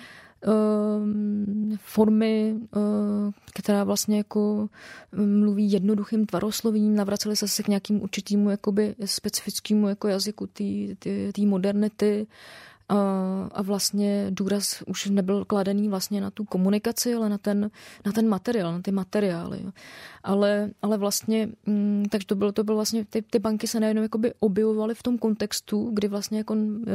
Ehm, 0.43 1.77
formy, 1.85 2.55
eh, 2.77 3.33
která 3.55 3.85
vlastně 3.85 4.17
jako 4.17 4.69
mluví 5.13 5.73
jednoduchým 5.73 6.27
tvaroslovím, 6.27 6.95
navraceli 6.97 7.37
se 7.37 7.49
se 7.49 7.63
k 7.63 7.69
nějakým 7.69 8.03
určitému 8.03 8.51
jakoby 8.51 8.95
specifickému 9.05 9.89
jako 9.89 10.09
jazyku 10.09 10.47
té 11.33 11.47
modernity. 11.47 12.27
a, 12.27 12.27
a 13.53 13.63
vlastně 13.63 14.27
důraz 14.31 14.83
už 14.87 15.07
nebyl 15.07 15.45
kladený 15.45 15.89
vlastně 15.89 16.21
na 16.21 16.31
tu 16.31 16.45
komunikaci, 16.45 17.15
ale 17.15 17.29
na 17.29 17.39
ten, 17.39 17.71
na 18.07 18.13
ten 18.13 18.29
materiál, 18.29 18.73
na 18.73 18.81
ty 18.81 18.93
materiály. 18.93 19.61
Jo. 19.65 19.71
Ale, 20.23 20.71
ale 20.83 20.99
vlastně, 20.99 21.49
mm, 21.67 22.05
takže 22.11 22.27
to 22.27 22.35
bylo, 22.35 22.53
to 22.53 22.65
bylo 22.65 22.77
vlastně, 22.77 23.05
ty, 23.05 23.23
ty 23.23 23.39
banky 23.39 23.67
se 23.67 23.81
najednou 23.81 24.03
jakoby 24.03 24.33
objevovaly 24.41 24.95
v 24.95 25.03
tom 25.03 25.19
kontextu, 25.19 25.91
kdy 25.95 26.09
vlastně 26.09 26.39
jako, 26.39 26.57
eh, 26.87 26.93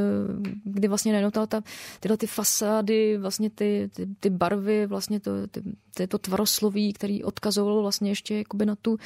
kdy 0.64 0.88
vlastně 0.88 1.12
najednou 1.12 1.32
ta, 1.32 1.46
ta, 1.46 1.62
tyhle 2.00 2.18
ty 2.18 2.28
fasády, 2.28 3.18
vlastně 3.18 3.50
ty, 3.50 3.90
ty, 3.94 4.08
ty 4.20 4.30
barvy, 4.30 4.88
vlastně 4.88 5.20
to, 5.20 5.48
ty, 5.48 5.64
ty, 5.96 6.08
to 6.08 6.18
tvarosloví, 6.18 6.94
který 6.94 7.24
odkazovalo 7.24 7.82
vlastně 7.82 8.12
ještě 8.12 8.38
jakoby 8.38 8.66
na 8.66 8.76
tu 8.76 8.98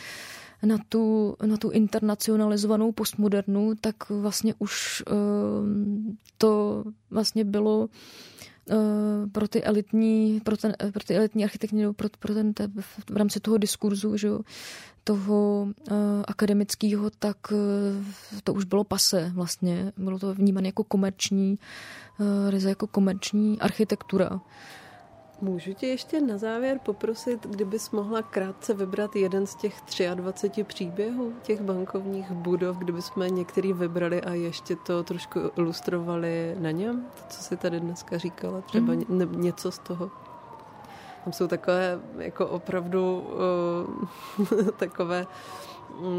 na 0.63 0.77
tu, 0.89 1.35
na 1.45 1.57
tu 1.57 1.69
internacionalizovanou 1.69 2.91
postmodernu, 2.91 3.73
tak 3.81 4.09
vlastně 4.09 4.53
už 4.59 5.03
uh, 5.11 5.15
to 6.37 6.83
vlastně 7.09 7.43
bylo 7.43 7.79
uh, 7.79 9.29
pro 9.31 9.47
ty 9.47 9.63
elitní, 9.63 10.39
pro, 10.39 10.57
ten, 10.57 10.73
pro 10.93 11.03
ty 11.03 11.15
elitní 11.15 11.43
architekty, 11.43 11.87
pro, 11.95 12.09
pro 12.19 12.33
ten, 12.33 12.53
te, 12.53 12.67
v 13.09 13.17
rámci 13.17 13.39
toho 13.39 13.57
diskurzu, 13.57 14.17
že 14.17 14.29
toho 15.03 15.67
uh, 15.91 15.97
akademického, 16.27 17.09
tak 17.19 17.37
uh, 17.51 17.57
to 18.43 18.53
už 18.53 18.65
bylo 18.65 18.83
pase 18.83 19.31
vlastně. 19.35 19.91
Bylo 19.97 20.19
to 20.19 20.33
vnímané 20.33 20.67
jako 20.67 20.83
komerční, 20.83 21.59
uh, 22.19 22.49
ryze 22.49 22.69
jako 22.69 22.87
komerční 22.87 23.59
architektura. 23.59 24.41
Můžu 25.41 25.73
tě 25.73 25.87
ještě 25.87 26.21
na 26.21 26.37
závěr 26.37 26.79
poprosit, 26.83 27.47
kdybys 27.47 27.91
mohla 27.91 28.21
krátce 28.21 28.73
vybrat 28.73 29.15
jeden 29.15 29.47
z 29.47 29.55
těch 29.55 29.81
23 30.13 30.63
příběhů 30.63 31.33
těch 31.41 31.61
bankovních 31.61 32.31
budov, 32.31 32.77
kdybychom 32.77 33.27
některý 33.27 33.73
vybrali 33.73 34.21
a 34.21 34.33
ještě 34.33 34.75
to 34.75 35.03
trošku 35.03 35.39
ilustrovali 35.57 36.55
na 36.59 36.71
něm? 36.71 37.05
To, 37.15 37.23
co 37.29 37.43
jsi 37.43 37.57
tady 37.57 37.79
dneska 37.79 38.17
říkala, 38.17 38.61
třeba 38.61 38.93
mm. 38.93 39.05
ně, 39.09 39.27
něco 39.31 39.71
z 39.71 39.79
toho? 39.79 40.11
Tam 41.23 41.33
jsou 41.33 41.47
takové 41.47 41.99
jako 42.17 42.47
opravdu 42.47 43.27
uh, 44.39 44.67
takové 44.77 45.27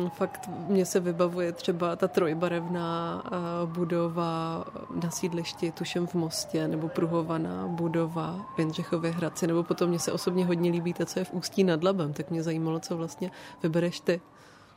fakt 0.08 0.50
mě 0.68 0.86
se 0.86 1.00
vybavuje 1.00 1.52
třeba 1.52 1.96
ta 1.96 2.08
trojbarevná 2.08 3.22
eh, 3.26 3.30
budova 3.66 4.64
na 5.02 5.10
sídlišti, 5.10 5.72
tušem 5.72 6.06
v 6.06 6.14
Mostě, 6.14 6.68
nebo 6.68 6.88
pruhovaná 6.88 7.66
budova 7.68 8.46
v 8.56 8.58
Jindřichově 8.58 9.10
Hradci, 9.10 9.46
nebo 9.46 9.62
potom 9.62 9.88
mě 9.88 9.98
se 9.98 10.12
osobně 10.12 10.46
hodně 10.46 10.70
líbí 10.70 10.94
to, 10.94 11.06
co 11.06 11.18
je 11.18 11.24
v 11.24 11.32
Ústí 11.32 11.64
nad 11.64 11.84
Labem, 11.84 12.12
tak 12.12 12.30
mě 12.30 12.42
zajímalo, 12.42 12.80
co 12.80 12.96
vlastně 12.96 13.30
vybereš 13.62 14.00
ty. 14.00 14.20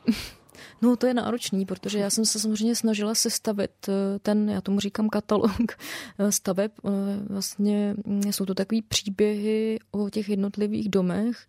No 0.82 0.96
to 0.96 1.06
je 1.06 1.14
náročný, 1.14 1.66
protože 1.66 1.98
já 1.98 2.10
jsem 2.10 2.24
se 2.24 2.40
samozřejmě 2.40 2.74
snažila 2.74 3.14
sestavit 3.14 3.70
eh, 3.88 4.18
ten, 4.18 4.50
já 4.50 4.60
tomu 4.60 4.80
říkám 4.80 5.08
katalog 5.08 5.72
eh, 6.18 6.32
staveb. 6.32 6.70
Vlastně 7.28 7.94
mm, 8.06 8.32
jsou 8.32 8.44
to 8.44 8.54
takové 8.54 8.80
příběhy 8.88 9.78
o 9.90 10.10
těch 10.10 10.28
jednotlivých 10.28 10.88
domech, 10.88 11.46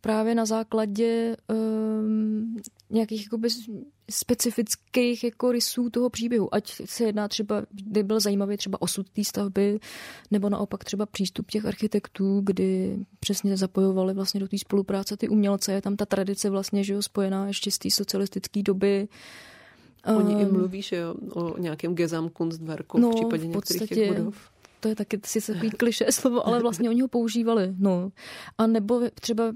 právě 0.00 0.34
na 0.34 0.44
základě 0.44 1.36
um, 1.48 2.56
nějakých 2.90 3.24
jakoby 3.24 3.48
specifických 4.10 5.24
jako 5.24 5.52
rysů 5.52 5.90
toho 5.90 6.10
příběhu. 6.10 6.54
Ať 6.54 6.72
se 6.84 7.04
jedná 7.04 7.28
třeba, 7.28 7.62
kdy 7.70 8.02
byl 8.02 8.20
zajímavý 8.20 8.56
třeba 8.56 8.82
osud 8.82 9.10
té 9.10 9.24
stavby, 9.24 9.78
nebo 10.30 10.48
naopak 10.48 10.84
třeba 10.84 11.06
přístup 11.06 11.50
těch 11.50 11.64
architektů, 11.64 12.40
kdy 12.44 12.98
přesně 13.20 13.56
zapojovali 13.56 14.14
vlastně 14.14 14.40
do 14.40 14.48
té 14.48 14.58
spolupráce 14.58 15.16
ty 15.16 15.28
umělce. 15.28 15.72
Je 15.72 15.82
tam 15.82 15.96
ta 15.96 16.06
tradice 16.06 16.50
vlastně, 16.50 16.84
že 16.84 16.92
jo, 16.92 17.02
spojená 17.02 17.46
ještě 17.46 17.70
z 17.70 17.78
té 17.78 17.90
socialistické 17.90 18.62
doby. 18.62 19.08
Oni 20.16 20.34
um, 20.34 20.40
i 20.40 20.44
ehm, 20.44 20.52
mluví, 20.52 20.82
že 20.82 20.96
jo, 20.96 21.14
o 21.32 21.58
nějakém 21.58 21.94
Gesamtkunstwerku 21.94 22.98
no, 22.98 23.10
v 23.10 23.14
případě 23.14 23.48
v 23.48 23.52
podstatě, 23.52 23.80
některých 23.80 24.18
budov 24.18 24.51
to 24.82 24.88
je 24.88 24.94
taky 24.94 25.20
si 25.26 25.52
takový 25.52 25.70
kliše 25.70 26.12
slovo, 26.12 26.46
ale 26.46 26.60
vlastně 26.60 26.90
oni 26.90 27.00
ho 27.00 27.08
používali. 27.08 27.74
No. 27.78 28.12
A 28.58 28.66
nebo 28.66 29.02
třeba 29.14 29.52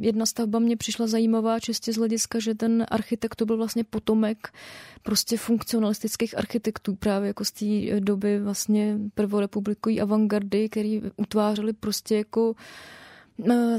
jedna 0.00 0.26
stavba 0.26 0.58
mě 0.58 0.76
přišla 0.76 1.06
zajímavá 1.06 1.60
čistě 1.60 1.92
z 1.92 1.96
hlediska, 1.96 2.38
že 2.38 2.54
ten 2.54 2.86
architekt 2.88 3.36
to 3.36 3.46
byl 3.46 3.56
vlastně 3.56 3.84
potomek 3.84 4.52
prostě 5.02 5.36
funkcionalistických 5.36 6.38
architektů 6.38 6.94
právě 6.94 7.26
jako 7.26 7.44
z 7.44 7.50
té 7.50 8.00
doby 8.00 8.40
vlastně 8.40 8.98
prvorepublikový 9.14 10.00
avantgardy, 10.00 10.68
který 10.68 11.02
utvářeli 11.16 11.72
prostě 11.72 12.16
jako 12.16 12.54
Eh, 12.54 13.05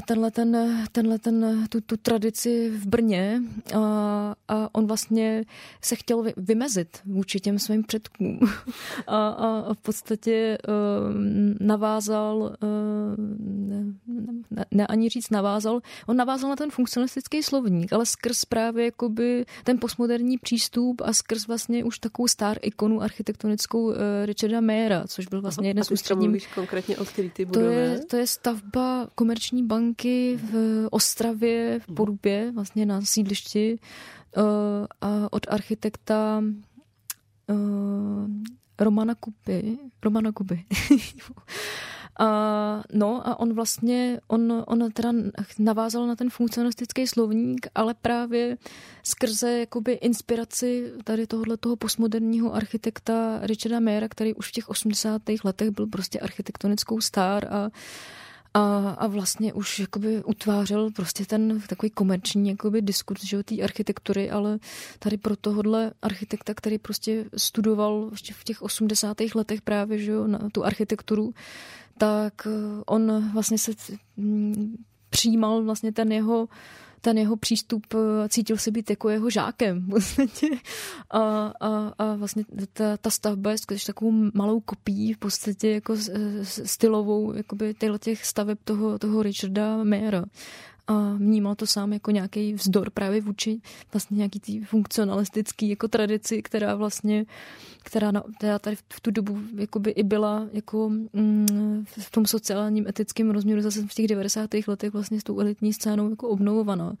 tenhle 0.06 0.30
ten, 0.30 0.86
tenhle 0.92 1.18
ten, 1.18 1.66
tu, 1.68 1.80
tu 1.80 1.96
tradici 1.96 2.70
v 2.70 2.86
Brně 2.86 3.42
a, 3.74 4.34
a 4.48 4.68
on 4.74 4.86
vlastně 4.86 5.44
se 5.82 5.96
chtěl 5.96 6.24
vymezit 6.36 6.98
vůči 7.04 7.40
těm 7.40 7.58
svým 7.58 7.84
předkům 7.84 8.40
a, 9.06 9.28
a 9.28 9.74
v 9.74 9.78
podstatě 9.78 10.58
uh, 10.68 11.66
navázal, 11.66 12.36
uh, 12.36 12.58
ne, 14.50 14.66
ne 14.70 14.86
ani 14.86 15.08
říct 15.08 15.30
navázal, 15.30 15.80
on 16.06 16.16
navázal 16.16 16.50
na 16.50 16.56
ten 16.56 16.70
funkcionalistický 16.70 17.42
slovník, 17.42 17.92
ale 17.92 18.06
skrz 18.06 18.44
právě 18.44 18.84
jakoby 18.84 19.44
ten 19.64 19.78
postmoderní 19.78 20.38
přístup 20.38 21.02
a 21.04 21.12
skrz 21.12 21.46
vlastně 21.46 21.84
už 21.84 21.98
takovou 21.98 22.28
star 22.28 22.58
ikonu 22.62 23.02
architektonickou 23.02 23.84
uh, 23.84 23.94
Richarda 24.24 24.60
Mayera, 24.60 25.04
což 25.06 25.26
byl 25.26 25.42
vlastně 25.42 25.68
jeden 25.68 25.84
z 25.84 25.90
ústředních. 25.90 26.48
konkrétně 26.54 26.96
od 26.98 27.08
který 27.08 27.30
ty 27.30 27.46
to 27.46 27.60
je, 27.60 28.00
to 28.10 28.16
je 28.16 28.26
stavba 28.26 29.08
komerční 29.14 29.47
komerční 29.48 29.66
banky 29.66 30.38
v 30.42 30.86
Ostravě, 30.90 31.80
v 31.80 31.94
Porubě, 31.94 32.52
vlastně 32.52 32.86
na 32.86 33.00
sídlišti 33.00 33.78
eh, 34.36 34.40
a 35.00 35.32
od 35.32 35.46
architekta 35.48 36.42
eh, 37.50 37.54
Romana 38.78 39.14
Kupy. 39.14 39.78
Romana 40.02 40.32
Kupy. 40.32 40.64
A, 42.20 42.82
no 42.92 43.28
a 43.28 43.40
on 43.40 43.54
vlastně, 43.54 44.20
on, 44.28 44.64
on 44.66 44.92
teda 44.92 45.12
navázal 45.58 46.06
na 46.06 46.16
ten 46.16 46.30
funkcionalistický 46.30 47.06
slovník, 47.06 47.66
ale 47.74 47.94
právě 47.94 48.56
skrze 49.02 49.58
jakoby 49.58 49.92
inspiraci 49.92 50.92
tady 51.04 51.26
tohohle 51.26 51.56
toho 51.56 51.76
postmoderního 51.76 52.54
architekta 52.54 53.38
Richarda 53.42 53.80
Mayera, 53.80 54.08
který 54.08 54.34
už 54.34 54.48
v 54.48 54.52
těch 54.52 54.68
80. 54.68 55.22
letech 55.44 55.70
byl 55.70 55.86
prostě 55.86 56.20
architektonickou 56.20 57.00
star 57.00 57.48
a 57.50 57.70
a, 58.58 58.90
a 58.90 59.06
vlastně 59.06 59.52
už 59.52 59.78
jakoby 59.78 60.24
utvářel 60.24 60.90
prostě 60.90 61.26
ten 61.26 61.60
takový 61.68 61.90
komerční 61.90 62.48
jakoby 62.48 62.82
diskurs 62.82 63.24
že, 63.24 63.42
té 63.42 63.62
architektury, 63.62 64.30
ale 64.30 64.58
tady 64.98 65.16
pro 65.16 65.36
tohohle 65.36 65.92
architekta, 66.02 66.54
který 66.54 66.78
prostě 66.78 67.24
studoval 67.36 68.08
ještě 68.10 68.34
v 68.34 68.44
těch 68.44 68.62
80. 68.62 69.16
letech 69.34 69.62
právě 69.62 69.98
že, 69.98 70.12
na 70.26 70.38
tu 70.52 70.64
architekturu, 70.64 71.34
tak 71.98 72.46
eh, 72.46 72.82
on 72.86 73.30
vlastně 73.32 73.58
se 73.58 73.72
mm, 74.16 74.76
přijímal 75.10 75.62
vlastně 75.64 75.92
ten 75.92 76.12
jeho 76.12 76.48
ten 77.00 77.18
jeho 77.18 77.36
přístup, 77.36 77.86
eh, 77.94 78.28
cítil 78.28 78.56
se 78.56 78.70
být 78.70 78.90
jako 78.90 79.08
jeho 79.08 79.30
žákem 79.30 79.80
v 79.80 79.90
podstatě. 79.90 80.46
A, 81.10 81.52
a, 81.60 81.92
a 81.98 82.14
vlastně 82.14 82.44
ta, 82.72 82.96
ta 82.96 83.10
stavba 83.10 83.50
je 83.50 83.58
skutečně 83.58 83.94
takovou 83.94 84.12
malou 84.34 84.60
kopií 84.60 85.12
v 85.12 85.18
podstatě 85.18 85.70
jako 85.70 85.96
stylovou 86.42 87.32
jakoby 87.32 87.74
těch 88.00 88.26
staveb 88.26 88.58
toho, 88.64 88.98
toho 88.98 89.22
Richarda 89.22 89.84
Mayera 89.84 90.24
a 90.88 91.14
vnímal 91.16 91.54
to 91.54 91.66
sám 91.66 91.92
jako 91.92 92.10
nějaký 92.10 92.54
vzdor 92.54 92.90
právě 92.90 93.20
vůči 93.20 93.60
vlastně 93.92 94.16
nějaký 94.16 94.40
tý 94.40 94.60
funkcionalistický 94.64 95.68
jako 95.68 95.88
tradici, 95.88 96.42
která 96.42 96.74
vlastně, 96.74 97.26
která, 97.82 98.10
na, 98.10 98.22
která 98.38 98.58
tady 98.58 98.76
v 98.76 99.00
tu 99.00 99.10
dobu 99.10 99.38
jakoby 99.56 99.90
i 99.90 100.02
byla 100.02 100.46
jako 100.52 100.88
mm, 100.88 101.84
v 101.86 102.10
tom 102.10 102.26
sociálním 102.26 102.86
etickém 102.88 103.30
rozměru 103.30 103.60
zase 103.60 103.86
v 103.86 103.94
těch 103.94 104.06
90. 104.06 104.50
letech 104.66 104.92
vlastně 104.92 105.20
s 105.20 105.24
tou 105.24 105.40
elitní 105.40 105.72
scénou 105.72 106.10
jako 106.10 106.28
obnovovaná. 106.28 106.94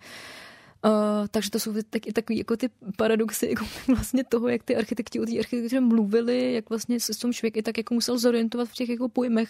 Uh, 0.84 0.92
takže 1.30 1.50
to 1.50 1.60
jsou 1.60 1.74
taky 1.90 2.12
takový 2.12 2.38
jako 2.38 2.56
ty 2.56 2.70
paradoxy 2.96 3.48
jako 3.48 3.64
vlastně 3.94 4.24
toho, 4.24 4.48
jak 4.48 4.62
ty 4.62 4.76
architekti 4.76 5.20
o 5.20 5.26
té 5.26 5.38
architektuře 5.38 5.80
mluvili, 5.80 6.52
jak 6.52 6.70
vlastně 6.70 7.00
se 7.00 7.18
tom 7.18 7.32
člověk 7.32 7.56
i 7.56 7.62
tak 7.62 7.78
jako 7.78 7.94
musel 7.94 8.18
zorientovat 8.18 8.68
v 8.68 8.74
těch 8.74 8.88
jako 8.88 9.08
pojmech, 9.08 9.48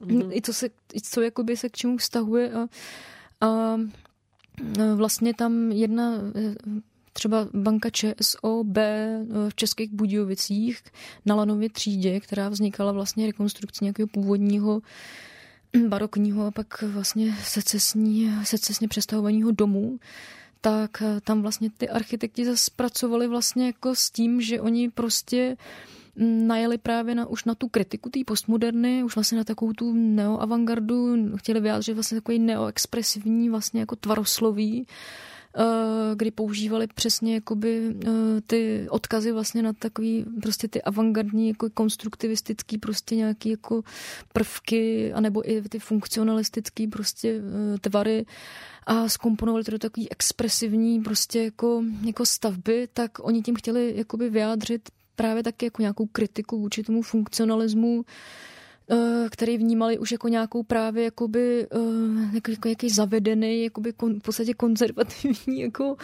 mm-hmm. 0.00 0.30
i 0.32 0.42
co 0.42 0.52
se, 0.52 0.68
i 0.94 1.00
co 1.00 1.20
jakoby 1.20 1.56
se 1.56 1.68
k 1.68 1.76
čemu 1.76 1.96
vztahuje 1.96 2.52
a 2.52 2.68
a 3.42 3.78
e, 4.78 4.94
vlastně 4.94 5.34
tam 5.34 5.72
jedna 5.72 6.12
e, 6.14 6.54
třeba 7.12 7.48
banka 7.54 7.90
ČSOB 7.90 8.76
e, 8.76 9.18
v 9.48 9.54
Českých 9.54 9.92
Budějovicích 9.92 10.82
na 11.26 11.34
Lanově 11.34 11.70
třídě, 11.70 12.20
která 12.20 12.48
vznikala 12.48 12.92
vlastně 12.92 13.26
rekonstrukcí 13.26 13.84
nějakého 13.84 14.06
původního 14.06 14.82
barokního 15.88 16.46
a 16.46 16.50
pak 16.50 16.82
vlastně 16.82 17.36
secesní, 17.44 18.30
secesně 18.42 18.88
přestahovaného 18.88 19.50
domu, 19.50 19.98
tak 20.60 21.02
tam 21.24 21.42
vlastně 21.42 21.70
ty 21.70 21.88
architekti 21.88 22.44
zase 22.44 22.70
pracovali 22.76 23.28
vlastně 23.28 23.66
jako 23.66 23.94
s 23.94 24.10
tím, 24.10 24.40
že 24.40 24.60
oni 24.60 24.90
prostě 24.90 25.56
uh, 25.58 26.01
najeli 26.16 26.78
právě 26.78 27.14
na, 27.14 27.26
už 27.26 27.44
na 27.44 27.54
tu 27.54 27.68
kritiku 27.68 28.10
té 28.10 28.20
postmoderny, 28.26 29.04
už 29.04 29.14
vlastně 29.14 29.38
na 29.38 29.44
takovou 29.44 29.72
tu 29.72 29.92
neoavantgardu, 29.92 31.16
chtěli 31.36 31.60
vyjádřit 31.60 31.94
vlastně 31.94 32.20
takový 32.20 32.38
neoexpresivní 32.38 33.50
vlastně 33.50 33.80
jako 33.80 33.96
tvarosloví 33.96 34.86
kdy 36.14 36.30
používali 36.30 36.86
přesně 36.86 37.34
jakoby 37.34 37.96
ty 38.46 38.86
odkazy 38.90 39.32
vlastně 39.32 39.62
na 39.62 39.72
takový 39.72 40.24
prostě 40.42 40.68
ty 40.68 40.82
avantgardní 40.82 41.48
jako 41.48 41.70
konstruktivistický 41.70 42.78
prostě 42.78 43.16
nějaký 43.16 43.50
jako 43.50 43.82
prvky 44.32 45.12
anebo 45.12 45.50
i 45.50 45.62
ty 45.62 45.78
funkcionalistický 45.78 46.86
prostě 46.86 47.40
tvary 47.80 48.26
a 48.86 49.08
skomponovali 49.08 49.64
to 49.64 49.70
do 49.70 49.78
takový 49.78 50.12
expresivní 50.12 51.00
prostě 51.00 51.42
jako, 51.42 51.84
jako 52.06 52.26
stavby, 52.26 52.88
tak 52.92 53.10
oni 53.20 53.42
tím 53.42 53.54
chtěli 53.54 53.92
jakoby 53.96 54.30
vyjádřit 54.30 54.88
právě 55.22 55.42
taky 55.42 55.66
jako 55.66 55.82
nějakou 55.82 56.06
kritiku 56.06 56.58
vůči 56.58 56.82
tomu 56.82 57.02
funkcionalismu, 57.02 58.04
eh, 58.90 59.28
který 59.30 59.58
vnímali 59.58 59.98
už 59.98 60.12
jako 60.12 60.28
nějakou 60.28 60.62
právě 60.62 61.04
jakoby, 61.04 61.66
eh, 61.70 62.34
jako, 62.34 62.50
jako 62.50 62.68
jaký 62.68 62.90
zavedený, 62.90 63.62
jakoby 63.62 63.92
kon, 63.92 64.20
v 64.20 64.22
podstatě 64.22 64.54
konzervativní 64.54 65.60
jako 65.70 65.96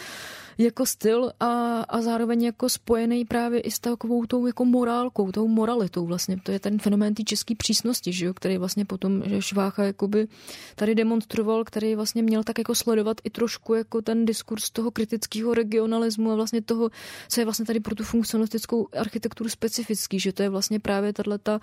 jako 0.59 0.86
styl 0.86 1.32
a, 1.40 1.80
a 1.80 2.02
zároveň 2.02 2.42
jako 2.42 2.68
spojený 2.68 3.24
právě 3.24 3.61
i 3.61 3.70
s 3.70 3.78
takovou 3.78 4.26
tou 4.26 4.46
jako 4.46 4.64
morálkou, 4.64 5.32
tou 5.32 5.48
moralitou 5.48 6.06
vlastně. 6.06 6.36
To 6.42 6.52
je 6.52 6.61
ten 6.61 6.78
fenomén 6.78 7.14
té 7.14 7.22
české 7.22 7.54
přísnosti, 7.54 8.12
že 8.12 8.26
jo, 8.26 8.34
který 8.34 8.59
vlastně 8.59 8.84
potom 8.84 9.22
že 9.26 9.42
Švácha 9.42 9.84
jakoby 9.84 10.28
tady 10.74 10.94
demonstroval, 10.94 11.64
který 11.64 11.94
vlastně 11.94 12.22
měl 12.22 12.44
tak 12.44 12.59
jako 12.59 12.74
sledovat 12.74 13.16
i 13.24 13.30
trošku 13.30 13.74
jako 13.74 14.02
ten 14.02 14.24
diskurs 14.26 14.70
toho 14.70 14.90
kritického 14.90 15.54
regionalismu 15.54 16.30
a 16.30 16.34
vlastně 16.34 16.62
toho, 16.62 16.90
co 17.28 17.40
je 17.40 17.44
vlastně 17.44 17.64
tady 17.64 17.80
pro 17.80 17.94
tu 17.94 18.04
funkcionalistickou 18.04 18.88
architekturu 18.96 19.50
specifický, 19.50 20.20
že 20.20 20.32
to 20.32 20.42
je 20.42 20.48
vlastně 20.48 20.80
právě 20.80 21.12
tato 21.12 21.59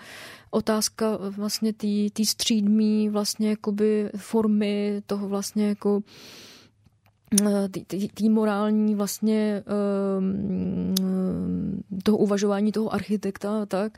otázka 0.51 1.17
vlastně 1.29 1.73
té 2.13 2.25
střídmí 2.25 3.09
vlastně 3.09 3.49
jakoby 3.49 4.09
formy 4.17 5.01
toho 5.05 5.27
vlastně 5.27 5.67
jako 5.67 6.01
té 8.13 8.29
morální 8.29 8.95
vlastně 8.95 9.63
um, 10.17 10.95
toho 12.03 12.17
uvažování 12.17 12.71
toho 12.71 12.93
architekta 12.93 13.65
tak. 13.65 13.97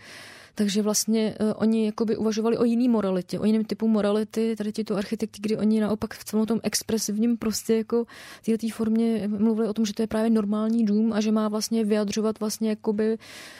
Takže 0.58 0.82
vlastně 0.82 1.36
uh, 1.40 1.54
oni 1.56 1.86
jakoby 1.86 2.18
uvažovali 2.18 2.58
o 2.58 2.64
jiný 2.64 2.90
moralitě, 2.90 3.40
o 3.40 3.46
jiném 3.46 3.66
typu 3.66 3.88
morality, 3.88 4.56
tady 4.58 4.72
ti 4.72 4.84
to 4.84 4.96
architekti, 4.96 5.42
kdy 5.42 5.58
oni 5.58 5.82
naopak 5.82 6.14
v 6.14 6.24
celém 6.24 6.46
tom 6.46 6.60
expresivním 6.64 7.38
prostě 7.38 7.76
jako 7.76 8.06
této 8.46 8.68
formě 8.74 9.28
mluvili 9.28 9.68
o 9.68 9.74
tom, 9.74 9.86
že 9.86 9.94
to 9.94 10.02
je 10.02 10.08
právě 10.08 10.30
normální 10.30 10.86
dům 10.86 11.14
a 11.14 11.22
že 11.22 11.32
má 11.32 11.48
vlastně 11.48 11.86
vyjadřovat 11.86 12.40
vlastně 12.40 12.70
jakoby 12.70 13.18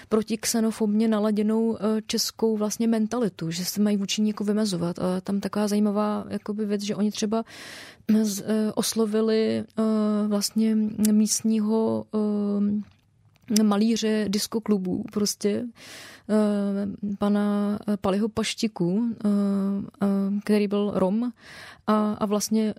proti 0.10 0.38
xenofobně 0.38 1.08
naladěnou 1.08 1.68
uh, 1.68 1.78
českou 2.08 2.58
vlastně 2.58 2.88
mentalitu, 2.88 3.52
že 3.52 3.66
se 3.66 3.82
mají 3.82 3.98
vůči 3.98 4.22
ní 4.22 4.28
jako 4.28 4.44
vymezovat. 4.44 5.00
A 5.00 5.22
tam 5.22 5.40
taková 5.40 5.68
zajímavá 5.68 6.26
jakoby 6.30 6.66
věc, 6.66 6.82
že 6.82 6.96
oni 6.96 7.12
třeba 7.12 7.44
Eh, 8.10 8.72
oslovili 8.76 9.64
eh, 9.80 9.84
vlastně 10.28 10.76
místního 11.12 12.06
eh, 12.16 12.18
malíře 13.64 14.26
diskoklubů 14.28 15.04
prostě, 15.14 15.66
pana 17.20 17.80
Paliho 18.02 18.30
Paštiku, 18.30 19.16
který 20.44 20.68
byl 20.68 20.92
Rom 20.96 21.32
a, 21.88 22.14
a 22.14 22.26
vlastně 22.26 22.74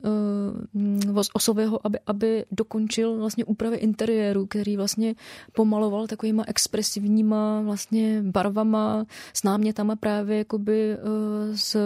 oslovil 1.33 1.71
ho, 1.71 1.87
aby, 1.87 1.99
aby 2.07 2.45
dokončil 2.51 3.16
vlastně 3.16 3.45
úpravy 3.45 3.77
interiéru, 3.77 4.47
který 4.47 4.77
vlastně 4.77 5.14
pomaloval 5.53 6.07
takovýma 6.07 6.45
expresivníma 6.47 7.61
vlastně 7.61 8.23
barvama, 8.23 9.07
s 9.33 9.43
námětama 9.43 9.97
právě 9.97 10.39
jakoby 10.39 10.97
z, 11.53 11.77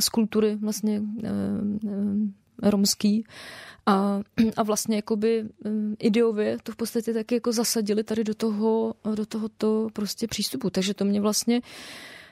z 0.00 0.08
kultury 0.08 0.56
vlastně 0.56 1.02
romský 2.62 3.24
a, 3.90 4.20
a 4.56 4.62
vlastně 4.62 4.96
jakoby 4.96 5.44
mm, 5.64 5.96
ideově 5.98 6.56
to 6.62 6.72
v 6.72 6.76
podstatě 6.76 7.14
taky 7.14 7.34
jako 7.34 7.52
zasadili 7.52 8.04
tady 8.04 8.24
do 8.24 8.34
toho, 8.34 8.94
do 9.14 9.26
tohoto 9.26 9.88
prostě 9.92 10.26
přístupu. 10.26 10.70
Takže 10.70 10.94
to 10.94 11.04
mě 11.04 11.20
vlastně 11.20 11.60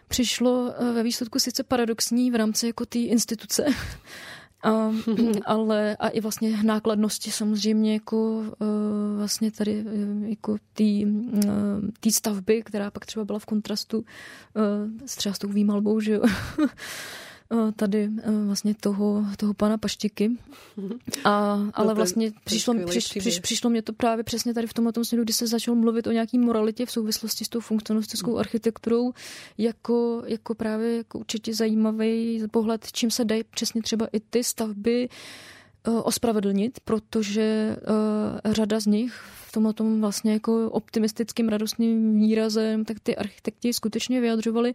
přišlo 0.08 0.72
eh, 0.78 0.92
ve 0.92 1.02
výsledku 1.02 1.38
sice 1.38 1.62
paradoxní 1.62 2.30
v 2.30 2.34
rámci 2.34 2.66
jako 2.66 2.86
té 2.86 2.98
instituce, 2.98 3.64
a, 4.62 4.92
ale 5.46 5.96
a 5.96 6.08
i 6.08 6.20
vlastně 6.20 6.62
nákladnosti 6.62 7.30
samozřejmě 7.30 7.92
jako 7.92 8.44
eh, 8.60 9.16
vlastně 9.16 9.50
tady 9.50 9.84
eh, 9.86 10.28
jako 10.28 10.56
té 12.00 12.10
stavby, 12.10 12.62
která 12.62 12.90
pak 12.90 13.06
třeba 13.06 13.24
byla 13.24 13.38
v 13.38 13.46
kontrastu 13.46 14.04
s 15.06 15.16
třeba 15.16 15.34
s 15.34 15.38
tou 15.38 15.48
výmalbou, 15.48 16.00
že 16.00 16.12
jo. 16.12 16.22
Eh, 17.52 17.72
tady 17.72 18.10
eh, 18.22 18.30
vlastně 18.46 18.74
toho, 18.74 19.24
toho 19.36 19.54
pana 19.54 19.78
Paštiky. 19.78 20.30
A, 21.24 21.58
ale 21.74 21.94
vlastně 21.94 22.32
přišlo, 22.44 22.74
přiš, 22.86 23.08
přiš, 23.18 23.40
přišlo 23.40 23.70
mě 23.70 23.82
to 23.82 23.92
právě 23.92 24.24
přesně 24.24 24.54
tady 24.54 24.66
v 24.66 24.74
tomhle 24.74 24.92
směru, 25.02 25.24
kdy 25.24 25.32
se 25.32 25.46
začalo 25.46 25.74
mluvit 25.74 26.06
o 26.06 26.12
nějaký 26.12 26.38
moralitě 26.38 26.86
v 26.86 26.90
souvislosti 26.90 27.44
s 27.44 27.48
tou 27.48 27.60
funkcionalistickou 27.60 28.30
hmm. 28.30 28.38
architekturou, 28.38 29.12
jako, 29.58 30.22
jako 30.26 30.54
právě 30.54 30.96
jako 30.96 31.18
určitě 31.18 31.54
zajímavý 31.54 32.42
pohled, 32.50 32.86
čím 32.92 33.10
se 33.10 33.24
dají 33.24 33.44
přesně 33.44 33.82
třeba 33.82 34.06
i 34.12 34.20
ty 34.20 34.44
stavby 34.44 35.08
eh, 35.84 35.90
ospravedlnit, 35.90 36.80
protože 36.80 37.76
řada 38.44 38.80
z 38.80 38.86
nich 38.86 39.22
tomhle 39.58 39.72
tom 39.72 40.00
vlastně 40.00 40.32
jako 40.32 40.70
optimistickým, 40.70 41.48
radostným 41.48 42.20
výrazem, 42.20 42.84
tak 42.84 43.00
ty 43.00 43.16
architekti 43.16 43.72
skutečně 43.72 44.20
vyjadřovali 44.20 44.74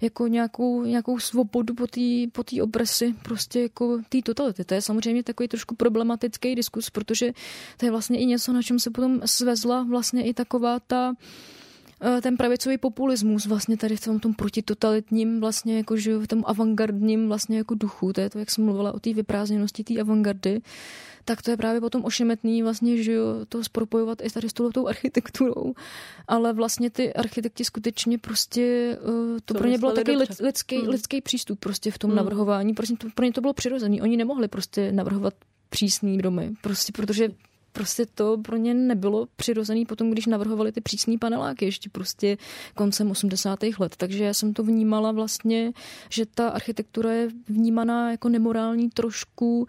jako 0.00 0.26
nějakou, 0.26 0.84
nějakou 0.84 1.18
svobodu 1.18 1.74
po 1.74 1.86
té 1.86 2.00
po 2.32 2.44
tý 2.44 2.62
opresi, 2.62 3.14
prostě 3.22 3.60
jako 3.60 4.00
té 4.08 4.22
totality. 4.22 4.64
To 4.64 4.74
je 4.74 4.82
samozřejmě 4.82 5.22
takový 5.22 5.48
trošku 5.48 5.74
problematický 5.74 6.54
diskus, 6.54 6.90
protože 6.90 7.32
to 7.76 7.86
je 7.86 7.90
vlastně 7.90 8.18
i 8.18 8.26
něco, 8.26 8.52
na 8.52 8.62
čem 8.62 8.78
se 8.78 8.90
potom 8.90 9.20
svezla 9.24 9.82
vlastně 9.82 10.24
i 10.24 10.34
taková 10.34 10.80
ta 10.80 11.14
Eh, 12.00 12.20
ten 12.20 12.36
pravicový 12.36 12.78
populismus 12.78 13.46
vlastně 13.46 13.76
tady 13.76 13.96
v 13.96 14.00
tom, 14.00 14.20
tom 14.20 14.34
protitotalitním 14.34 15.40
vlastně 15.40 15.76
jako, 15.76 15.96
že 15.96 16.18
v 16.18 16.26
tom 16.26 16.44
avantgardním 16.46 17.28
vlastně 17.28 17.58
jako 17.58 17.74
duchu, 17.74 18.12
to 18.12 18.20
je 18.20 18.30
to, 18.30 18.38
jak 18.38 18.50
jsem 18.50 18.64
mluvila 18.64 18.92
o 18.92 19.00
té 19.00 19.14
vyprázdněnosti 19.14 19.84
té 19.84 20.00
avantgardy, 20.00 20.60
tak 21.28 21.42
to 21.42 21.50
je 21.50 21.56
právě 21.56 21.80
potom 21.80 22.04
ošemetný 22.04 22.62
vlastně, 22.62 23.02
že 23.02 23.12
jo, 23.12 23.24
to 23.48 23.64
spropojovat 23.64 24.18
i 24.22 24.30
tady 24.30 24.48
s 24.48 24.52
tou 24.52 24.88
architekturou, 24.88 25.74
ale 26.28 26.52
vlastně 26.52 26.90
ty 26.90 27.12
architekti 27.12 27.64
skutečně 27.64 28.18
prostě, 28.18 28.96
uh, 29.02 29.38
to, 29.44 29.54
to 29.54 29.58
pro 29.58 29.68
ně 29.68 29.78
bylo 29.78 29.92
takový 29.92 30.16
lidský, 30.40 30.76
hmm. 30.76 30.88
lidský 30.88 31.20
přístup 31.20 31.58
prostě 31.58 31.90
v 31.90 31.98
tom 31.98 32.10
hmm. 32.10 32.16
navrhování, 32.16 32.74
prostě 32.74 32.96
to, 32.96 33.06
pro 33.14 33.24
ně 33.24 33.32
to 33.32 33.40
bylo 33.40 33.52
přirozené, 33.52 34.02
oni 34.02 34.16
nemohli 34.16 34.48
prostě 34.48 34.92
navrhovat 34.92 35.34
přísný 35.70 36.18
domy, 36.18 36.50
prostě 36.62 36.92
protože 36.92 37.28
prostě 37.72 38.06
to 38.14 38.38
pro 38.38 38.56
ně 38.56 38.74
nebylo 38.74 39.26
přirozený 39.36 39.86
potom, 39.86 40.10
když 40.10 40.26
navrhovali 40.26 40.72
ty 40.72 40.80
přísný 40.80 41.18
paneláky 41.18 41.64
ještě 41.64 41.90
prostě 41.90 42.36
koncem 42.74 43.10
80. 43.10 43.58
let. 43.78 43.96
Takže 43.96 44.24
já 44.24 44.34
jsem 44.34 44.54
to 44.54 44.62
vnímala 44.62 45.12
vlastně, 45.12 45.72
že 46.10 46.26
ta 46.26 46.48
architektura 46.48 47.12
je 47.12 47.28
vnímaná 47.48 48.10
jako 48.10 48.28
nemorální 48.28 48.90
trošku 48.90 49.66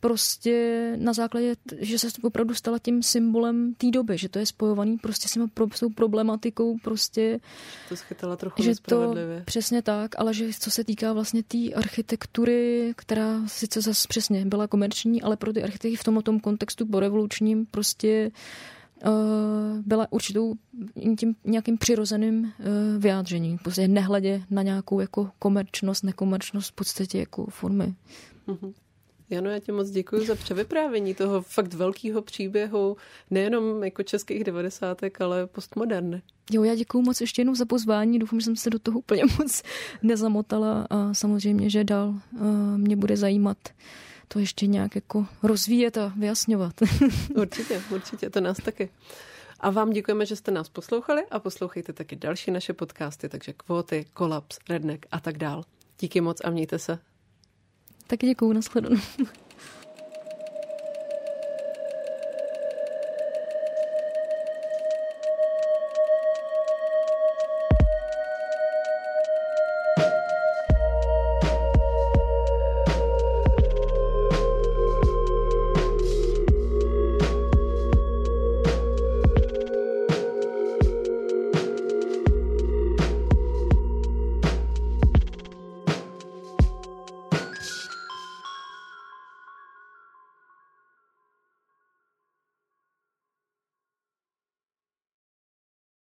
prostě 0.00 0.92
na 0.98 1.12
základě, 1.12 1.56
že 1.78 1.98
se 1.98 2.08
opravdu 2.22 2.54
stala 2.54 2.78
tím 2.78 3.02
symbolem 3.02 3.74
té 3.74 3.90
doby, 3.90 4.18
že 4.18 4.28
to 4.28 4.38
je 4.38 4.46
spojovaný 4.46 4.98
prostě 4.98 5.28
s 5.28 5.80
tou 5.80 5.90
problematikou 5.90 6.76
prostě. 6.82 7.40
To 7.88 7.96
schytala 7.96 8.36
trochu 8.36 8.62
že 8.62 8.72
to 8.82 9.14
Přesně 9.44 9.82
tak, 9.82 10.10
ale 10.18 10.34
že 10.34 10.50
co 10.60 10.70
se 10.70 10.84
týká 10.84 11.12
vlastně 11.12 11.42
té 11.42 11.58
architektury, 11.74 12.92
která 12.96 13.46
sice 13.46 13.80
zase 13.80 14.08
přesně 14.08 14.44
byla 14.44 14.66
komerční, 14.66 15.22
ale 15.22 15.36
pro 15.36 15.52
ty 15.52 15.62
architekty 15.62 15.96
v 15.96 16.04
tomto 16.04 16.40
kontextu 16.40 16.86
po 16.86 17.00
revolučním 17.00 17.66
prostě 17.66 18.30
uh, 19.06 19.12
byla 19.86 20.12
určitou 20.12 20.54
tím 21.18 21.34
nějakým 21.44 21.78
přirozeným 21.78 22.38
uh, 22.44 22.52
vyjádřením. 22.98 23.58
Prostě 23.58 23.88
nehledě 23.88 24.42
na 24.50 24.62
nějakou 24.62 25.00
jako 25.00 25.30
komerčnost, 25.38 26.04
nekomerčnost 26.04 26.68
v 26.68 26.72
podstatě 26.72 27.18
jako 27.18 27.46
formy. 27.46 27.94
Mm-hmm. 28.48 28.72
Jano, 29.30 29.50
já 29.50 29.58
ti 29.58 29.72
moc 29.72 29.90
děkuji 29.90 30.26
za 30.26 30.34
převyprávění 30.34 31.14
toho 31.14 31.42
fakt 31.42 31.74
velkého 31.74 32.22
příběhu, 32.22 32.96
nejenom 33.30 33.84
jako 33.84 34.02
českých 34.02 34.44
devadesátek, 34.44 35.20
ale 35.20 35.46
postmoderny. 35.46 36.22
Jo, 36.50 36.62
já 36.64 36.74
děkuji 36.74 37.02
moc 37.02 37.20
ještě 37.20 37.40
jednou 37.40 37.54
za 37.54 37.64
pozvání. 37.64 38.18
Doufám, 38.18 38.40
že 38.40 38.44
jsem 38.44 38.56
se 38.56 38.70
do 38.70 38.78
toho 38.78 38.98
úplně 38.98 39.24
moc 39.38 39.62
nezamotala 40.02 40.86
a 40.90 41.14
samozřejmě, 41.14 41.70
že 41.70 41.84
dál 41.84 42.08
uh, 42.08 42.18
mě 42.76 42.96
bude 42.96 43.16
zajímat 43.16 43.58
to 44.28 44.38
ještě 44.38 44.66
nějak 44.66 44.94
jako 44.94 45.26
rozvíjet 45.42 45.96
a 45.96 46.12
vyjasňovat. 46.16 46.74
určitě, 47.34 47.82
určitě, 47.90 48.30
to 48.30 48.40
nás 48.40 48.56
taky. 48.56 48.90
A 49.60 49.70
vám 49.70 49.90
děkujeme, 49.90 50.26
že 50.26 50.36
jste 50.36 50.50
nás 50.50 50.68
poslouchali 50.68 51.22
a 51.30 51.38
poslouchejte 51.38 51.92
taky 51.92 52.16
další 52.16 52.50
naše 52.50 52.72
podcasty, 52.72 53.28
takže 53.28 53.52
kvóty, 53.52 54.06
kolaps, 54.12 54.58
redneck 54.68 55.06
a 55.10 55.20
tak 55.20 55.38
dál. 55.38 55.64
Díky 56.00 56.20
moc 56.20 56.40
a 56.44 56.50
mějte 56.50 56.78
se. 56.78 56.98
Taky 58.08 58.26
děkuju, 58.26 58.52
nashledanou. 58.52 58.96